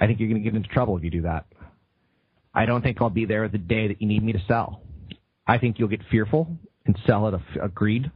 I 0.00 0.06
think 0.06 0.18
you're 0.18 0.28
going 0.28 0.42
to 0.42 0.44
get 0.44 0.56
into 0.56 0.68
trouble 0.68 0.96
if 0.96 1.04
you 1.04 1.10
do 1.10 1.22
that. 1.22 1.46
I 2.54 2.66
don't 2.66 2.82
think 2.82 3.00
I'll 3.00 3.10
be 3.10 3.24
there 3.24 3.48
the 3.48 3.58
day 3.58 3.88
that 3.88 4.00
you 4.00 4.06
need 4.06 4.22
me 4.22 4.32
to 4.32 4.42
sell. 4.46 4.82
I 5.46 5.58
think 5.58 5.78
you'll 5.78 5.88
get 5.88 6.00
fearful 6.10 6.56
and 6.86 6.98
sell 7.06 7.26
at 7.28 7.34
a, 7.34 7.64
a 7.64 7.68
greed. 7.68 8.10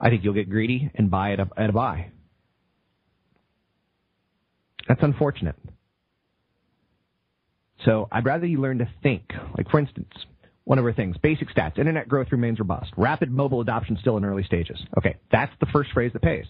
I 0.00 0.10
think 0.10 0.24
you'll 0.24 0.34
get 0.34 0.50
greedy 0.50 0.90
and 0.94 1.10
buy 1.10 1.32
at 1.32 1.40
a, 1.40 1.48
at 1.56 1.70
a 1.70 1.72
buy. 1.72 2.10
That's 4.88 5.02
unfortunate. 5.02 5.54
So 7.84 8.08
I'd 8.10 8.24
rather 8.24 8.46
you 8.46 8.60
learn 8.60 8.78
to 8.78 8.88
think. 9.02 9.30
Like, 9.56 9.70
for 9.70 9.78
instance, 9.78 10.12
one 10.64 10.78
of 10.78 10.84
our 10.84 10.92
things, 10.92 11.16
basic 11.22 11.48
stats, 11.50 11.78
internet 11.78 12.08
growth 12.08 12.28
remains 12.30 12.58
robust. 12.58 12.92
Rapid 12.96 13.30
mobile 13.30 13.60
adoption 13.60 13.96
still 14.00 14.16
in 14.16 14.24
early 14.24 14.44
stages. 14.44 14.78
Okay, 14.98 15.16
that's 15.30 15.52
the 15.60 15.66
first 15.66 15.92
phrase 15.92 16.12
that 16.12 16.22
pays. 16.22 16.46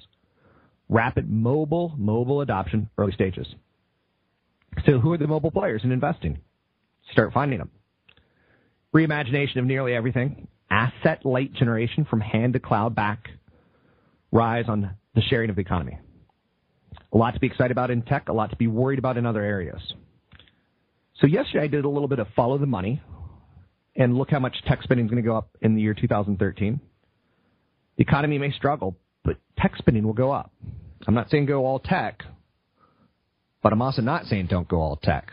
Rapid 0.89 1.31
mobile, 1.31 1.95
mobile 1.97 2.41
adoption, 2.41 2.91
early 2.99 3.13
stages. 3.13 3.47
So 4.87 4.99
who 4.99 5.13
are 5.13 5.19
the 5.19 5.27
mobile 5.27 5.51
players 5.51 5.83
in 5.85 5.93
investing? 5.93 6.39
Start 7.11 7.33
finding 7.33 7.59
them. 7.59 7.71
Reimagination 8.95 9.57
of 9.57 9.65
nearly 9.65 9.95
everything. 9.95 10.49
Asset 10.71 11.25
light 11.27 11.53
generation 11.55 12.05
from 12.05 12.21
hand 12.21 12.53
to 12.55 12.61
cloud 12.61 12.95
back. 12.95 13.29
Rise 14.31 14.67
on 14.69 14.91
the 15.15 15.23
sharing 15.23 15.51
of 15.51 15.57
the 15.57 15.63
economy. 15.63 15.99
A 17.13 17.17
lot 17.17 17.35
to 17.35 17.41
be 17.41 17.47
excited 17.47 17.73
about 17.73 17.91
in 17.91 18.03
tech, 18.03 18.29
a 18.29 18.33
lot 18.33 18.51
to 18.51 18.57
be 18.57 18.67
worried 18.67 18.99
about 18.99 19.19
in 19.19 19.27
other 19.27 19.43
areas. 19.43 19.81
So 21.17 21.27
yesterday 21.27 21.65
I 21.65 21.67
did 21.67 21.85
a 21.85 21.89
little 21.89 22.09
bit 22.09 22.19
of 22.19 22.27
follow 22.35 22.57
the 22.57 22.67
money, 22.67 23.03
and 23.95 24.17
look 24.17 24.31
how 24.31 24.39
much 24.39 24.57
tech 24.67 24.83
spending 24.83 25.07
is 25.07 25.11
going 25.11 25.23
to 25.23 25.29
go 25.29 25.37
up 25.37 25.51
in 25.61 25.75
the 25.75 25.83
year 25.83 25.95
2013. 25.95 26.81
The 27.97 28.03
economy 28.03 28.39
may 28.39 28.51
struggle, 28.53 28.97
but 29.25 29.37
tech 29.59 29.77
spending 29.77 30.05
will 30.05 30.15
go 30.15 30.33
up. 30.33 30.51
I'm 31.07 31.15
not 31.15 31.31
saying 31.31 31.47
go 31.47 31.67
all 31.67 31.79
tech, 31.79 32.23
but 33.63 33.73
I'm 33.73 33.83
also 33.83 34.01
not 34.01 34.27
saying 34.27 34.47
don't 34.47 34.69
go 34.69 34.81
all 34.81 34.97
tech. 34.97 35.31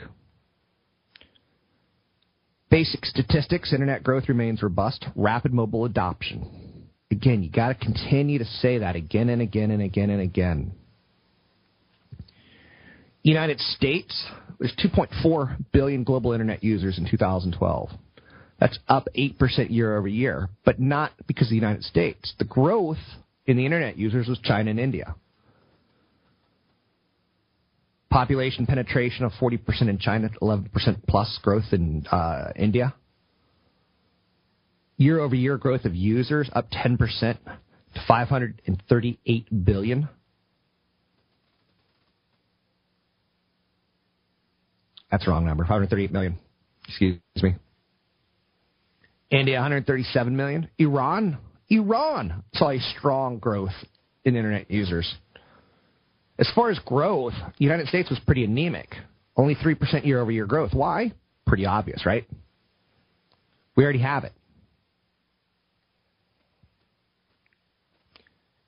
Basic 2.70 3.03
statistics, 3.05 3.74
internet 3.74 4.03
growth 4.03 4.30
remains 4.30 4.61
robust, 4.61 5.05
rapid 5.15 5.53
mobile 5.53 5.86
adoption. 5.86 6.88
Again, 7.11 7.41
you 7.41 7.49
got 7.49 7.70
to 7.70 7.74
continue 7.76 8.38
to 8.38 8.45
say 8.45 8.78
that 8.78 8.95
again 8.95 9.30
and 9.30 9.41
again 9.41 9.72
and 9.72 9.82
again 9.82 10.11
and 10.11 10.22
again. 10.22 10.72
United 13.24 13.59
States, 13.59 14.28
there's 14.59 14.74
2.4 14.76 15.57
billion 15.72 16.03
global 16.03 16.32
internet 16.32 16.63
users 16.63 16.97
in 16.97 17.09
2012. 17.09 17.89
That's 18.59 18.78
up 18.88 19.07
8% 19.17 19.72
year 19.72 19.97
over 19.97 20.07
year, 20.07 20.49
but 20.63 20.80
not 20.80 21.11
because 21.28 21.47
of 21.47 21.51
the 21.51 21.55
United 21.55 21.84
States. 21.84 22.34
The 22.38 22.45
growth 22.45 22.97
in 23.45 23.57
the 23.57 23.65
internet 23.65 23.97
users 23.97 24.28
was 24.28 24.39
China 24.39 24.70
and 24.70 24.80
India. 24.80 25.15
Population 28.10 28.66
penetration 28.66 29.26
of 29.26 29.32
40% 29.34 29.88
in 29.88 29.99
China, 29.99 30.30
11% 30.41 30.70
plus 31.07 31.39
growth 31.43 31.66
in 31.72 32.05
uh, 32.12 32.51
India. 32.55 32.95
Year 34.97 35.20
over 35.20 35.36
year 35.36 35.57
growth 35.57 35.86
of 35.86 35.95
users 35.95 36.49
up 36.53 36.70
10% 36.72 36.97
to 36.99 38.01
538 38.07 39.66
billion. 39.66 40.10
That's 45.12 45.26
the 45.26 45.32
wrong 45.32 45.45
number. 45.45 45.64
538 45.64 46.12
million. 46.12 46.38
Excuse 46.88 47.20
me. 47.41 47.55
India 49.32 49.55
137 49.55 50.36
million. 50.36 50.70
Iran, 50.78 51.38
Iran 51.70 52.43
saw 52.53 52.72
a 52.72 52.80
strong 52.80 53.38
growth 53.38 53.74
in 54.26 54.36
internet 54.36 54.70
users. 54.72 55.16
As 56.39 56.49
far 56.55 56.69
as 56.71 56.79
growth, 56.79 57.33
the 57.33 57.65
United 57.65 57.87
States 57.87 58.09
was 58.09 58.17
pretty 58.19 58.45
anemic. 58.45 58.95
Only 59.35 59.55
3% 59.55 60.05
year 60.05 60.21
over 60.21 60.31
year 60.31 60.45
growth. 60.45 60.73
Why? 60.73 61.11
Pretty 61.45 61.65
obvious, 61.65 62.05
right? 62.05 62.25
We 63.75 63.83
already 63.83 63.99
have 63.99 64.23
it. 64.23 64.33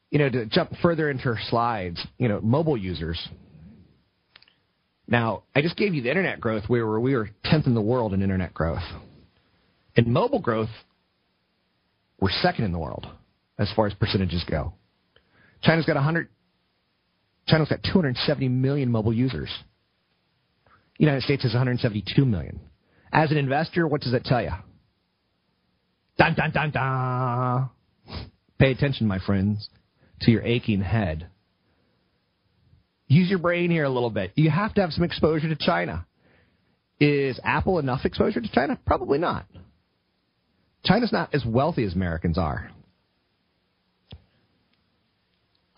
You 0.10 0.20
know, 0.20 0.30
to 0.30 0.46
jump 0.48 0.74
further 0.82 1.10
into 1.10 1.24
her 1.24 1.40
slides, 1.50 2.06
you 2.18 2.28
know, 2.28 2.42
mobile 2.42 2.76
users. 2.76 3.18
Now, 5.08 5.44
I 5.56 5.62
just 5.62 5.78
gave 5.78 5.94
you 5.94 6.02
the 6.02 6.10
internet 6.10 6.42
growth 6.42 6.64
where 6.68 7.00
we 7.00 7.16
were 7.16 7.30
10th 7.46 7.68
in 7.68 7.74
the 7.74 7.82
world 7.82 8.14
in 8.14 8.22
internet 8.22 8.54
growth. 8.54 8.84
In 9.96 10.12
mobile 10.12 10.40
growth, 10.40 10.70
we're 12.20 12.32
second 12.42 12.66
in 12.66 12.74
the 12.74 12.80
world 12.80 13.08
as 13.58 13.72
far 13.76 13.88
as 13.88 13.94
percentages 13.94 14.44
go. 14.50 14.74
China's 15.62 15.86
got 15.86 15.96
100. 15.96 16.28
China's 17.48 17.70
got 17.70 17.84
270 17.84 18.48
million 18.50 18.90
mobile 18.92 19.14
users. 19.14 19.50
United 20.98 21.24
States 21.24 21.44
has 21.44 21.54
172 21.54 22.26
million. 22.26 22.60
As 23.12 23.32
an 23.32 23.38
investor, 23.38 23.88
what 23.88 24.02
does 24.02 24.12
that 24.12 24.24
tell 24.24 24.42
you? 24.42 24.52
Dun 26.18 26.36
dun 26.36 26.52
dun 26.52 26.72
dun. 26.72 27.70
Pay 28.60 28.72
attention, 28.72 29.08
my 29.08 29.20
friends, 29.20 29.70
to 30.22 30.32
your 30.32 30.44
aching 30.44 30.82
head. 30.82 31.28
Use 33.08 33.30
your 33.30 33.40
brain 33.40 33.72
here 33.72 33.84
a 33.84 33.90
little 33.90 34.12
bit. 34.12 34.32
You 34.36 34.50
have 34.52 34.74
to 34.76 34.82
have 34.82 34.92
some 34.92 35.04
exposure 35.04 35.50
to 35.50 35.56
China. 35.56 36.06
Is 37.00 37.40
Apple 37.44 37.80
enough 37.80 38.06
exposure 38.06 38.40
to 38.40 38.52
China? 38.52 38.80
Probably 38.86 39.18
not. 39.18 39.48
China's 40.86 41.12
not 41.12 41.34
as 41.34 41.44
wealthy 41.44 41.84
as 41.84 41.94
Americans 41.94 42.38
are. 42.38 42.72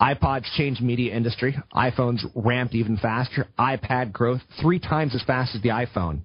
iPods 0.04 0.44
changed 0.58 0.82
media 0.82 1.16
industry. 1.16 1.56
iPhones 1.74 2.20
ramped 2.36 2.76
even 2.76 2.98
faster. 2.98 3.48
iPad 3.58 4.12
growth 4.12 4.42
three 4.62 4.78
times 4.78 5.16
as 5.16 5.24
fast 5.24 5.56
as 5.56 5.62
the 5.62 5.70
iPhone, 5.70 6.24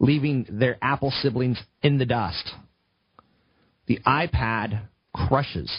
leaving 0.00 0.44
their 0.50 0.76
Apple 0.82 1.12
siblings 1.22 1.62
in 1.82 1.98
the 1.98 2.04
dust. 2.04 2.50
The 3.86 4.00
iPad 4.04 4.88
crushes. 5.14 5.70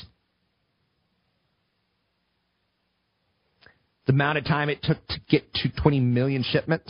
The 4.05 4.13
amount 4.13 4.38
of 4.38 4.45
time 4.45 4.69
it 4.69 4.82
took 4.82 5.05
to 5.07 5.19
get 5.30 5.53
to 5.55 5.69
20 5.69 5.99
million 5.99 6.45
shipments 6.49 6.89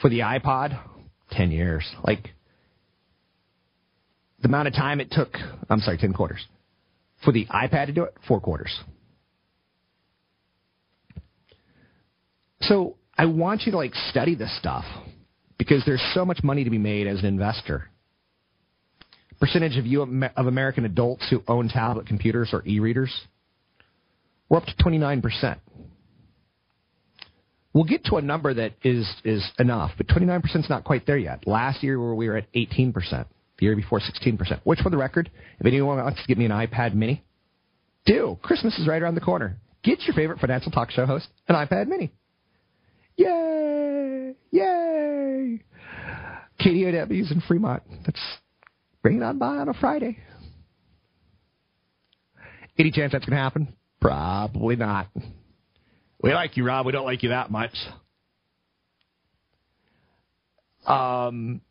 for 0.00 0.08
the 0.08 0.20
iPod 0.20 0.80
10 1.32 1.50
years. 1.50 1.84
Like, 2.06 2.30
the 4.44 4.48
amount 4.48 4.68
of 4.68 4.74
time 4.74 5.00
it 5.00 5.10
took, 5.10 5.30
I'm 5.70 5.80
sorry, 5.80 5.96
10 5.96 6.12
quarters. 6.12 6.46
For 7.24 7.32
the 7.32 7.46
iPad 7.46 7.86
to 7.86 7.92
do 7.92 8.04
it, 8.04 8.14
four 8.28 8.40
quarters. 8.42 8.78
So 12.60 12.96
I 13.16 13.24
want 13.24 13.62
you 13.62 13.72
to 13.72 13.78
like 13.78 13.94
study 14.10 14.34
this 14.34 14.54
stuff 14.58 14.84
because 15.56 15.82
there's 15.86 16.04
so 16.12 16.26
much 16.26 16.40
money 16.42 16.62
to 16.64 16.68
be 16.68 16.76
made 16.76 17.06
as 17.06 17.20
an 17.20 17.24
investor. 17.24 17.88
Percentage 19.40 19.78
of 19.78 19.86
you 19.86 20.02
of 20.02 20.46
American 20.46 20.84
adults 20.84 21.26
who 21.30 21.42
own 21.48 21.70
tablet 21.70 22.06
computers 22.06 22.50
or 22.52 22.62
e-readers, 22.66 23.12
we're 24.50 24.58
up 24.58 24.66
to 24.66 24.76
29 24.76 25.22
percent. 25.22 25.58
We'll 27.72 27.84
get 27.84 28.04
to 28.06 28.16
a 28.16 28.22
number 28.22 28.52
that 28.52 28.72
is 28.82 29.10
is 29.24 29.42
enough, 29.58 29.92
but 29.96 30.06
29% 30.06 30.44
is 30.56 30.68
not 30.68 30.84
quite 30.84 31.06
there 31.06 31.18
yet. 31.18 31.46
Last 31.46 31.82
year 31.82 32.14
we 32.14 32.28
were 32.28 32.36
at 32.36 32.52
18%. 32.52 33.24
Year 33.64 33.74
before 33.74 33.98
16%. 33.98 34.60
Which, 34.64 34.80
for 34.80 34.90
the 34.90 34.98
record, 34.98 35.30
if 35.58 35.64
anyone 35.66 35.96
wants 35.96 36.20
to 36.20 36.28
get 36.28 36.36
me 36.36 36.44
an 36.44 36.50
iPad 36.50 36.92
Mini, 36.92 37.24
do. 38.04 38.38
Christmas 38.42 38.78
is 38.78 38.86
right 38.86 39.00
around 39.00 39.14
the 39.14 39.22
corner. 39.22 39.58
Get 39.82 40.02
your 40.02 40.14
favorite 40.14 40.38
financial 40.38 40.70
talk 40.70 40.90
show 40.90 41.06
host 41.06 41.28
an 41.48 41.56
iPad 41.56 41.88
Mini. 41.88 42.12
Yay! 43.16 44.34
Yay! 44.50 45.60
KDOW's 46.60 47.32
in 47.32 47.42
Fremont. 47.48 47.82
Let's 48.04 48.20
bring 49.02 49.16
it 49.16 49.22
on 49.22 49.38
by 49.38 49.56
on 49.56 49.70
a 49.70 49.74
Friday. 49.74 50.18
Any 52.78 52.90
chance 52.90 53.12
that's 53.12 53.24
going 53.24 53.36
to 53.36 53.42
happen? 53.42 53.74
Probably 53.98 54.76
not. 54.76 55.08
We 56.22 56.34
like 56.34 56.58
you, 56.58 56.66
Rob. 56.66 56.84
We 56.84 56.92
don't 56.92 57.06
like 57.06 57.22
you 57.22 57.30
that 57.30 57.50
much. 57.50 57.74
Um, 60.86 61.62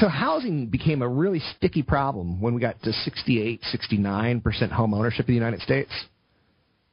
so 0.00 0.08
housing 0.08 0.66
became 0.66 1.02
a 1.02 1.08
really 1.08 1.40
sticky 1.56 1.82
problem 1.82 2.40
when 2.40 2.54
we 2.54 2.60
got 2.60 2.82
to 2.82 2.92
68, 2.92 3.60
69% 3.62 4.70
home 4.70 4.94
ownership 4.94 5.28
in 5.28 5.34
the 5.34 5.38
United 5.38 5.60
States. 5.60 5.90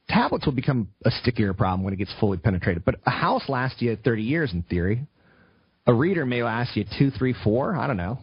Tablets 0.08 0.44
will 0.44 0.52
become 0.52 0.88
a 1.04 1.10
stickier 1.10 1.54
problem 1.54 1.82
when 1.82 1.94
it 1.94 1.96
gets 1.96 2.12
fully 2.20 2.36
penetrated. 2.36 2.84
But 2.84 2.96
a 3.06 3.10
house 3.10 3.48
lasts 3.48 3.80
you 3.80 3.96
30 3.96 4.22
years 4.22 4.52
in 4.52 4.62
theory. 4.62 5.06
A 5.86 5.94
reader 5.94 6.26
may 6.26 6.42
last 6.42 6.76
you 6.76 6.84
two, 6.98 7.10
three, 7.10 7.34
four. 7.44 7.76
I 7.76 7.86
don't 7.86 7.96
know. 7.96 8.18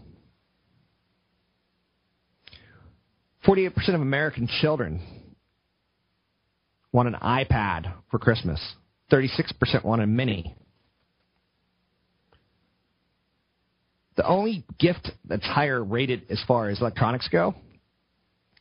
48% 3.46 3.96
of 3.96 4.02
American 4.02 4.48
children 4.62 5.02
want 6.92 7.08
an 7.08 7.16
iPad 7.16 7.92
for 8.12 8.20
Christmas. 8.20 8.60
36% 9.12 9.84
want 9.84 10.02
a 10.02 10.08
mini. 10.08 10.56
The 14.22 14.28
only 14.28 14.64
gift 14.78 15.10
that's 15.26 15.44
higher 15.44 15.84
rated 15.84 16.28
as 16.30 16.40
far 16.48 16.70
as 16.70 16.80
electronics 16.80 17.28
go 17.28 17.56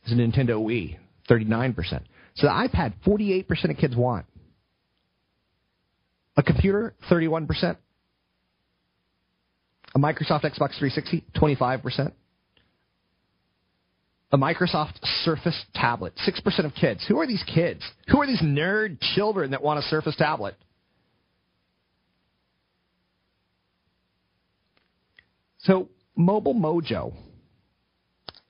is 0.03 0.11
a 0.11 0.15
Nintendo 0.15 0.59
Wii, 0.59 0.97
39%. 1.29 1.75
So 2.33 2.47
the 2.47 2.67
iPad, 2.67 2.93
48% 3.05 3.69
of 3.69 3.77
kids 3.77 3.95
want. 3.95 4.25
A 6.35 6.41
computer, 6.41 6.95
31%. 7.11 7.77
A 9.93 9.99
Microsoft 9.99 10.45
Xbox 10.45 10.79
360, 10.79 11.25
25% 11.35 12.13
a 14.33 14.37
Microsoft 14.37 14.93
Surface 15.23 15.61
tablet. 15.75 16.13
6% 16.25 16.65
of 16.65 16.73
kids. 16.73 17.05
Who 17.07 17.19
are 17.19 17.27
these 17.27 17.43
kids? 17.53 17.83
Who 18.07 18.21
are 18.21 18.25
these 18.25 18.41
nerd 18.41 18.97
children 19.13 19.51
that 19.51 19.61
want 19.61 19.77
a 19.77 19.81
Surface 19.83 20.15
tablet? 20.15 20.55
So, 25.63 25.89
Mobile 26.15 26.55
Mojo. 26.55 27.13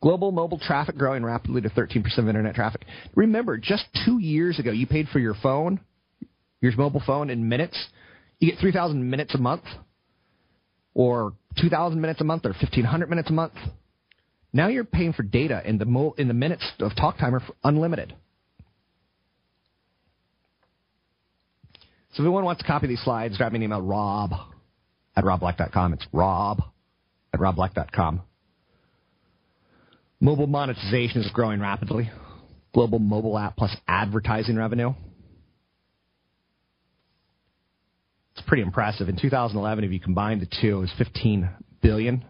Global 0.01 0.31
mobile 0.31 0.57
traffic 0.57 0.97
growing 0.97 1.23
rapidly 1.23 1.61
to 1.61 1.69
13% 1.69 2.17
of 2.17 2.27
internet 2.27 2.55
traffic. 2.55 2.85
Remember, 3.13 3.57
just 3.57 3.85
two 4.03 4.17
years 4.19 4.57
ago, 4.57 4.71
you 4.71 4.87
paid 4.87 5.07
for 5.09 5.19
your 5.19 5.35
phone, 5.43 5.79
your 6.59 6.75
mobile 6.75 7.03
phone, 7.05 7.29
in 7.29 7.47
minutes. 7.47 7.77
You 8.39 8.49
get 8.49 8.59
3,000 8.59 9.07
minutes 9.07 9.35
a 9.35 9.37
month, 9.37 9.61
or 10.95 11.33
2,000 11.59 12.01
minutes 12.01 12.19
a 12.19 12.23
month, 12.23 12.45
or 12.45 12.49
1,500 12.49 13.09
minutes 13.11 13.29
a 13.29 13.33
month. 13.33 13.53
Now 14.53 14.69
you're 14.69 14.85
paying 14.85 15.13
for 15.13 15.21
data 15.21 15.61
in 15.63 15.77
the 15.77 15.85
mo- 15.85 16.15
in 16.17 16.27
the 16.27 16.33
minutes 16.33 16.67
of 16.79 16.95
talk 16.95 17.19
time 17.19 17.35
are 17.35 17.43
unlimited. 17.63 18.15
So 22.13 22.15
if 22.15 22.19
anyone 22.21 22.43
wants 22.43 22.61
to 22.63 22.67
copy 22.67 22.87
these 22.87 23.01
slides, 23.03 23.37
drop 23.37 23.53
me 23.53 23.57
an 23.57 23.63
email, 23.63 23.81
rob 23.81 24.31
at 25.15 25.23
robblack.com. 25.23 25.93
It's 25.93 26.05
rob 26.11 26.63
at 27.33 27.39
robblack.com. 27.39 28.21
Mobile 30.19 30.47
monetization 30.47 31.21
is 31.21 31.31
growing 31.31 31.59
rapidly. 31.59 32.09
Global 32.73 32.99
mobile 32.99 33.37
app 33.37 33.57
plus 33.57 33.75
advertising 33.87 34.55
revenue. 34.55 34.93
It's 38.33 38.47
pretty 38.47 38.63
impressive. 38.63 39.09
In 39.09 39.17
2011, 39.17 39.83
if 39.83 39.91
you 39.91 39.99
combine 39.99 40.39
the 40.39 40.47
two, 40.61 40.77
it 40.77 40.81
was 40.81 40.93
15 40.97 41.49
billion. 41.81 42.23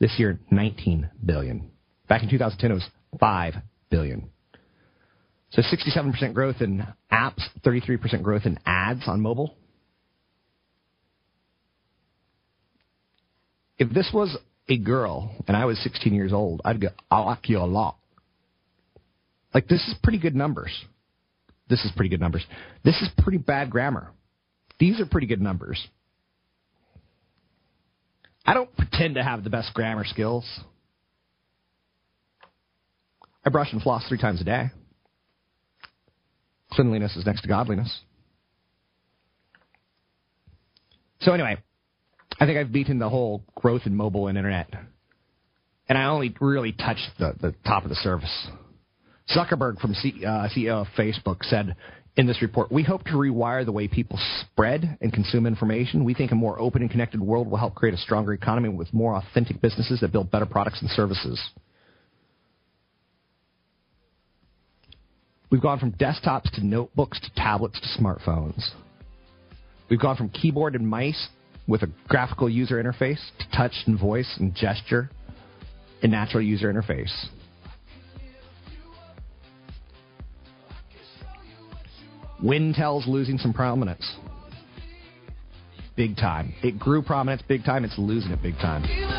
This 0.00 0.14
year, 0.18 0.40
19 0.50 1.10
billion. 1.24 1.70
Back 2.08 2.22
in 2.22 2.30
2010, 2.30 2.70
it 2.70 2.74
was 2.74 2.84
5 3.20 3.54
billion. 3.90 4.30
So 5.50 5.62
67% 5.62 6.34
growth 6.34 6.56
in 6.60 6.84
apps, 7.12 7.42
33% 7.64 8.22
growth 8.22 8.42
in 8.44 8.58
ads 8.66 9.02
on 9.06 9.20
mobile. 9.20 9.56
If 13.78 13.90
this 13.90 14.10
was 14.12 14.36
a 14.68 14.78
girl 14.78 15.34
and 15.46 15.56
I 15.56 15.64
was 15.64 15.78
16 15.82 16.14
years 16.14 16.32
old, 16.32 16.62
I'd 16.64 16.80
go, 16.80 16.88
I 17.10 17.20
like 17.20 17.48
you 17.48 17.58
a 17.58 17.64
lot. 17.64 17.96
Like, 19.52 19.68
this 19.68 19.86
is 19.86 19.94
pretty 20.02 20.18
good 20.18 20.34
numbers. 20.34 20.72
This 21.68 21.84
is 21.84 21.92
pretty 21.96 22.08
good 22.08 22.20
numbers. 22.20 22.44
This 22.84 23.00
is 23.00 23.08
pretty 23.18 23.38
bad 23.38 23.70
grammar. 23.70 24.10
These 24.78 25.00
are 25.00 25.06
pretty 25.06 25.26
good 25.26 25.40
numbers. 25.40 25.84
I 28.44 28.52
don't 28.52 28.74
pretend 28.76 29.14
to 29.14 29.22
have 29.22 29.44
the 29.44 29.50
best 29.50 29.72
grammar 29.72 30.04
skills. 30.04 30.44
I 33.44 33.50
brush 33.50 33.72
and 33.72 33.80
floss 33.80 34.06
three 34.08 34.18
times 34.18 34.40
a 34.40 34.44
day. 34.44 34.70
Cleanliness 36.72 37.16
is 37.16 37.24
next 37.24 37.42
to 37.42 37.48
godliness. 37.48 38.00
So 41.20 41.32
anyway, 41.32 41.56
I 42.40 42.46
think 42.46 42.58
I've 42.58 42.72
beaten 42.72 42.98
the 42.98 43.08
whole 43.08 43.42
growth 43.54 43.82
in 43.86 43.94
mobile 43.94 44.28
and 44.28 44.36
internet. 44.36 44.68
And 45.88 45.98
I 45.98 46.04
only 46.04 46.34
really 46.40 46.72
touched 46.72 47.10
the, 47.18 47.34
the 47.40 47.54
top 47.66 47.84
of 47.84 47.90
the 47.90 47.96
surface. 47.96 48.48
Zuckerberg 49.34 49.80
from 49.80 49.94
C, 49.94 50.24
uh, 50.24 50.48
CEO 50.54 50.82
of 50.82 50.86
Facebook 50.98 51.44
said 51.44 51.76
in 52.16 52.26
this 52.26 52.42
report, 52.42 52.70
we 52.70 52.82
hope 52.82 53.04
to 53.04 53.12
rewire 53.12 53.64
the 53.64 53.72
way 53.72 53.88
people 53.88 54.18
spread 54.40 54.98
and 55.00 55.12
consume 55.12 55.46
information. 55.46 56.04
We 56.04 56.14
think 56.14 56.30
a 56.30 56.36
more 56.36 56.58
open 56.60 56.82
and 56.82 56.90
connected 56.90 57.20
world 57.20 57.50
will 57.50 57.56
help 57.56 57.74
create 57.74 57.94
a 57.94 57.98
stronger 57.98 58.32
economy 58.32 58.68
with 58.68 58.92
more 58.94 59.16
authentic 59.16 59.60
businesses 59.60 60.00
that 60.00 60.12
build 60.12 60.30
better 60.30 60.46
products 60.46 60.80
and 60.80 60.90
services. 60.90 61.40
We've 65.50 65.62
gone 65.62 65.78
from 65.78 65.92
desktops 65.92 66.50
to 66.52 66.66
notebooks 66.66 67.20
to 67.20 67.34
tablets 67.34 67.80
to 67.80 68.02
smartphones. 68.02 68.62
We've 69.88 70.00
gone 70.00 70.16
from 70.16 70.28
keyboard 70.28 70.74
and 70.74 70.88
mice 70.88 71.28
with 71.66 71.82
a 71.82 71.90
graphical 72.08 72.48
user 72.48 72.82
interface 72.82 73.20
to 73.38 73.56
touch 73.56 73.72
and 73.86 73.98
voice 73.98 74.36
and 74.38 74.54
gesture 74.54 75.10
and 76.02 76.12
natural 76.12 76.42
user 76.42 76.72
interface. 76.72 77.12
Wintel's 82.42 83.06
losing 83.06 83.38
some 83.38 83.54
prominence. 83.54 84.16
Big 85.96 86.16
time. 86.16 86.52
It 86.62 86.78
grew 86.78 87.02
prominence 87.02 87.42
big 87.48 87.64
time. 87.64 87.84
It's 87.84 87.98
losing 87.98 88.32
it 88.32 88.42
big 88.42 88.56
time. 88.56 89.13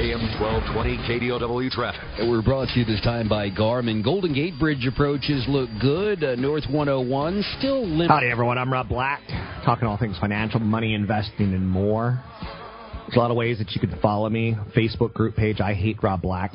AM 0.00 0.22
1220 0.40 0.96
KDOW 0.96 1.70
traffic. 1.70 2.00
We're 2.20 2.40
brought 2.40 2.68
to 2.68 2.78
you 2.78 2.86
this 2.86 3.02
time 3.02 3.28
by 3.28 3.50
Garmin. 3.50 4.02
Golden 4.02 4.32
Gate 4.32 4.58
Bridge 4.58 4.86
approaches 4.86 5.44
look 5.46 5.68
good. 5.78 6.24
Uh, 6.24 6.36
North 6.36 6.64
101 6.70 7.44
still 7.58 7.86
limp. 7.86 8.10
Howdy, 8.10 8.28
everyone. 8.28 8.56
I'm 8.56 8.72
Rob 8.72 8.88
Black, 8.88 9.20
talking 9.62 9.86
all 9.86 9.98
things 9.98 10.16
financial, 10.18 10.58
money, 10.58 10.94
investing, 10.94 11.52
and 11.52 11.68
more. 11.68 12.18
There's 13.02 13.16
a 13.16 13.18
lot 13.18 13.30
of 13.30 13.36
ways 13.36 13.58
that 13.58 13.72
you 13.72 13.80
can 13.86 14.00
follow 14.00 14.30
me. 14.30 14.56
Facebook 14.74 15.12
group 15.12 15.36
page, 15.36 15.60
I 15.60 15.74
Hate 15.74 16.02
Rob 16.02 16.22
Black. 16.22 16.52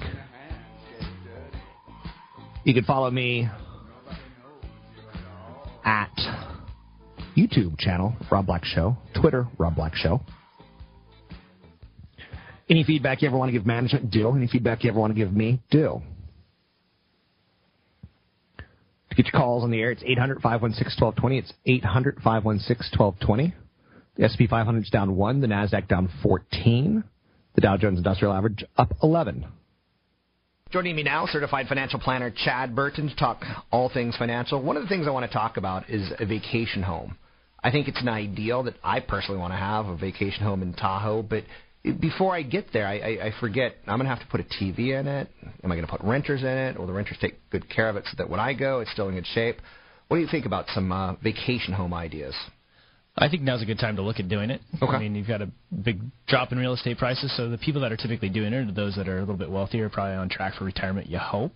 You 2.63 2.73
can 2.73 2.83
follow 2.83 3.11
me 3.11 3.47
at 5.83 6.17
YouTube 7.37 7.77
channel, 7.77 8.15
Rob 8.31 8.47
Black 8.47 8.65
Show, 8.65 8.97
Twitter, 9.21 9.45
Rob 9.59 9.75
Black 9.75 9.93
Show. 9.93 10.21
Any 12.69 12.83
feedback 12.83 13.21
you 13.21 13.27
ever 13.27 13.37
want 13.37 13.49
to 13.49 13.53
give 13.53 13.65
management, 13.65 14.09
do. 14.09 14.35
Any 14.35 14.47
feedback 14.47 14.83
you 14.83 14.89
ever 14.89 14.99
want 14.99 15.13
to 15.13 15.19
give 15.19 15.31
me, 15.31 15.61
do. 15.69 16.01
To 19.09 19.15
get 19.15 19.31
your 19.31 19.39
calls 19.39 19.63
on 19.63 19.71
the 19.71 19.79
air, 19.79 19.91
it's 19.91 20.03
800 20.03 20.41
516 20.41 20.99
1220. 20.99 21.37
It's 21.37 21.53
800 21.65 22.15
516 22.23 22.99
1220. 22.99 23.53
The 24.17 24.29
SP 24.31 24.49
500 24.49 24.83
is 24.83 24.89
down 24.89 25.15
1, 25.15 25.41
the 25.41 25.47
NASDAQ 25.47 25.87
down 25.87 26.09
14, 26.23 27.03
the 27.53 27.61
Dow 27.61 27.77
Jones 27.77 27.97
Industrial 27.97 28.33
Average 28.33 28.63
up 28.77 28.93
11. 29.03 29.45
Joining 30.71 30.95
me 30.95 31.03
now, 31.03 31.27
certified 31.27 31.67
financial 31.67 31.99
planner 31.99 32.31
Chad 32.31 32.75
Burton 32.75 33.09
to 33.09 33.15
talk 33.15 33.43
all 33.71 33.89
things 33.89 34.15
financial. 34.17 34.61
One 34.61 34.77
of 34.77 34.83
the 34.83 34.89
things 34.89 35.05
I 35.05 35.11
want 35.11 35.29
to 35.29 35.31
talk 35.31 35.57
about 35.57 35.89
is 35.89 36.11
a 36.19 36.25
vacation 36.25 36.81
home. 36.81 37.17
I 37.63 37.71
think 37.71 37.87
it's 37.87 38.01
an 38.01 38.09
ideal 38.09 38.63
that 38.63 38.75
I 38.83 38.99
personally 38.99 39.39
want 39.39 39.53
to 39.53 39.57
have 39.57 39.87
a 39.87 39.97
vacation 39.97 40.43
home 40.43 40.61
in 40.61 40.73
Tahoe, 40.73 41.23
but 41.23 41.43
before 41.93 42.35
I 42.35 42.41
get 42.41 42.73
there, 42.73 42.87
I, 42.87 42.97
I, 42.97 43.25
I 43.27 43.33
forget 43.39 43.75
I'm 43.87 43.97
going 43.97 44.09
to 44.09 44.15
have 44.15 44.19
to 44.19 44.27
put 44.27 44.39
a 44.39 44.43
TV 44.43 44.99
in 44.99 45.07
it. 45.07 45.29
Am 45.63 45.71
I 45.71 45.75
going 45.75 45.85
to 45.85 45.91
put 45.91 46.01
renters 46.01 46.41
in 46.41 46.47
it? 46.47 46.77
Will 46.77 46.87
the 46.87 46.93
renters 46.93 47.17
take 47.21 47.49
good 47.49 47.69
care 47.69 47.89
of 47.89 47.95
it 47.95 48.05
so 48.05 48.15
that 48.17 48.29
when 48.29 48.39
I 48.39 48.53
go, 48.53 48.79
it's 48.79 48.91
still 48.91 49.07
in 49.09 49.15
good 49.15 49.27
shape? 49.27 49.57
What 50.07 50.17
do 50.17 50.21
you 50.21 50.29
think 50.29 50.45
about 50.45 50.65
some 50.73 50.91
uh, 50.91 51.13
vacation 51.15 51.73
home 51.73 51.93
ideas? 51.93 52.35
I 53.17 53.29
think 53.29 53.43
now's 53.43 53.61
a 53.61 53.65
good 53.65 53.79
time 53.79 53.95
to 53.95 54.01
look 54.01 54.19
at 54.19 54.27
doing 54.27 54.49
it. 54.49 54.61
Okay. 54.81 54.91
I 54.91 54.99
mean, 54.99 55.15
you've 55.15 55.27
got 55.27 55.41
a 55.41 55.49
big 55.83 56.01
drop 56.27 56.51
in 56.51 56.57
real 56.57 56.73
estate 56.73 56.97
prices, 56.97 57.33
so 57.37 57.49
the 57.49 57.57
people 57.57 57.81
that 57.81 57.91
are 57.91 57.97
typically 57.97 58.29
doing 58.29 58.51
it 58.51 58.69
are 58.69 58.71
those 58.71 58.95
that 58.95 59.07
are 59.07 59.17
a 59.17 59.21
little 59.21 59.37
bit 59.37 59.49
wealthier, 59.49 59.89
probably 59.89 60.15
on 60.15 60.27
track 60.27 60.55
for 60.55 60.65
retirement. 60.65 61.07
You 61.09 61.19
hope. 61.19 61.53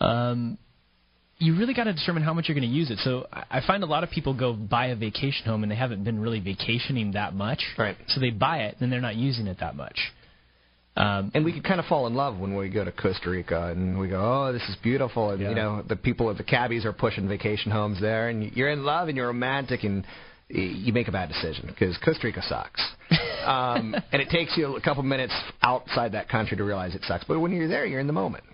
Um, 0.00 0.58
you 1.38 1.56
really 1.58 1.74
got 1.74 1.84
to 1.84 1.92
determine 1.92 2.22
how 2.22 2.32
much 2.32 2.48
you're 2.48 2.54
going 2.54 2.68
to 2.68 2.74
use 2.74 2.90
it. 2.90 2.98
So 3.00 3.26
I 3.32 3.60
find 3.66 3.82
a 3.82 3.86
lot 3.86 4.04
of 4.04 4.10
people 4.10 4.32
go 4.32 4.54
buy 4.54 4.86
a 4.86 4.96
vacation 4.96 5.44
home 5.44 5.62
and 5.62 5.70
they 5.70 5.76
haven't 5.76 6.02
been 6.02 6.20
really 6.20 6.40
vacationing 6.40 7.12
that 7.12 7.34
much. 7.34 7.62
Right. 7.76 7.96
So 8.08 8.20
they 8.20 8.30
buy 8.30 8.58
it 8.64 8.76
and 8.80 8.90
they're 8.90 9.00
not 9.02 9.16
using 9.16 9.46
it 9.46 9.58
that 9.60 9.76
much. 9.76 9.98
Um, 10.96 11.30
and 11.34 11.44
we 11.44 11.52
could 11.52 11.64
kind 11.64 11.78
of 11.78 11.84
fall 11.86 12.06
in 12.06 12.14
love 12.14 12.38
when 12.38 12.56
we 12.56 12.70
go 12.70 12.82
to 12.82 12.90
Costa 12.90 13.28
Rica 13.28 13.66
and 13.66 13.98
we 13.98 14.08
go, 14.08 14.18
oh, 14.18 14.52
this 14.52 14.62
is 14.62 14.76
beautiful. 14.82 15.30
And, 15.30 15.42
Yeah. 15.42 15.50
you 15.50 15.54
know, 15.54 15.82
the 15.86 15.96
people 15.96 16.30
at 16.30 16.38
the 16.38 16.42
cabbies 16.42 16.86
are 16.86 16.92
pushing 16.94 17.28
vacation 17.28 17.70
homes 17.70 18.00
there 18.00 18.30
and 18.30 18.50
you're 18.56 18.70
in 18.70 18.82
love 18.84 19.08
and 19.08 19.16
you're 19.16 19.26
romantic 19.26 19.84
and 19.84 20.06
you 20.48 20.94
make 20.94 21.08
a 21.08 21.12
bad 21.12 21.28
decision 21.28 21.66
because 21.66 21.98
Costa 21.98 22.26
Rica 22.26 22.40
sucks. 22.48 22.80
um, 23.44 23.94
and 24.10 24.22
it 24.22 24.30
takes 24.30 24.56
you 24.56 24.76
a 24.76 24.80
couple 24.80 25.02
minutes 25.02 25.34
outside 25.60 26.12
that 26.12 26.30
country 26.30 26.56
to 26.56 26.64
realize 26.64 26.94
it 26.94 27.02
sucks. 27.04 27.24
But 27.24 27.40
when 27.40 27.52
you're 27.52 27.68
there, 27.68 27.84
you're 27.84 28.00
in 28.00 28.06
the 28.06 28.14
moment. 28.14 28.44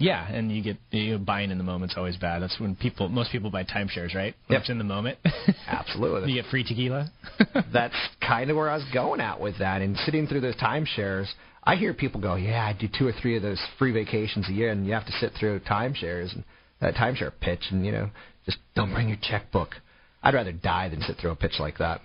Yeah, 0.00 0.30
and 0.30 0.50
you 0.52 0.62
get 0.62 0.76
you 0.90 1.12
know, 1.12 1.18
buying 1.18 1.50
in 1.50 1.58
the 1.58 1.64
moment's 1.64 1.94
always 1.96 2.16
bad. 2.16 2.40
That's 2.40 2.58
when 2.60 2.76
people, 2.76 3.08
most 3.08 3.32
people 3.32 3.50
buy 3.50 3.64
timeshares, 3.64 4.14
right? 4.14 4.34
When 4.46 4.54
Yep. 4.54 4.60
It's 4.60 4.70
in 4.70 4.78
the 4.78 4.84
moment. 4.84 5.18
Absolutely. 5.66 6.30
you 6.30 6.40
get 6.40 6.50
free 6.50 6.62
tequila. 6.62 7.10
That's 7.72 7.94
kind 8.20 8.48
of 8.50 8.56
where 8.56 8.70
I 8.70 8.76
was 8.76 8.86
going 8.94 9.20
at 9.20 9.40
with 9.40 9.58
that. 9.58 9.82
And 9.82 9.96
sitting 9.98 10.28
through 10.28 10.40
those 10.40 10.54
timeshares, 10.56 11.26
I 11.64 11.74
hear 11.74 11.92
people 11.94 12.20
go, 12.20 12.36
"Yeah, 12.36 12.64
I 12.64 12.78
do 12.78 12.88
two 12.96 13.08
or 13.08 13.12
three 13.20 13.36
of 13.36 13.42
those 13.42 13.60
free 13.78 13.92
vacations 13.92 14.48
a 14.48 14.52
year," 14.52 14.70
and 14.70 14.86
you 14.86 14.92
have 14.92 15.06
to 15.06 15.12
sit 15.12 15.32
through 15.38 15.60
timeshares 15.60 16.32
and 16.32 16.44
that 16.80 16.94
timeshare 16.94 17.32
pitch, 17.40 17.64
and 17.70 17.84
you 17.84 17.90
know, 17.90 18.08
just 18.46 18.58
don't 18.76 18.92
bring 18.94 19.08
your 19.08 19.18
checkbook. 19.20 19.74
I'd 20.22 20.34
rather 20.34 20.52
die 20.52 20.88
than 20.88 21.02
sit 21.02 21.16
through 21.18 21.32
a 21.32 21.36
pitch 21.36 21.54
like 21.58 21.78
that. 21.78 22.00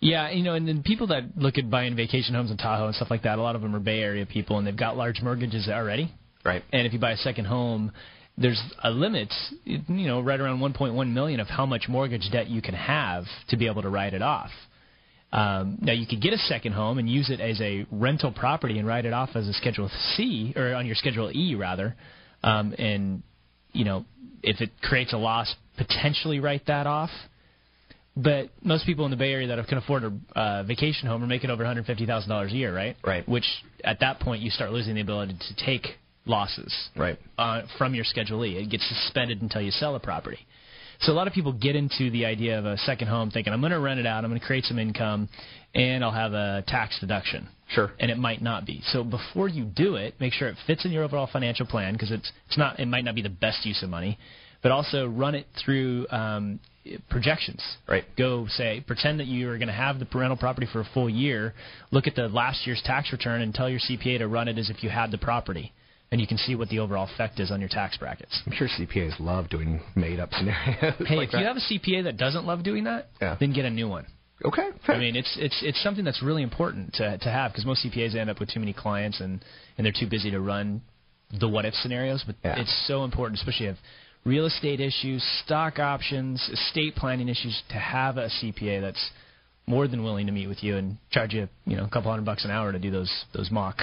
Yeah, 0.00 0.30
you 0.30 0.42
know, 0.42 0.54
and 0.54 0.68
then 0.68 0.82
people 0.82 1.06
that 1.08 1.36
look 1.36 1.58
at 1.58 1.70
buying 1.70 1.96
vacation 1.96 2.34
homes 2.34 2.50
in 2.50 2.56
Tahoe 2.58 2.86
and 2.86 2.94
stuff 2.94 3.10
like 3.10 3.22
that, 3.22 3.38
a 3.38 3.42
lot 3.42 3.54
of 3.56 3.62
them 3.62 3.74
are 3.74 3.80
Bay 3.80 4.00
Area 4.00 4.26
people, 4.26 4.58
and 4.58 4.66
they've 4.66 4.76
got 4.76 4.96
large 4.96 5.22
mortgages 5.22 5.68
already. 5.68 6.12
Right. 6.44 6.62
And 6.72 6.86
if 6.86 6.92
you 6.92 6.98
buy 6.98 7.12
a 7.12 7.16
second 7.16 7.44
home, 7.46 7.92
there's 8.36 8.60
a 8.82 8.90
limit, 8.90 9.32
you 9.64 9.82
know, 9.88 10.20
right 10.20 10.40
around 10.40 10.60
1.1 10.60 11.12
million 11.12 11.40
of 11.40 11.48
how 11.48 11.66
much 11.66 11.84
mortgage 11.88 12.28
debt 12.32 12.48
you 12.48 12.62
can 12.62 12.74
have 12.74 13.24
to 13.48 13.56
be 13.56 13.66
able 13.66 13.82
to 13.82 13.88
write 13.88 14.14
it 14.14 14.22
off. 14.22 14.50
Um, 15.32 15.78
now 15.80 15.92
you 15.92 16.06
could 16.06 16.20
get 16.20 16.34
a 16.34 16.38
second 16.38 16.72
home 16.72 16.98
and 16.98 17.08
use 17.08 17.30
it 17.30 17.40
as 17.40 17.60
a 17.60 17.86
rental 17.90 18.32
property 18.32 18.78
and 18.78 18.86
write 18.86 19.06
it 19.06 19.14
off 19.14 19.30
as 19.34 19.48
a 19.48 19.52
Schedule 19.54 19.90
C 20.14 20.52
or 20.56 20.74
on 20.74 20.86
your 20.86 20.94
Schedule 20.94 21.30
E 21.34 21.54
rather, 21.54 21.94
um, 22.42 22.74
and 22.78 23.22
you 23.72 23.84
know 23.84 24.04
if 24.42 24.60
it 24.60 24.70
creates 24.82 25.14
a 25.14 25.16
loss, 25.16 25.54
potentially 25.78 26.38
write 26.38 26.66
that 26.66 26.86
off. 26.86 27.10
But 28.14 28.50
most 28.62 28.84
people 28.84 29.06
in 29.06 29.10
the 29.10 29.16
Bay 29.16 29.32
Area 29.32 29.48
that 29.48 29.66
can 29.68 29.78
afford 29.78 30.04
a 30.04 30.38
uh, 30.38 30.62
vacation 30.64 31.08
home 31.08 31.24
are 31.24 31.26
making 31.26 31.48
over 31.48 31.64
$150,000 31.64 32.44
a 32.44 32.54
year, 32.54 32.74
right? 32.74 32.94
Right. 33.02 33.26
Which 33.26 33.46
at 33.82 34.00
that 34.00 34.20
point 34.20 34.42
you 34.42 34.50
start 34.50 34.70
losing 34.70 34.96
the 34.96 35.00
ability 35.00 35.38
to 35.48 35.64
take 35.64 35.86
losses 36.26 36.72
Right. 36.96 37.18
uh, 37.38 37.62
from 37.78 37.94
your 37.94 38.04
Schedule 38.04 38.44
E. 38.44 38.56
It 38.58 38.70
gets 38.70 38.86
suspended 38.86 39.42
until 39.42 39.60
you 39.62 39.70
sell 39.70 39.94
a 39.94 40.00
property. 40.00 40.38
So 41.00 41.12
a 41.12 41.14
lot 41.14 41.26
of 41.26 41.32
people 41.32 41.52
get 41.52 41.74
into 41.74 42.10
the 42.10 42.26
idea 42.26 42.56
of 42.58 42.64
a 42.64 42.78
second 42.78 43.08
home 43.08 43.30
thinking, 43.32 43.52
I'm 43.52 43.60
going 43.60 43.72
to 43.72 43.80
rent 43.80 43.98
it 43.98 44.06
out, 44.06 44.24
I'm 44.24 44.30
going 44.30 44.40
to 44.40 44.46
create 44.46 44.64
some 44.64 44.78
income, 44.78 45.28
and 45.74 46.04
I'll 46.04 46.12
have 46.12 46.32
a 46.32 46.62
tax 46.68 46.98
deduction. 47.00 47.48
Sure. 47.70 47.90
And 47.98 48.08
it 48.10 48.18
might 48.18 48.40
not 48.40 48.66
be. 48.66 48.82
So 48.86 49.02
before 49.02 49.48
you 49.48 49.64
do 49.64 49.96
it, 49.96 50.14
make 50.20 50.32
sure 50.32 50.46
it 50.48 50.56
fits 50.66 50.84
in 50.84 50.92
your 50.92 51.02
overall 51.02 51.28
financial 51.32 51.66
plan 51.66 51.94
because 51.94 52.12
it's 52.12 52.30
it's 52.46 52.58
not 52.58 52.78
it 52.78 52.86
might 52.86 53.04
not 53.04 53.14
be 53.16 53.22
the 53.22 53.30
best 53.30 53.66
use 53.66 53.82
of 53.82 53.88
money, 53.88 54.16
but 54.62 54.70
also 54.70 55.08
run 55.08 55.34
it 55.34 55.46
through 55.64 56.06
um, 56.10 56.60
projections. 57.10 57.60
Right. 57.88 58.04
Go 58.16 58.46
say, 58.48 58.84
pretend 58.86 59.18
that 59.20 59.26
you 59.26 59.48
are 59.50 59.58
going 59.58 59.68
to 59.68 59.74
have 59.74 59.98
the 59.98 60.06
rental 60.14 60.36
property 60.36 60.68
for 60.72 60.80
a 60.80 60.88
full 60.94 61.08
year. 61.10 61.54
Look 61.90 62.06
at 62.06 62.14
the 62.14 62.28
last 62.28 62.66
year's 62.66 62.82
tax 62.84 63.10
return 63.10 63.40
and 63.40 63.52
tell 63.54 63.68
your 63.68 63.80
CPA 63.80 64.18
to 64.18 64.28
run 64.28 64.46
it 64.48 64.58
as 64.58 64.70
if 64.70 64.84
you 64.84 64.90
had 64.90 65.10
the 65.10 65.18
property. 65.18 65.72
And 66.12 66.20
you 66.20 66.26
can 66.28 66.36
see 66.36 66.54
what 66.54 66.68
the 66.68 66.78
overall 66.78 67.08
effect 67.12 67.40
is 67.40 67.50
on 67.50 67.58
your 67.58 67.70
tax 67.70 67.96
brackets. 67.96 68.38
I'm 68.46 68.52
sure 68.52 68.68
CPAs 68.68 69.18
love 69.18 69.48
doing 69.48 69.80
made 69.96 70.20
up 70.20 70.30
scenarios. 70.38 70.94
Hey, 71.06 71.16
like 71.16 71.28
if 71.28 71.32
that. 71.32 71.40
you 71.40 71.46
have 71.46 71.56
a 71.56 71.60
CPA 71.60 72.04
that 72.04 72.18
doesn't 72.18 72.44
love 72.44 72.62
doing 72.62 72.84
that, 72.84 73.08
Yeah. 73.20 73.36
then 73.40 73.52
get 73.54 73.64
a 73.64 73.70
new 73.70 73.88
one. 73.88 74.06
Okay. 74.44 74.68
I 74.88 74.98
mean, 74.98 75.16
it's 75.16 75.36
it's 75.40 75.58
it's 75.62 75.82
something 75.82 76.04
that's 76.04 76.22
really 76.22 76.42
important 76.42 76.92
to 76.94 77.16
to 77.16 77.30
have 77.30 77.52
because 77.52 77.64
most 77.64 77.84
CPAs 77.86 78.14
end 78.14 78.28
up 78.28 78.40
with 78.40 78.50
too 78.52 78.60
many 78.60 78.72
clients 78.72 79.20
and 79.20 79.42
and 79.78 79.84
they're 79.84 79.92
too 79.98 80.08
busy 80.08 80.30
to 80.32 80.40
run 80.40 80.82
the 81.40 81.48
what 81.48 81.64
if 81.64 81.74
scenarios. 81.74 82.22
But 82.26 82.36
Yeah. 82.44 82.60
it's 82.60 82.86
so 82.86 83.04
important, 83.04 83.38
especially 83.38 83.66
if 83.66 83.76
real 84.24 84.44
estate 84.46 84.80
issues, 84.80 85.22
stock 85.44 85.78
options, 85.78 86.46
estate 86.52 86.94
planning 86.94 87.28
issues, 87.28 87.62
to 87.70 87.76
have 87.76 88.18
a 88.18 88.28
CPA 88.28 88.80
that's 88.82 89.10
more 89.66 89.86
than 89.88 90.02
willing 90.02 90.26
to 90.26 90.32
meet 90.32 90.48
with 90.48 90.62
you 90.62 90.76
and 90.76 90.98
charge 91.10 91.32
you 91.32 91.48
you 91.64 91.76
know 91.76 91.84
a 91.84 91.88
couple 91.88 92.10
hundred 92.10 92.26
bucks 92.26 92.44
an 92.44 92.50
hour 92.50 92.70
to 92.72 92.78
do 92.80 92.90
those 92.90 93.10
those 93.32 93.50
mock 93.50 93.78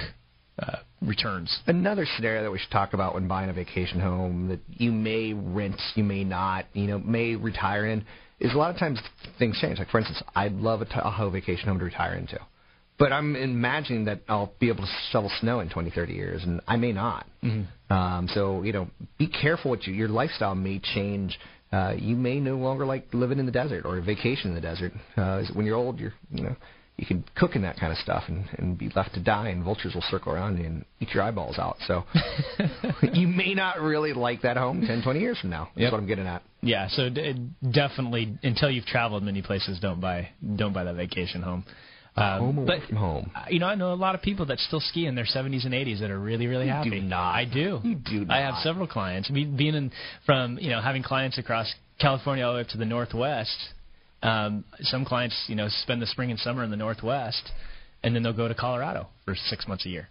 uh, 0.61 0.77
returns. 1.01 1.57
Another 1.67 2.05
scenario 2.15 2.43
that 2.43 2.51
we 2.51 2.59
should 2.59 2.71
talk 2.71 2.93
about 2.93 3.13
when 3.13 3.27
buying 3.27 3.49
a 3.49 3.53
vacation 3.53 3.99
home 3.99 4.49
that 4.49 4.59
you 4.69 4.91
may 4.91 5.33
rent, 5.33 5.79
you 5.95 6.03
may 6.03 6.23
not, 6.23 6.65
you 6.73 6.87
know, 6.87 6.99
may 6.99 7.35
retire 7.35 7.85
in, 7.85 8.05
is 8.39 8.53
a 8.53 8.57
lot 8.57 8.71
of 8.71 8.77
times 8.77 8.99
things 9.37 9.57
change. 9.61 9.79
Like 9.79 9.89
for 9.89 9.99
instance, 9.99 10.21
I'd 10.35 10.53
love 10.53 10.81
a 10.81 10.85
Tahoe 10.85 11.29
vacation 11.29 11.67
home 11.67 11.79
to 11.79 11.85
retire 11.85 12.15
into, 12.15 12.39
but 12.97 13.11
I'm 13.11 13.35
imagining 13.35 14.05
that 14.05 14.21
I'll 14.27 14.53
be 14.59 14.69
able 14.69 14.83
to 14.83 14.91
shovel 15.11 15.31
snow 15.39 15.59
in 15.59 15.69
20, 15.69 15.91
30 15.91 16.13
years, 16.13 16.43
and 16.43 16.61
I 16.67 16.77
may 16.77 16.91
not. 16.91 17.25
Mm-hmm. 17.43 17.93
Um, 17.93 18.27
so 18.33 18.63
you 18.63 18.73
know, 18.73 18.87
be 19.17 19.27
careful 19.27 19.71
what 19.71 19.85
you 19.87 19.93
your 19.93 20.09
lifestyle 20.09 20.55
may 20.55 20.79
change. 20.79 21.37
Uh, 21.71 21.93
you 21.97 22.15
may 22.15 22.39
no 22.39 22.55
longer 22.55 22.85
like 22.85 23.07
living 23.13 23.37
in 23.39 23.45
the 23.45 23.51
desert 23.51 23.85
or 23.85 24.01
vacation 24.01 24.49
in 24.49 24.55
the 24.55 24.61
desert. 24.61 24.91
Uh, 25.15 25.43
when 25.53 25.65
you're 25.65 25.77
old, 25.77 25.99
you're 25.99 26.13
you 26.31 26.43
know 26.43 26.55
you 26.99 27.05
can 27.05 27.23
cook 27.35 27.55
in 27.55 27.61
that 27.63 27.79
kind 27.79 27.91
of 27.91 27.97
stuff 27.97 28.23
and, 28.27 28.45
and 28.57 28.77
be 28.77 28.89
left 28.95 29.13
to 29.15 29.19
die, 29.23 29.49
and 29.49 29.63
vultures 29.63 29.93
will 29.95 30.03
circle 30.09 30.33
around 30.33 30.57
you 30.57 30.65
and 30.65 30.85
eat 30.99 31.09
your 31.13 31.23
eyeballs 31.23 31.57
out. 31.57 31.77
So 31.87 32.03
you 33.13 33.27
may 33.27 33.53
not 33.53 33.79
really 33.81 34.13
like 34.13 34.41
that 34.43 34.57
home 34.57 34.81
10, 34.85 35.01
20 35.03 35.19
years 35.19 35.39
from 35.39 35.49
now. 35.49 35.65
That's 35.75 35.83
Yep. 35.83 35.91
what 35.93 35.97
I'm 35.99 36.07
getting 36.07 36.27
at. 36.27 36.41
Yeah, 36.61 36.87
so 36.89 37.09
d- 37.09 37.35
definitely 37.71 38.37
until 38.43 38.69
you've 38.69 38.85
traveled 38.85 39.23
many 39.23 39.41
places, 39.41 39.79
don't 39.79 40.01
buy 40.01 40.29
don't 40.55 40.73
buy 40.73 40.83
that 40.83 40.95
vacation 40.95 41.41
home. 41.41 41.63
Um, 42.17 42.39
home 42.39 42.57
away 42.57 42.79
but 42.79 42.87
from 42.89 42.97
home. 42.97 43.31
you 43.49 43.59
know, 43.59 43.67
I 43.67 43.75
know 43.75 43.93
a 43.93 43.95
lot 43.95 44.13
of 44.15 44.21
people 44.21 44.45
that 44.47 44.59
still 44.59 44.81
ski 44.81 45.05
in 45.05 45.15
their 45.15 45.25
70s 45.25 45.63
and 45.63 45.73
80s 45.73 45.99
that 46.01 46.11
are 46.11 46.19
really 46.19 46.47
really 46.47 46.65
You 46.65 46.71
happy. 46.71 46.89
do 46.89 47.01
not. 47.01 47.33
I 47.35 47.45
do. 47.45 47.79
You 47.83 47.95
do 47.95 48.25
Not. 48.25 48.35
I 48.37 48.41
have 48.41 48.55
several 48.61 48.87
clients. 48.87 49.29
I 49.29 49.33
mean, 49.33 49.55
being 49.55 49.75
in 49.75 49.91
from 50.25 50.57
you 50.59 50.69
know 50.71 50.81
having 50.81 51.01
clients 51.03 51.37
across 51.37 51.73
California 51.99 52.43
all 52.43 52.51
the 52.53 52.57
way 52.57 52.61
up 52.61 52.67
to 52.69 52.77
the 52.77 52.85
Northwest. 52.85 53.55
Um, 54.21 54.65
some 54.81 55.05
clients, 55.05 55.45
you 55.47 55.55
know, 55.55 55.67
spend 55.69 56.01
the 56.01 56.07
spring 56.07 56.29
and 56.31 56.39
summer 56.39 56.63
in 56.63 56.71
the 56.71 56.77
Northwest, 56.77 57.51
and 58.03 58.15
then 58.15 58.23
they'll 58.23 58.33
go 58.33 58.47
to 58.47 58.55
Colorado 58.55 59.07
for 59.25 59.35
six 59.35 59.67
months 59.67 59.85
a 59.85 59.89
year. 59.89 60.09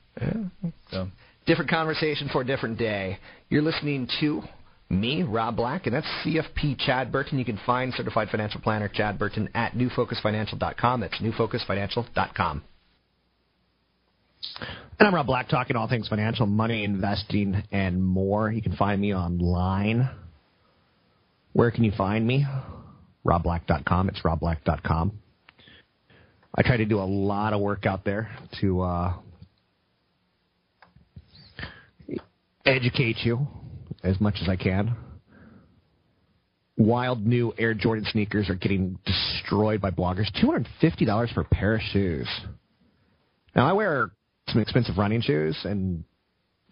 So 0.91 1.09
Different 1.49 1.71
conversation 1.71 2.29
for 2.31 2.43
a 2.43 2.45
different 2.45 2.77
day. 2.77 3.19
You're 3.49 3.63
listening 3.63 4.07
to 4.21 4.43
me, 4.91 5.23
Rob 5.23 5.57
Black, 5.57 5.87
and 5.87 5.95
that's 5.95 6.07
CFP 6.23 6.79
Chad 6.79 7.11
Burton. 7.11 7.39
You 7.39 7.45
can 7.47 7.59
find 7.65 7.91
Certified 7.95 8.29
Financial 8.29 8.61
Planner 8.61 8.91
Chad 8.93 9.19
Burton 9.19 9.49
at 9.55 9.73
newfocusfinancial.com. 9.73 11.01
That's 11.01 11.15
newfocusfinancial.com. 11.15 12.63
And 14.99 15.09
I'm 15.09 15.15
Rob 15.15 15.25
Black, 15.25 15.49
talking 15.49 15.75
all 15.75 15.89
things 15.89 16.07
financial, 16.09 16.45
money, 16.45 16.85
investing, 16.85 17.63
and 17.73 18.05
more. 18.05 18.53
You 18.53 18.61
can 18.61 18.77
find 18.77 19.01
me 19.01 19.15
online. 19.15 20.11
Where 21.55 21.71
can 21.71 21.83
you 21.83 21.93
find 21.97 22.27
me? 22.27 22.45
RobBlack.com. 23.29 24.09
It's 24.09 24.21
RobBlack.com. 24.23 25.13
I 26.55 26.63
try 26.63 26.77
to 26.79 26.87
do 26.87 26.99
a 26.99 27.05
lot 27.05 27.53
of 27.53 27.61
work 27.61 27.87
out 27.87 28.05
there 28.05 28.31
to 28.61 28.81
uh, 28.81 29.15
educate 32.65 33.19
you 33.25 33.47
as 34.03 34.21
much 34.21 34.37
as 34.43 34.49
I 34.49 34.57
can. 34.57 34.97
Wild 36.77 37.27
new 37.27 37.53
Air 37.59 37.75
Jordan 37.75 38.07
sneakers 38.11 38.49
are 38.49 38.55
getting 38.55 38.99
destroyed 39.05 39.81
by 39.81 39.91
bloggers. 39.91 40.27
$250 40.43 41.35
for 41.35 41.41
a 41.43 41.45
pair 41.45 41.75
of 41.75 41.81
shoes. 41.93 42.29
Now, 43.55 43.69
I 43.69 43.73
wear 43.73 44.11
some 44.49 44.63
expensive 44.63 44.97
running 44.97 45.21
shoes, 45.21 45.59
and 45.65 46.05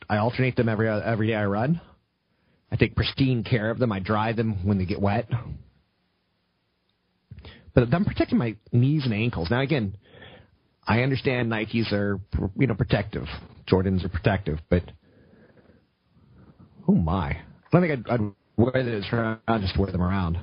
I 0.09 0.19
alternate 0.19 0.57
them 0.57 0.69
every 0.69 0.89
every 0.89 1.27
day 1.27 1.35
I 1.35 1.47
run. 1.47 1.81
I 2.71 2.77
take 2.77 2.95
pristine 2.95 3.45
care 3.45 3.71
of 3.71 3.79
them. 3.79 3.93
I 3.93 4.01
dry 4.01 4.33
them 4.33 4.65
when 4.65 4.79
they 4.79 4.85
get 4.85 5.01
wet. 5.01 5.29
But 7.77 7.93
I'm 7.93 8.07
protecting 8.07 8.39
my 8.39 8.57
knees 8.73 9.05
and 9.05 9.13
ankles. 9.13 9.51
Now, 9.51 9.61
again, 9.61 9.99
I 10.89 11.03
understand 11.03 11.53
Nikes 11.53 11.93
are, 11.93 12.19
you 12.59 12.67
know, 12.67 12.75
protective. 12.75 13.27
Jordans 13.71 14.03
are 14.03 14.09
protective, 14.09 14.59
but 14.71 14.83
oh 16.89 16.95
my, 16.95 17.33
I 17.33 17.43
don't 17.71 17.83
think 17.83 18.09
I'd, 18.09 18.15
I'd 18.15 18.21
wear 18.57 18.83
those 18.83 19.05
around. 19.13 19.41
Just 19.61 19.79
wear 19.79 19.93
them 19.93 20.01
around. 20.01 20.39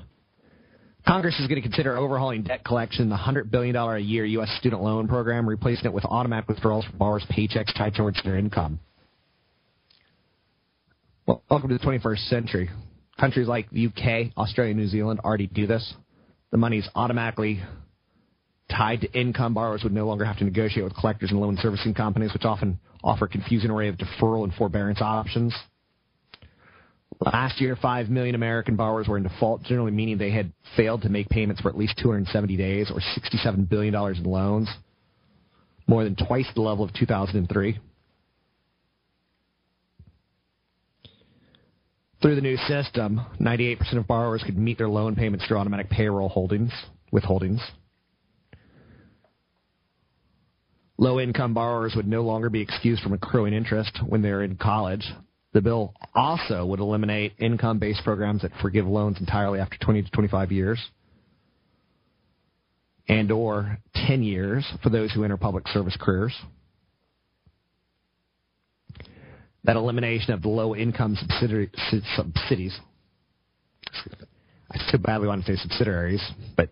Congress 1.07 1.39
is 1.39 1.47
going 1.47 1.59
to 1.59 1.67
consider 1.67 1.97
overhauling 1.97 2.43
debt 2.43 2.63
collection, 2.63 3.09
the 3.09 3.15
$100 3.15 3.49
billion 3.49 3.75
a 3.75 3.97
year 3.97 4.25
U.S. 4.25 4.55
student 4.59 4.83
loan 4.83 5.07
program, 5.07 5.49
replacing 5.49 5.85
it 5.85 5.93
with 5.93 6.05
automatic 6.05 6.47
withdrawals 6.47 6.85
from 6.85 6.99
borrowers' 6.99 7.25
paychecks 7.31 7.75
tied 7.75 7.95
towards 7.95 8.21
their 8.23 8.37
income. 8.37 8.79
Well, 11.25 11.41
welcome 11.49 11.69
to 11.69 11.77
the 11.79 11.83
21st 11.83 12.29
century. 12.29 12.69
Countries 13.19 13.47
like 13.47 13.71
the 13.71 13.87
UK, 13.87 14.37
Australia, 14.37 14.75
New 14.75 14.87
Zealand 14.87 15.19
already 15.21 15.47
do 15.47 15.65
this. 15.65 15.95
The 16.53 16.59
money 16.59 16.77
is 16.77 16.87
automatically 16.93 17.63
tied 18.69 19.01
to 19.01 19.11
income. 19.11 19.55
Borrowers 19.55 19.81
would 19.81 19.91
no 19.91 20.05
longer 20.05 20.23
have 20.23 20.37
to 20.37 20.43
negotiate 20.43 20.83
with 20.83 20.95
collectors 20.95 21.31
and 21.31 21.39
loan 21.41 21.57
servicing 21.59 21.95
companies, 21.95 22.31
which 22.31 22.45
often 22.45 22.79
offer 23.03 23.25
a 23.25 23.27
confusing 23.27 23.71
array 23.71 23.87
of 23.87 23.97
deferral 23.97 24.43
and 24.43 24.53
forbearance 24.53 25.01
options. 25.01 25.51
Last 27.19 27.59
year, 27.59 27.75
5 27.75 28.09
million 28.09 28.35
American 28.35 28.75
borrowers 28.75 29.07
were 29.07 29.17
in 29.17 29.23
default, 29.23 29.63
generally 29.63 29.91
meaning 29.91 30.19
they 30.19 30.29
had 30.29 30.53
failed 30.77 31.01
to 31.01 31.09
make 31.09 31.27
payments 31.27 31.59
for 31.59 31.69
at 31.69 31.77
least 31.77 31.97
270 31.97 32.55
days 32.55 32.91
or 32.91 32.99
$67 32.99 33.67
billion 33.67 33.95
in 33.95 34.23
loans, 34.23 34.69
more 35.87 36.03
than 36.03 36.15
twice 36.15 36.47
the 36.53 36.61
level 36.61 36.85
of 36.85 36.93
2003. 36.93 37.79
Through 42.23 42.35
the 42.35 42.41
new 42.41 42.55
system, 42.55 43.19
98% 43.41 43.97
of 43.97 44.07
borrowers 44.07 44.41
could 44.45 44.57
meet 44.57 44.77
their 44.77 44.87
loan 44.87 45.13
payments 45.13 45.45
through 45.45 45.57
automatic 45.57 45.89
payroll 45.89 46.29
holdings, 46.29 46.71
withholdings. 47.11 47.59
Low 50.97 51.19
income 51.19 51.53
borrowers 51.53 51.95
would 51.97 52.07
no 52.07 52.21
longer 52.21 52.49
be 52.49 52.61
excused 52.61 53.03
from 53.03 53.11
accruing 53.11 53.53
interest 53.53 53.99
when 54.07 54.21
they're 54.21 54.41
in 54.41 54.55
college. 54.55 55.05
The 55.51 55.59
bill 55.59 55.95
also 56.15 56.65
would 56.65 56.79
eliminate 56.79 57.33
income 57.39 57.77
based 57.77 58.05
programs 58.05 58.43
that 58.43 58.51
forgive 58.61 58.87
loans 58.87 59.17
entirely 59.19 59.59
after 59.59 59.75
20 59.81 60.03
to 60.03 60.11
25 60.11 60.53
years 60.53 60.79
and 63.09 63.33
or 63.33 63.79
10 64.07 64.23
years 64.23 64.65
for 64.81 64.89
those 64.89 65.11
who 65.11 65.25
enter 65.25 65.35
public 65.35 65.67
service 65.67 65.97
careers. 65.99 66.33
That 69.65 69.75
elimination 69.75 70.33
of 70.33 70.41
the 70.41 70.49
low 70.49 70.75
income 70.75 71.15
subsidiary, 71.15 71.71
subsidies. 72.15 72.77
I 74.71 74.77
so 74.91 74.97
badly 74.97 75.27
want 75.27 75.45
to 75.45 75.55
say 75.55 75.61
subsidiaries, 75.61 76.21
but 76.57 76.69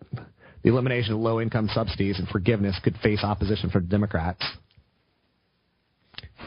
the 0.62 0.68
elimination 0.70 1.14
of 1.14 1.20
low 1.20 1.40
income 1.40 1.68
subsidies 1.72 2.18
and 2.18 2.28
forgiveness 2.28 2.78
could 2.82 2.96
face 3.02 3.22
opposition 3.22 3.70
from 3.70 3.86
Democrats. 3.86 4.44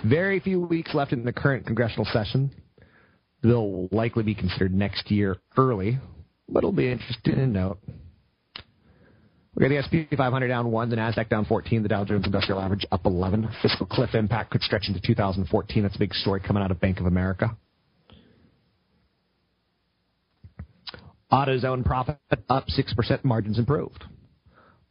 Very 0.05 0.39
few 0.39 0.61
weeks 0.61 0.93
left 0.93 1.13
in 1.13 1.23
the 1.23 1.33
current 1.33 1.65
congressional 1.65 2.05
session. 2.05 2.51
The 3.41 3.47
bill 3.49 3.71
will 3.71 3.89
likely 3.91 4.23
be 4.23 4.35
considered 4.35 4.73
next 4.73 5.09
year 5.09 5.37
early, 5.57 5.99
but 6.47 6.59
it'll 6.59 6.71
be 6.71 6.91
interesting 6.91 7.35
to 7.35 7.47
note. 7.47 7.79
We 9.55 9.61
got 9.61 9.69
the 9.69 9.77
S&P 9.77 10.15
500 10.15 10.47
down 10.49 10.69
one, 10.69 10.89
the 10.89 10.97
Nasdaq 10.97 11.29
down 11.29 11.45
14, 11.45 11.81
the 11.81 11.87
Dow 11.87 12.03
Jones 12.03 12.25
Industrial 12.25 12.59
Average 12.59 12.85
up 12.91 13.05
11. 13.05 13.47
Fiscal 13.61 13.85
cliff 13.85 14.13
impact 14.13 14.51
could 14.51 14.61
stretch 14.61 14.89
into 14.89 14.99
2014. 14.99 15.83
That's 15.83 15.95
a 15.95 15.99
big 15.99 16.13
story 16.13 16.41
coming 16.45 16.61
out 16.61 16.71
of 16.71 16.81
Bank 16.81 16.99
of 16.99 17.05
America. 17.05 17.55
AutoZone 21.31 21.85
profit 21.85 22.17
up 22.49 22.65
6%, 22.67 23.23
margins 23.23 23.57
improved. 23.57 24.03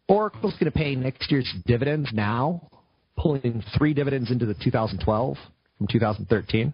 Oracle's 0.09 0.55
going 0.55 0.71
to 0.73 0.79
pay 0.79 0.95
next 0.95 1.31
year's 1.31 1.51
dividends 1.67 2.09
now, 2.13 2.71
pulling 3.19 3.63
three 3.77 3.93
dividends 3.93 4.31
into 4.31 4.47
the 4.47 4.55
2012 4.55 5.37
from 5.77 5.87
2013. 5.87 6.73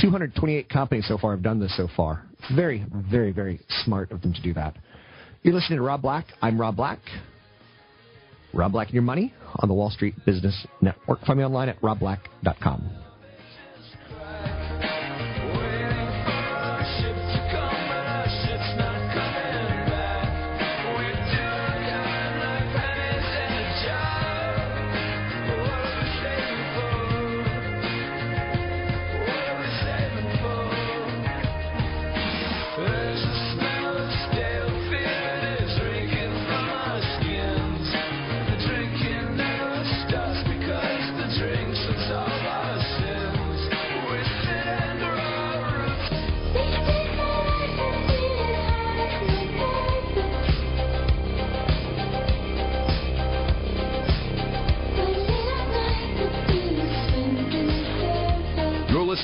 228 0.00 0.68
companies 0.68 1.06
so 1.08 1.18
far 1.18 1.32
have 1.32 1.42
done 1.42 1.58
this 1.58 1.76
so 1.76 1.88
far. 1.96 2.24
Very, 2.54 2.84
very, 3.10 3.32
very 3.32 3.60
smart 3.84 4.12
of 4.12 4.22
them 4.22 4.32
to 4.32 4.42
do 4.42 4.54
that. 4.54 4.76
You're 5.44 5.52
listening 5.52 5.76
to 5.76 5.82
Rob 5.82 6.00
Black. 6.00 6.24
I'm 6.40 6.58
Rob 6.58 6.74
Black. 6.74 7.00
Rob 8.54 8.72
Black 8.72 8.86
and 8.86 8.94
Your 8.94 9.02
Money 9.02 9.34
on 9.56 9.68
the 9.68 9.74
Wall 9.74 9.90
Street 9.90 10.14
Business 10.24 10.66
Network. 10.80 11.20
Find 11.26 11.38
me 11.38 11.44
online 11.44 11.68
at 11.68 11.78
robblack.com. 11.82 12.90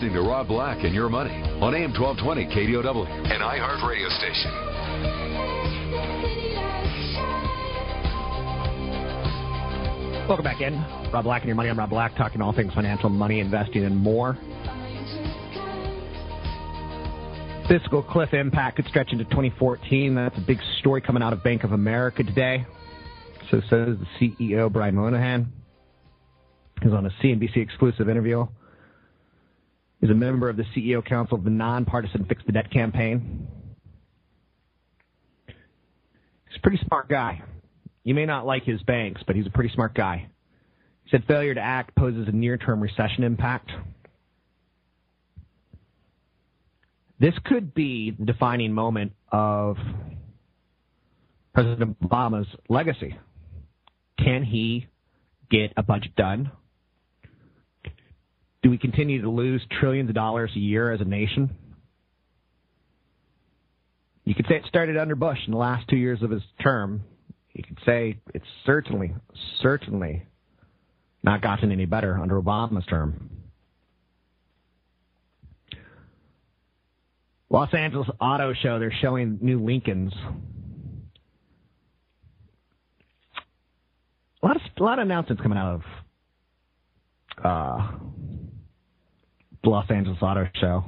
listening 0.00 0.14
to 0.14 0.26
Rob 0.26 0.48
Black 0.48 0.82
and 0.82 0.94
Your 0.94 1.10
Money 1.10 1.42
on 1.60 1.74
AM 1.74 1.92
1220 1.92 2.46
KDOW, 2.46 3.06
an 3.06 3.40
iHeart 3.42 3.86
radio 3.86 4.08
station. 4.08 4.50
Welcome 10.26 10.44
back 10.44 10.62
in. 10.62 10.72
Rob 11.12 11.24
Black 11.24 11.42
and 11.42 11.48
your 11.48 11.54
money. 11.54 11.68
I'm 11.68 11.78
Rob 11.78 11.90
Black, 11.90 12.16
talking 12.16 12.40
all 12.40 12.54
things 12.54 12.72
financial, 12.72 13.10
money, 13.10 13.40
investing, 13.40 13.84
and 13.84 13.94
more. 13.94 14.38
Fiscal 17.68 18.02
cliff 18.02 18.32
impact 18.32 18.76
could 18.76 18.86
stretch 18.86 19.12
into 19.12 19.24
2014. 19.24 20.14
That's 20.14 20.38
a 20.38 20.40
big 20.40 20.60
story 20.78 21.02
coming 21.02 21.22
out 21.22 21.34
of 21.34 21.44
Bank 21.44 21.62
of 21.62 21.72
America 21.72 22.22
today. 22.22 22.64
So 23.50 23.60
says 23.68 23.98
the 23.98 24.06
CEO, 24.40 24.72
Brian 24.72 24.94
Moynihan. 24.94 25.52
He's 26.82 26.92
on 26.92 27.04
a 27.04 27.10
CNBC 27.22 27.58
exclusive 27.58 28.08
interview. 28.08 28.46
He's 30.00 30.10
a 30.10 30.14
member 30.14 30.48
of 30.48 30.56
the 30.56 30.64
CEO 30.74 31.04
Council 31.04 31.36
of 31.36 31.44
the 31.44 31.50
Nonpartisan 31.50 32.24
Fix 32.24 32.42
the 32.46 32.52
Debt 32.52 32.70
campaign. 32.70 33.46
He's 35.46 36.56
a 36.56 36.60
pretty 36.60 36.82
smart 36.86 37.08
guy. 37.08 37.42
You 38.02 38.14
may 38.14 38.24
not 38.24 38.46
like 38.46 38.64
his 38.64 38.82
banks, 38.82 39.22
but 39.26 39.36
he's 39.36 39.46
a 39.46 39.50
pretty 39.50 39.72
smart 39.74 39.94
guy. 39.94 40.28
He 41.04 41.10
said 41.10 41.24
failure 41.26 41.54
to 41.54 41.60
act 41.60 41.94
poses 41.94 42.28
a 42.28 42.32
near 42.32 42.56
term 42.56 42.80
recession 42.80 43.24
impact. 43.24 43.70
This 47.18 47.34
could 47.44 47.74
be 47.74 48.12
the 48.18 48.24
defining 48.24 48.72
moment 48.72 49.12
of 49.30 49.76
President 51.52 52.00
Obama's 52.00 52.48
legacy. 52.70 53.18
Can 54.18 54.42
he 54.44 54.86
get 55.50 55.74
a 55.76 55.82
budget 55.82 56.16
done? 56.16 56.50
Do 58.62 58.70
we 58.70 58.78
continue 58.78 59.22
to 59.22 59.30
lose 59.30 59.62
trillions 59.80 60.10
of 60.10 60.14
dollars 60.14 60.50
a 60.54 60.58
year 60.58 60.92
as 60.92 61.00
a 61.00 61.04
nation? 61.04 61.50
You 64.24 64.34
could 64.34 64.46
say 64.48 64.56
it 64.56 64.64
started 64.68 64.96
under 64.96 65.14
Bush 65.14 65.38
in 65.46 65.52
the 65.52 65.58
last 65.58 65.88
two 65.88 65.96
years 65.96 66.22
of 66.22 66.30
his 66.30 66.42
term. 66.62 67.02
You 67.52 67.64
could 67.64 67.78
say 67.84 68.18
it's 68.34 68.44
certainly, 68.66 69.14
certainly 69.62 70.26
not 71.22 71.42
gotten 71.42 71.72
any 71.72 71.86
better 71.86 72.18
under 72.18 72.40
Obama's 72.40 72.86
term. 72.86 73.30
Los 77.48 77.74
Angeles 77.74 78.08
Auto 78.20 78.54
Show, 78.54 78.78
they're 78.78 78.94
showing 79.00 79.38
new 79.40 79.58
Lincolns. 79.58 80.12
A 84.42 84.46
lot 84.46 84.56
of 84.56 84.62
a 84.78 84.82
lot 84.82 84.98
of 84.98 85.06
announcements 85.06 85.42
coming 85.42 85.58
out 85.58 85.82
of 87.42 87.44
uh, 87.44 87.92
Los 89.64 89.90
Angeles 89.90 90.18
Auto 90.22 90.48
Show. 90.54 90.84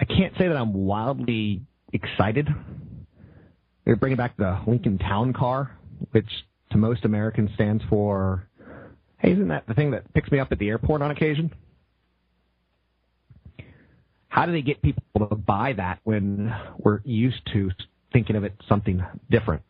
I 0.00 0.04
can't 0.04 0.34
say 0.38 0.48
that 0.48 0.56
I'm 0.56 0.72
wildly 0.72 1.62
excited. 1.92 2.48
They're 3.84 3.96
bringing 3.96 4.16
back 4.16 4.36
the 4.36 4.60
Lincoln 4.66 4.98
Town 4.98 5.32
Car, 5.32 5.76
which 6.10 6.28
to 6.70 6.78
most 6.78 7.04
Americans 7.04 7.50
stands 7.54 7.82
for, 7.88 8.48
hey, 9.18 9.32
isn't 9.32 9.48
that 9.48 9.66
the 9.66 9.74
thing 9.74 9.92
that 9.92 10.12
picks 10.14 10.30
me 10.30 10.38
up 10.38 10.52
at 10.52 10.58
the 10.58 10.68
airport 10.68 11.02
on 11.02 11.10
occasion? 11.10 11.52
How 14.28 14.46
do 14.46 14.52
they 14.52 14.62
get 14.62 14.82
people 14.82 15.02
to 15.28 15.34
buy 15.34 15.72
that 15.72 16.00
when 16.04 16.54
we're 16.78 17.00
used 17.04 17.40
to 17.52 17.70
thinking 18.12 18.36
of 18.36 18.44
it 18.44 18.54
something 18.68 19.02
different? 19.30 19.62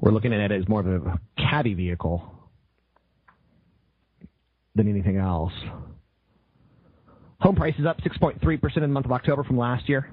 We're 0.00 0.10
looking 0.10 0.34
at 0.34 0.50
it 0.50 0.60
as 0.60 0.68
more 0.68 0.80
of 0.80 1.06
a 1.06 1.20
caddy 1.38 1.74
vehicle 1.74 2.41
than 4.74 4.88
anything 4.88 5.16
else. 5.16 5.52
Home 7.40 7.56
prices 7.56 7.86
up 7.86 8.00
6.3% 8.00 8.76
in 8.76 8.82
the 8.82 8.88
month 8.88 9.06
of 9.06 9.12
October 9.12 9.42
from 9.44 9.58
last 9.58 9.88
year. 9.88 10.08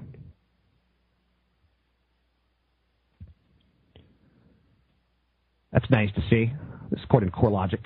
That's 5.72 5.90
nice 5.92 6.10
to 6.16 6.22
see. 6.30 6.52
This 6.90 7.00
is 7.00 7.04
according 7.04 7.30
to 7.30 7.36
CoreLogic. 7.36 7.84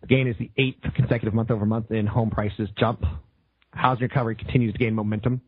The 0.00 0.06
gain 0.06 0.26
is 0.26 0.36
the 0.38 0.50
eighth 0.56 0.82
consecutive 0.94 1.34
month 1.34 1.50
over 1.50 1.66
month 1.66 1.90
in 1.90 2.06
home 2.06 2.30
prices 2.30 2.68
jump. 2.78 3.04
Housing 3.72 4.04
recovery 4.04 4.36
continues 4.36 4.72
to 4.72 4.78
gain 4.78 4.94
momentum. 4.94 5.42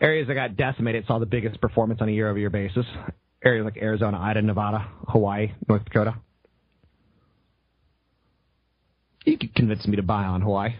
Areas 0.00 0.28
that 0.28 0.34
got 0.34 0.56
decimated 0.56 1.04
saw 1.06 1.18
the 1.18 1.26
biggest 1.26 1.60
performance 1.60 2.00
on 2.00 2.08
a 2.08 2.12
year 2.12 2.28
over 2.28 2.38
year 2.38 2.50
basis. 2.50 2.86
Areas 3.44 3.64
like 3.64 3.76
Arizona, 3.76 4.18
Idaho, 4.18 4.46
Nevada, 4.46 4.86
Hawaii, 5.08 5.52
North 5.68 5.84
Dakota. 5.84 6.14
You 9.28 9.36
could 9.36 9.54
convince 9.54 9.86
me 9.86 9.96
to 9.96 10.02
buy 10.02 10.24
on 10.24 10.40
Hawaii. 10.40 10.76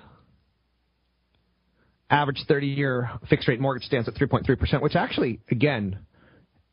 Average 2.08 2.44
30 2.48 2.66
year 2.66 3.10
fixed 3.28 3.46
rate 3.46 3.60
mortgage 3.60 3.84
stands 3.84 4.08
at 4.08 4.14
3.3%, 4.14 4.80
which 4.80 4.96
actually, 4.96 5.40
again, 5.50 5.98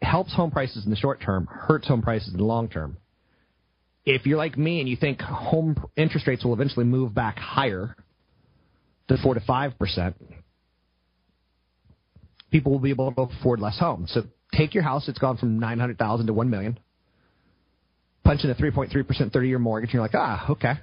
helps 0.01 0.33
home 0.33 0.51
prices 0.51 0.85
in 0.85 0.91
the 0.91 0.95
short 0.95 1.21
term, 1.21 1.47
hurts 1.51 1.87
home 1.87 2.01
prices 2.01 2.31
in 2.31 2.37
the 2.37 2.45
long 2.45 2.69
term. 2.69 2.97
If 4.05 4.25
you're 4.25 4.37
like 4.37 4.57
me 4.57 4.79
and 4.79 4.87
you 4.87 4.95
think 4.95 5.19
home 5.19 5.75
interest 5.97 6.27
rates 6.27 6.45
will 6.45 6.53
eventually 6.53 6.85
move 6.85 7.13
back 7.13 7.37
higher 7.37 7.97
to 9.09 9.17
4 9.17 9.33
to 9.33 9.39
5%, 9.41 10.13
people 12.51 12.71
will 12.71 12.79
be 12.79 12.91
able 12.91 13.11
to 13.11 13.21
afford 13.21 13.59
less 13.59 13.77
homes. 13.77 14.11
So 14.13 14.23
take 14.53 14.73
your 14.73 14.83
house, 14.83 15.09
it's 15.09 15.19
gone 15.19 15.35
from 15.37 15.59
900,000 15.59 16.27
to 16.27 16.33
1 16.33 16.49
million. 16.49 16.79
Punch 18.23 18.45
in 18.45 18.49
a 18.49 18.55
3.3% 18.55 19.33
30 19.33 19.47
year 19.47 19.59
mortgage, 19.59 19.89
and 19.89 19.95
you're 19.95 20.03
like, 20.03 20.15
ah, 20.15 20.51
okay. 20.51 20.75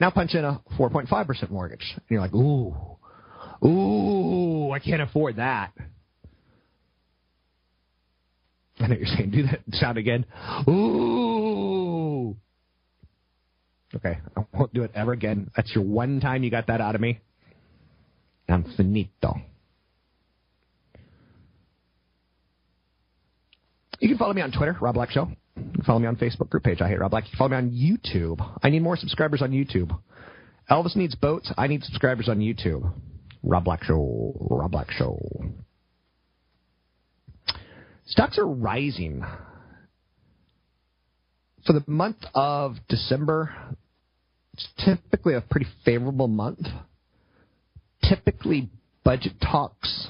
Now 0.00 0.10
punch 0.10 0.34
in 0.34 0.44
a 0.44 0.60
4.5% 0.78 1.50
mortgage. 1.50 1.92
And 1.94 2.02
you're 2.08 2.20
like, 2.20 2.34
ooh, 2.34 2.74
ooh, 3.66 4.70
I 4.70 4.78
can't 4.78 5.02
afford 5.02 5.36
that. 5.36 5.72
I 8.80 8.86
know 8.86 8.94
you're 8.96 9.06
saying, 9.06 9.30
do 9.30 9.42
that 9.44 9.60
sound 9.72 9.98
again. 9.98 10.24
Ooh. 10.68 12.36
Okay, 13.94 14.18
I 14.36 14.44
won't 14.52 14.72
do 14.72 14.82
it 14.84 14.92
ever 14.94 15.12
again. 15.12 15.50
That's 15.56 15.74
your 15.74 15.82
one 15.82 16.20
time 16.20 16.44
you 16.44 16.50
got 16.50 16.66
that 16.68 16.80
out 16.80 16.94
of 16.94 17.00
me. 17.00 17.20
I'm 18.48 18.64
finito. 18.76 19.34
You 23.98 24.08
can 24.08 24.18
follow 24.18 24.32
me 24.32 24.42
on 24.42 24.52
Twitter, 24.52 24.76
Rob 24.80 24.94
Black 24.94 25.10
Show. 25.10 25.28
Follow 25.86 25.98
me 25.98 26.06
on 26.06 26.16
Facebook 26.16 26.50
group 26.50 26.64
page. 26.64 26.80
I 26.80 26.88
hate 26.88 26.98
Rob 26.98 27.10
Black. 27.10 27.24
Follow 27.36 27.50
me 27.50 27.56
on 27.56 27.70
YouTube. 27.70 28.40
I 28.62 28.70
need 28.70 28.82
more 28.82 28.96
subscribers 28.96 29.42
on 29.42 29.50
YouTube. 29.50 29.96
Elvis 30.70 30.96
needs 30.96 31.14
boats. 31.14 31.52
I 31.56 31.66
need 31.66 31.82
subscribers 31.84 32.28
on 32.28 32.38
YouTube. 32.40 32.92
Rob 33.42 33.64
Black 33.64 33.84
Show. 33.84 34.34
Rob 34.50 34.70
Black 34.70 34.90
Show. 34.90 35.18
Stocks 38.06 38.38
are 38.38 38.46
rising. 38.46 39.24
For 41.66 41.72
the 41.72 41.84
month 41.86 42.24
of 42.34 42.76
December, 42.88 43.54
it's 44.54 44.68
typically 44.84 45.34
a 45.34 45.40
pretty 45.40 45.66
favorable 45.84 46.28
month. 46.28 46.66
Typically, 48.02 48.70
budget 49.04 49.34
talks 49.40 50.08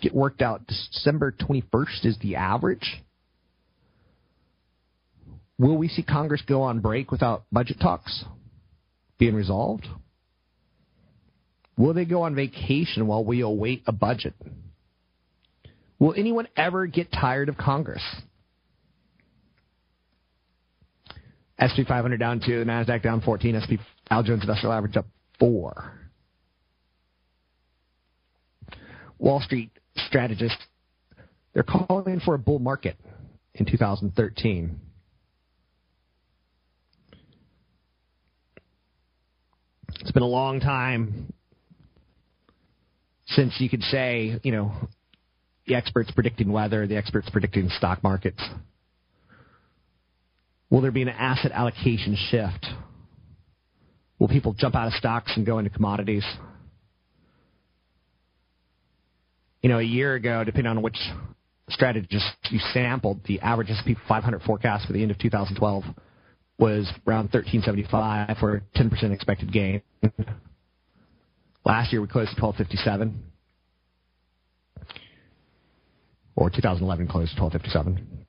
get 0.00 0.14
worked 0.14 0.42
out. 0.42 0.66
December 0.66 1.32
21st 1.32 2.06
is 2.06 2.18
the 2.22 2.36
average. 2.36 3.02
Will 5.60 5.76
we 5.76 5.88
see 5.88 6.02
Congress 6.02 6.40
go 6.48 6.62
on 6.62 6.80
break 6.80 7.10
without 7.12 7.44
budget 7.52 7.78
talks 7.78 8.24
being 9.18 9.34
resolved? 9.34 9.86
Will 11.76 11.92
they 11.92 12.06
go 12.06 12.22
on 12.22 12.34
vacation 12.34 13.06
while 13.06 13.22
we 13.22 13.42
await 13.42 13.82
a 13.86 13.92
budget? 13.92 14.32
Will 15.98 16.14
anyone 16.16 16.48
ever 16.56 16.86
get 16.86 17.12
tired 17.12 17.50
of 17.50 17.58
Congress? 17.58 18.02
SP 21.60 21.84
500 21.86 22.16
down 22.18 22.40
2, 22.40 22.60
the 22.60 22.64
NASDAQ 22.64 23.02
down 23.02 23.20
14, 23.20 23.60
SP 23.60 23.72
Dow 24.08 24.22
Jones 24.22 24.40
Industrial 24.40 24.72
Average 24.72 24.96
up 24.96 25.06
4. 25.38 25.92
Wall 29.18 29.42
Street 29.42 29.72
strategists, 30.06 30.56
they're 31.52 31.62
calling 31.62 32.18
for 32.24 32.32
a 32.32 32.38
bull 32.38 32.60
market 32.60 32.96
in 33.52 33.66
2013. 33.66 34.80
It's 40.00 40.12
been 40.12 40.22
a 40.22 40.26
long 40.26 40.60
time 40.60 41.30
since 43.26 43.54
you 43.58 43.68
could 43.68 43.82
say, 43.82 44.40
you 44.42 44.50
know, 44.50 44.72
the 45.66 45.74
experts 45.74 46.10
predicting 46.10 46.50
weather, 46.50 46.86
the 46.86 46.96
experts 46.96 47.28
predicting 47.30 47.68
stock 47.68 48.02
markets. 48.02 48.42
Will 50.70 50.80
there 50.80 50.90
be 50.90 51.02
an 51.02 51.10
asset 51.10 51.52
allocation 51.52 52.16
shift? 52.30 52.66
Will 54.18 54.28
people 54.28 54.54
jump 54.54 54.74
out 54.74 54.86
of 54.86 54.94
stocks 54.94 55.32
and 55.36 55.44
go 55.44 55.58
into 55.58 55.70
commodities? 55.70 56.24
You 59.62 59.68
know, 59.68 59.78
a 59.78 59.82
year 59.82 60.14
ago, 60.14 60.44
depending 60.44 60.70
on 60.70 60.80
which 60.80 60.98
strategist 61.68 62.26
you 62.50 62.58
sampled, 62.72 63.20
the 63.26 63.40
average 63.40 63.68
S&P 63.68 63.96
500 64.08 64.42
forecast 64.42 64.86
for 64.86 64.94
the 64.94 65.02
end 65.02 65.10
of 65.10 65.18
2012 65.18 65.84
was 66.60 66.86
around 67.06 67.32
1375 67.32 68.36
for 68.38 68.56
a 68.56 68.78
10% 68.78 69.12
expected 69.12 69.50
gain. 69.50 69.80
Last 71.64 71.92
year 71.92 72.02
we 72.02 72.06
closed 72.06 72.30
at 72.36 72.42
1257. 72.42 73.24
Or 76.36 76.50
2011 76.50 77.08
closed 77.08 77.32
at 77.34 77.42
1257. 77.42 78.26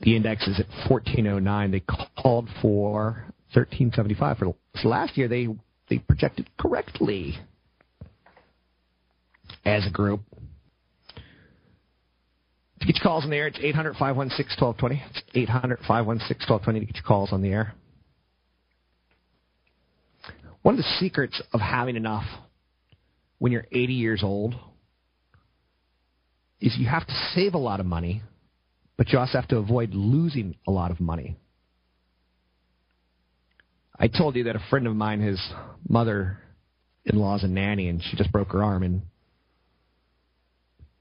The 0.00 0.16
index 0.16 0.46
is 0.46 0.58
at 0.58 0.66
1409. 0.90 1.70
They 1.70 1.80
called 1.80 2.48
for 2.62 3.24
1375 3.52 4.38
for 4.38 4.54
last 4.84 5.16
year. 5.18 5.28
They 5.28 5.48
they 5.88 5.98
projected 5.98 6.48
correctly 6.58 7.38
as 9.64 9.86
a 9.86 9.90
group. 9.90 10.20
To 12.80 12.86
get 12.86 12.96
your 12.96 13.02
calls 13.02 13.24
on 13.24 13.30
the 13.30 13.36
air, 13.36 13.48
it's 13.48 13.58
800 13.60 13.96
516 13.96 14.64
1220. 14.64 15.02
It's 15.10 15.22
800 15.34 15.78
516 15.80 16.48
1220 16.48 16.80
to 16.80 16.86
get 16.86 16.94
your 16.96 17.04
calls 17.04 17.32
on 17.32 17.42
the 17.42 17.50
air. 17.50 17.74
One 20.62 20.74
of 20.74 20.78
the 20.78 20.96
secrets 20.98 21.40
of 21.52 21.60
having 21.60 21.96
enough 21.96 22.24
when 23.38 23.52
you're 23.52 23.66
80 23.72 23.92
years 23.94 24.22
old 24.22 24.54
is 26.60 26.76
you 26.78 26.88
have 26.88 27.06
to 27.06 27.12
save 27.34 27.54
a 27.54 27.58
lot 27.58 27.80
of 27.80 27.86
money, 27.86 28.22
but 28.96 29.08
you 29.10 29.18
also 29.18 29.38
have 29.38 29.48
to 29.48 29.56
avoid 29.56 29.94
losing 29.94 30.56
a 30.66 30.70
lot 30.70 30.90
of 30.90 31.00
money. 31.00 31.36
I 33.98 34.08
told 34.08 34.36
you 34.36 34.44
that 34.44 34.56
a 34.56 34.62
friend 34.70 34.86
of 34.86 34.94
mine, 34.94 35.20
his 35.20 35.40
mother 35.88 36.38
in 37.04 37.18
law's 37.18 37.42
a 37.42 37.48
nanny, 37.48 37.88
and 37.88 38.02
she 38.02 38.16
just 38.16 38.30
broke 38.30 38.52
her 38.52 38.62
arm, 38.62 38.82
and 38.82 39.02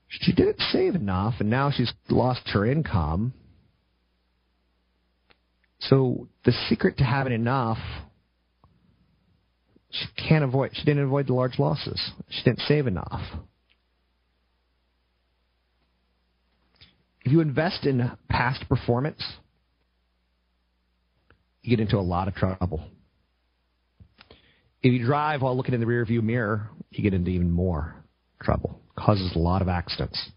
she 0.08 0.32
didn't 0.34 0.60
save 0.72 0.96
enough, 0.96 1.36
and 1.40 1.50
now 1.50 1.72
she's 1.72 1.92
lost 2.10 2.42
her 2.54 2.66
income. 2.66 3.34
So 5.80 6.28
the 6.46 6.54
secret 6.70 6.98
to 6.98 7.04
having 7.04 7.34
enough, 7.34 7.78
she 9.92 10.06
can't 10.28 10.44
avoid. 10.44 10.72
She 10.74 10.84
didn't 10.84 11.04
avoid 11.04 11.28
the 11.28 11.34
large 11.34 11.60
losses. 11.60 12.12
She 12.30 12.44
didn't 12.44 12.62
save 12.62 12.88
enough. 12.88 13.22
If 17.24 17.32
you 17.32 17.42
invest 17.42 17.86
in 17.86 18.10
past 18.30 18.68
performance, 18.70 19.22
you 21.62 21.76
get 21.76 21.82
into 21.82 21.98
a 21.98 22.02
lot 22.02 22.30
of 22.30 22.36
trouble. 22.36 22.88
If 24.82 24.94
you 24.94 25.06
drive 25.06 25.42
while 25.42 25.58
looking 25.58 25.74
in 25.74 25.82
the 25.82 25.86
rearview 25.86 26.24
mirror, 26.24 26.70
you 26.92 27.04
get 27.04 27.14
into 27.14 27.30
even 27.30 27.52
more 27.52 27.96
trouble. 28.42 28.80
Causes 28.98 29.32
a 29.36 29.40
lot 29.40 29.62
of 29.62 29.68
accidents. 29.68 30.32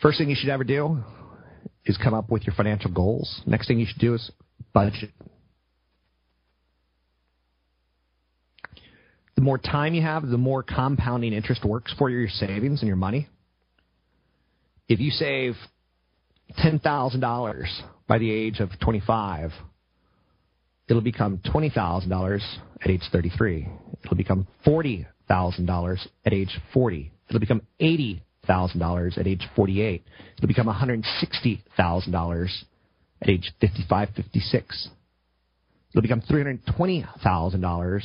First 0.00 0.18
thing 0.18 0.30
you 0.30 0.36
should 0.38 0.48
ever 0.48 0.64
do 0.64 1.02
is 1.84 1.96
come 1.96 2.14
up 2.14 2.30
with 2.30 2.46
your 2.46 2.54
financial 2.54 2.90
goals. 2.90 3.42
Next 3.46 3.66
thing 3.66 3.78
you 3.78 3.86
should 3.86 4.00
do 4.00 4.14
is 4.14 4.30
budget. 4.72 5.10
The 9.34 9.42
more 9.42 9.58
time 9.58 9.94
you 9.94 10.02
have, 10.02 10.26
the 10.26 10.38
more 10.38 10.62
compounding 10.62 11.32
interest 11.32 11.64
works 11.64 11.94
for 11.98 12.10
your 12.10 12.28
savings 12.28 12.80
and 12.80 12.88
your 12.88 12.96
money. 12.96 13.28
If 14.88 15.00
you 15.00 15.10
save 15.10 15.54
$10,000 16.58 17.66
by 18.06 18.18
the 18.18 18.30
age 18.30 18.60
of 18.60 18.70
25, 18.80 19.52
it'll 20.88 21.02
become 21.02 21.38
$20,000 21.38 22.40
at 22.82 22.90
age 22.90 23.02
33. 23.12 23.68
It'll 24.04 24.16
become 24.16 24.46
$40,000 24.66 26.06
at 26.24 26.32
age 26.32 26.58
40. 26.72 27.12
It'll 27.28 27.40
become 27.40 27.62
$80,000 27.80 29.18
at 29.18 29.26
age 29.26 29.46
48. 29.54 30.04
It'll 30.36 30.48
become 30.48 30.66
$160,000 30.66 32.48
at 33.20 33.28
age 33.28 33.52
55, 33.60 34.08
56. 34.16 34.88
It'll 35.90 36.02
become 36.02 36.22
$320,000 36.22 38.02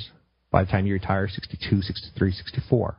by 0.52 0.64
the 0.64 0.72
time 0.72 0.86
you 0.86 0.94
retire, 0.94 1.28
62, 1.28 1.82
63, 1.82 2.32
64. 2.32 2.98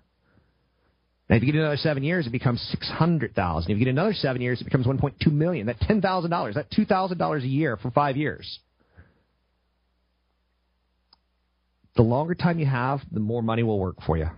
Now, 1.28 1.36
if 1.36 1.42
you 1.42 1.52
get 1.52 1.58
another 1.58 1.78
seven 1.78 2.02
years, 2.02 2.26
it 2.26 2.30
becomes 2.30 2.60
six 2.70 2.86
hundred 2.90 3.34
thousand. 3.34 3.72
If 3.72 3.78
you 3.78 3.86
get 3.86 3.90
another 3.92 4.12
seven 4.12 4.42
years, 4.42 4.60
it 4.60 4.64
becomes 4.64 4.86
one 4.86 4.98
point 4.98 5.14
two 5.22 5.30
million. 5.30 5.68
That 5.68 5.80
ten 5.80 6.02
thousand 6.02 6.30
dollars, 6.30 6.56
that 6.56 6.70
two 6.70 6.84
thousand 6.84 7.16
dollars 7.16 7.44
a 7.44 7.48
year 7.48 7.78
for 7.78 7.90
five 7.90 8.18
years. 8.18 8.58
The 11.96 12.02
longer 12.02 12.34
time 12.34 12.58
you 12.58 12.66
have, 12.66 13.00
the 13.12 13.20
more 13.20 13.42
money 13.42 13.62
will 13.62 13.78
work 13.78 13.96
for 14.04 14.16
you. 14.16 14.28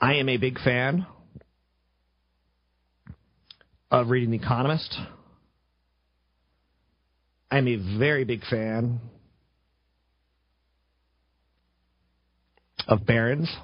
I 0.00 0.14
am 0.14 0.28
a 0.28 0.36
big 0.36 0.58
fan 0.58 1.06
of 3.90 4.08
reading 4.08 4.32
The 4.32 4.36
Economist. 4.36 4.98
I'm 7.50 7.68
a 7.68 7.76
very 7.98 8.24
big 8.24 8.44
fan 8.50 9.00
of 12.88 13.06
Barron's. 13.06 13.54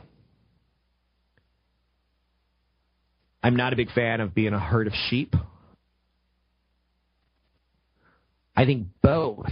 I'm 3.42 3.56
not 3.56 3.72
a 3.72 3.76
big 3.76 3.90
fan 3.92 4.20
of 4.20 4.34
being 4.34 4.52
a 4.52 4.61
herd 4.61 4.86
of 4.86 4.92
sheep. 5.08 5.34
I 8.61 8.66
think 8.66 8.88
both 9.02 9.48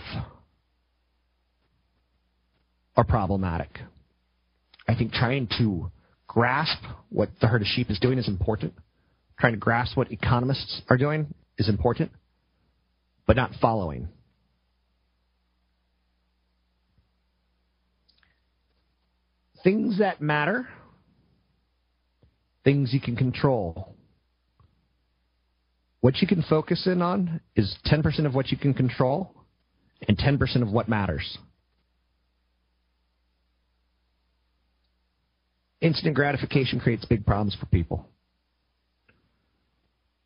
are 2.95 3.05
problematic. 3.05 3.71
I 4.87 4.95
think 4.95 5.13
trying 5.13 5.49
to 5.57 5.91
grasp 6.27 6.77
what 7.09 7.31
the 7.41 7.47
herd 7.47 7.63
of 7.63 7.69
sheep 7.69 7.89
is 7.89 7.99
doing 7.99 8.19
is 8.19 8.29
important. 8.29 8.75
Trying 9.41 9.55
to 9.55 9.59
grasp 9.59 9.97
what 9.97 10.13
economists 10.13 10.83
are 10.91 10.99
doing 10.99 11.33
is 11.57 11.71
important, 11.71 12.11
but 13.27 13.35
not 13.35 13.53
following. 13.63 14.09
Things 19.65 20.01
that 20.01 20.21
matter, 20.21 20.69
things 22.63 22.93
you 22.93 23.01
can 23.01 23.17
control. 23.17 23.95
What 26.01 26.19
you 26.19 26.29
can 26.29 26.43
focus 26.43 26.87
in 26.87 27.03
on 27.03 27.41
is 27.57 27.77
10% 27.87 28.25
of 28.25 28.35
what 28.35 28.51
you 28.51 28.57
can 28.57 28.73
control 28.73 29.35
and 30.07 30.17
10% 30.17 30.63
of 30.63 30.71
what 30.71 30.89
matters. 30.89 31.39
Instant 35.81 36.15
gratification 36.15 36.81
creates 36.81 37.05
big 37.05 37.25
problems 37.27 37.57
for 37.59 37.67
people. 37.67 38.07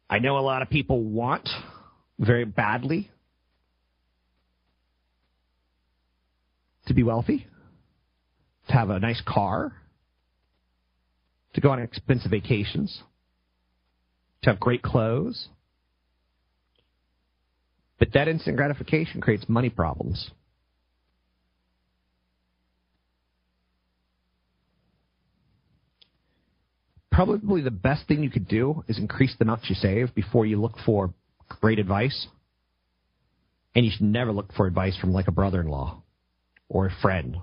I 0.08 0.18
know 0.18 0.38
a 0.38 0.40
lot 0.40 0.62
of 0.62 0.68
people 0.68 1.02
want 1.02 1.48
very 2.18 2.44
badly 2.44 3.10
to 6.86 6.94
be 6.94 7.02
wealthy, 7.02 7.46
to 8.68 8.72
have 8.74 8.90
a 8.90 8.98
nice 8.98 9.22
car, 9.26 9.72
to 11.54 11.60
go 11.60 11.70
on 11.70 11.80
expensive 11.80 12.30
vacations, 12.30 13.02
to 14.42 14.50
have 14.50 14.60
great 14.60 14.82
clothes. 14.82 15.48
But 17.98 18.12
that 18.14 18.28
instant 18.28 18.56
gratification 18.56 19.20
creates 19.20 19.48
money 19.48 19.70
problems. 19.70 20.30
Probably 27.12 27.60
the 27.60 27.70
best 27.70 28.08
thing 28.08 28.22
you 28.22 28.30
could 28.30 28.48
do 28.48 28.84
is 28.88 28.98
increase 28.98 29.34
the 29.38 29.44
amount 29.44 29.68
you 29.68 29.74
save 29.74 30.14
before 30.14 30.46
you 30.46 30.60
look 30.60 30.76
for 30.84 31.12
great 31.60 31.78
advice. 31.78 32.26
And 33.74 33.84
you 33.84 33.90
should 33.94 34.06
never 34.06 34.32
look 34.32 34.52
for 34.54 34.66
advice 34.66 34.96
from 34.98 35.12
like 35.12 35.28
a 35.28 35.32
brother 35.32 35.60
in 35.60 35.68
law 35.68 36.02
or 36.68 36.86
a 36.86 36.94
friend. 37.02 37.36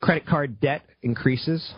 Credit 0.00 0.26
card 0.26 0.60
debt 0.60 0.82
increases 1.02 1.74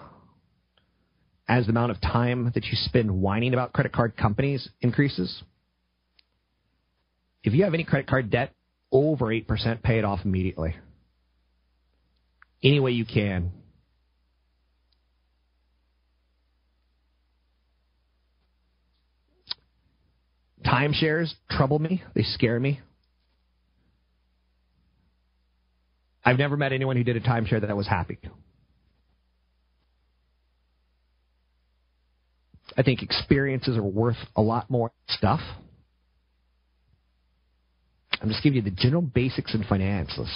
as 1.51 1.67
the 1.67 1.71
amount 1.71 1.91
of 1.91 2.01
time 2.01 2.53
that 2.55 2.65
you 2.67 2.75
spend 2.75 3.11
whining 3.11 3.53
about 3.53 3.73
credit 3.73 3.93
card 3.93 4.17
companies 4.17 4.69
increases. 4.81 5.43
If 7.43 7.55
you 7.55 7.65
have 7.65 7.75
any 7.75 7.83
credit 7.83 8.07
card 8.07 8.31
debt 8.31 8.55
over 8.93 9.27
8%, 9.27 9.83
pay 9.83 9.99
it 9.99 10.05
off 10.05 10.21
immediately. 10.25 10.77
Any 12.63 12.79
way 12.79 12.93
you 12.93 13.05
can. 13.05 13.51
Timeshares 20.65 21.33
trouble 21.51 21.81
me. 21.81 22.05
They 22.15 22.23
scare 22.23 22.61
me. 22.61 22.79
I've 26.25 26.39
never 26.39 26.57
met 26.57 26.73
anyone 26.73 26.97
who 26.97 27.03
did 27.03 27.17
a 27.17 27.21
timeshare 27.21 27.61
that 27.61 27.77
was 27.77 27.89
happy. 27.89 28.21
I 32.77 32.83
think 32.83 33.03
experiences 33.03 33.77
are 33.77 33.83
worth 33.83 34.17
a 34.37 34.43
lot 34.43 34.71
more 34.71 34.93
stuff. 35.09 35.41
I'm 38.21 38.29
just 38.29 38.43
giving 38.43 38.57
you 38.57 38.63
the 38.63 38.71
general 38.71 39.03
basics 39.03 39.55
in 39.55 39.65
finances. 39.65 40.29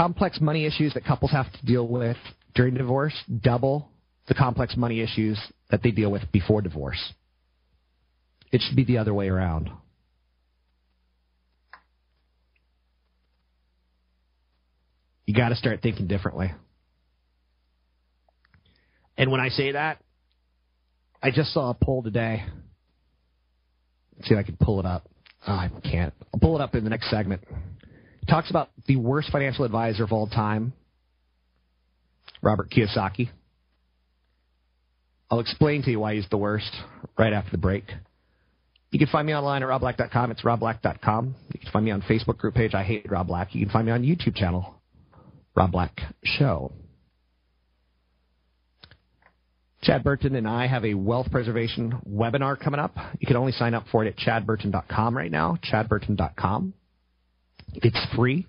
complex 0.00 0.40
money 0.40 0.64
issues 0.64 0.94
that 0.94 1.04
couples 1.04 1.30
have 1.30 1.52
to 1.52 1.66
deal 1.66 1.86
with 1.86 2.16
during 2.54 2.74
divorce 2.74 3.12
double 3.42 3.88
the 4.28 4.34
complex 4.34 4.76
money 4.76 5.00
issues 5.00 5.38
that 5.70 5.82
they 5.82 5.90
deal 5.90 6.10
with 6.10 6.22
before 6.32 6.62
divorce. 6.62 7.12
It 8.52 8.62
should 8.62 8.76
be 8.76 8.84
the 8.84 8.98
other 8.98 9.12
way 9.12 9.28
around. 9.28 9.70
You 15.26 15.34
got 15.34 15.50
to 15.50 15.56
start 15.56 15.80
thinking 15.82 16.06
differently. 16.06 16.52
And 19.20 19.30
when 19.30 19.38
I 19.38 19.50
say 19.50 19.72
that, 19.72 19.98
I 21.22 21.30
just 21.30 21.52
saw 21.52 21.68
a 21.68 21.74
poll 21.74 22.02
today. 22.02 22.42
Let's 24.16 24.28
see 24.28 24.34
if 24.34 24.38
I 24.38 24.42
can 24.42 24.56
pull 24.56 24.80
it 24.80 24.86
up. 24.86 25.10
Oh, 25.46 25.52
I 25.52 25.70
can't. 25.84 26.14
I'll 26.32 26.40
pull 26.40 26.56
it 26.56 26.62
up 26.62 26.74
in 26.74 26.84
the 26.84 26.90
next 26.90 27.10
segment. 27.10 27.42
It 28.22 28.26
talks 28.30 28.48
about 28.48 28.70
the 28.86 28.96
worst 28.96 29.30
financial 29.30 29.66
advisor 29.66 30.04
of 30.04 30.12
all 30.12 30.26
time, 30.26 30.72
Robert 32.40 32.70
Kiyosaki. 32.70 33.28
I'll 35.30 35.40
explain 35.40 35.82
to 35.82 35.90
you 35.90 36.00
why 36.00 36.14
he's 36.14 36.26
the 36.30 36.38
worst 36.38 36.74
right 37.18 37.34
after 37.34 37.50
the 37.50 37.58
break. 37.58 37.84
You 38.90 38.98
can 38.98 39.08
find 39.08 39.26
me 39.26 39.34
online 39.34 39.62
at 39.62 39.68
robblack.com. 39.68 40.30
It's 40.30 40.44
robblack.com. 40.44 41.34
You 41.52 41.60
can 41.60 41.70
find 41.70 41.84
me 41.84 41.90
on 41.90 42.00
Facebook 42.00 42.38
group 42.38 42.54
page, 42.54 42.72
I 42.72 42.84
Hate 42.84 43.10
Rob 43.10 43.26
Black. 43.26 43.54
You 43.54 43.66
can 43.66 43.70
find 43.70 43.84
me 43.84 43.92
on 43.92 44.02
YouTube 44.02 44.34
channel, 44.34 44.76
Rob 45.54 45.72
Black 45.72 46.00
Show. 46.24 46.72
Chad 49.82 50.04
Burton 50.04 50.34
and 50.34 50.46
I 50.46 50.66
have 50.66 50.84
a 50.84 50.94
wealth 50.94 51.30
preservation 51.30 51.98
webinar 52.06 52.58
coming 52.58 52.80
up. 52.80 52.94
You 53.18 53.26
can 53.26 53.36
only 53.36 53.52
sign 53.52 53.72
up 53.72 53.84
for 53.90 54.04
it 54.04 54.08
at 54.08 54.16
chadburton.com 54.18 55.16
right 55.16 55.30
now, 55.30 55.58
chadburton.com. 55.64 56.74
It's 57.74 58.06
free. 58.14 58.46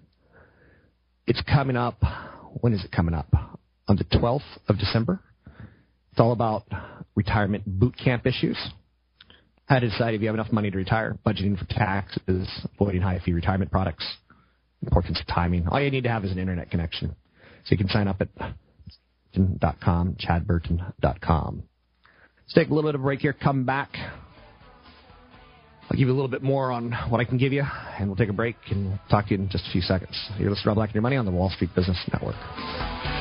It's 1.27 1.41
coming 1.43 1.77
up. 1.77 2.01
When 2.59 2.73
is 2.73 2.83
it 2.83 2.91
coming 2.91 3.13
up? 3.13 3.33
On 3.87 3.95
the 3.95 4.03
12th 4.03 4.41
of 4.67 4.77
December. 4.77 5.21
It's 6.11 6.19
all 6.19 6.33
about 6.33 6.63
retirement 7.15 7.63
boot 7.65 7.95
camp 7.97 8.25
issues. 8.25 8.57
How 9.65 9.79
to 9.79 9.89
decide 9.89 10.13
if 10.13 10.21
you 10.21 10.27
have 10.27 10.35
enough 10.35 10.51
money 10.51 10.69
to 10.69 10.77
retire, 10.77 11.17
budgeting 11.25 11.57
for 11.57 11.65
taxes, 11.65 12.49
avoiding 12.75 13.01
high 13.01 13.21
fee 13.23 13.31
retirement 13.31 13.71
products, 13.71 14.05
importance 14.83 15.17
of 15.21 15.27
timing. 15.27 15.67
All 15.67 15.79
you 15.79 15.91
need 15.91 16.03
to 16.03 16.09
have 16.09 16.25
is 16.25 16.31
an 16.31 16.39
internet 16.39 16.69
connection. 16.69 17.15
So 17.63 17.71
you 17.71 17.77
can 17.77 17.87
sign 17.87 18.09
up 18.09 18.19
at 18.19 18.27
chadburton.com, 19.35 20.15
chadburton.com. 20.19 21.63
Let's 22.41 22.53
take 22.53 22.69
a 22.69 22.73
little 22.73 22.89
bit 22.89 22.95
of 22.95 23.01
a 23.01 23.03
break 23.03 23.19
here, 23.19 23.33
come 23.33 23.65
back. 23.65 23.89
I'll 25.89 25.97
give 25.97 26.07
you 26.07 26.13
a 26.13 26.15
little 26.15 26.29
bit 26.29 26.41
more 26.41 26.71
on 26.71 26.93
what 27.09 27.19
I 27.19 27.25
can 27.25 27.37
give 27.37 27.51
you, 27.51 27.63
and 27.99 28.07
we'll 28.07 28.15
take 28.15 28.29
a 28.29 28.33
break 28.33 28.55
and 28.69 28.97
talk 29.09 29.27
to 29.27 29.35
you 29.35 29.41
in 29.41 29.49
just 29.49 29.65
a 29.67 29.71
few 29.71 29.81
seconds. 29.81 30.17
You're 30.39 30.49
listening 30.49 30.63
to 30.63 30.69
Rob 30.69 30.75
Black 30.75 30.89
and 30.89 30.95
Your 30.95 31.01
Money 31.01 31.17
on 31.17 31.25
the 31.25 31.31
Wall 31.31 31.49
Street 31.49 31.71
Business 31.75 31.97
Network. 32.13 33.20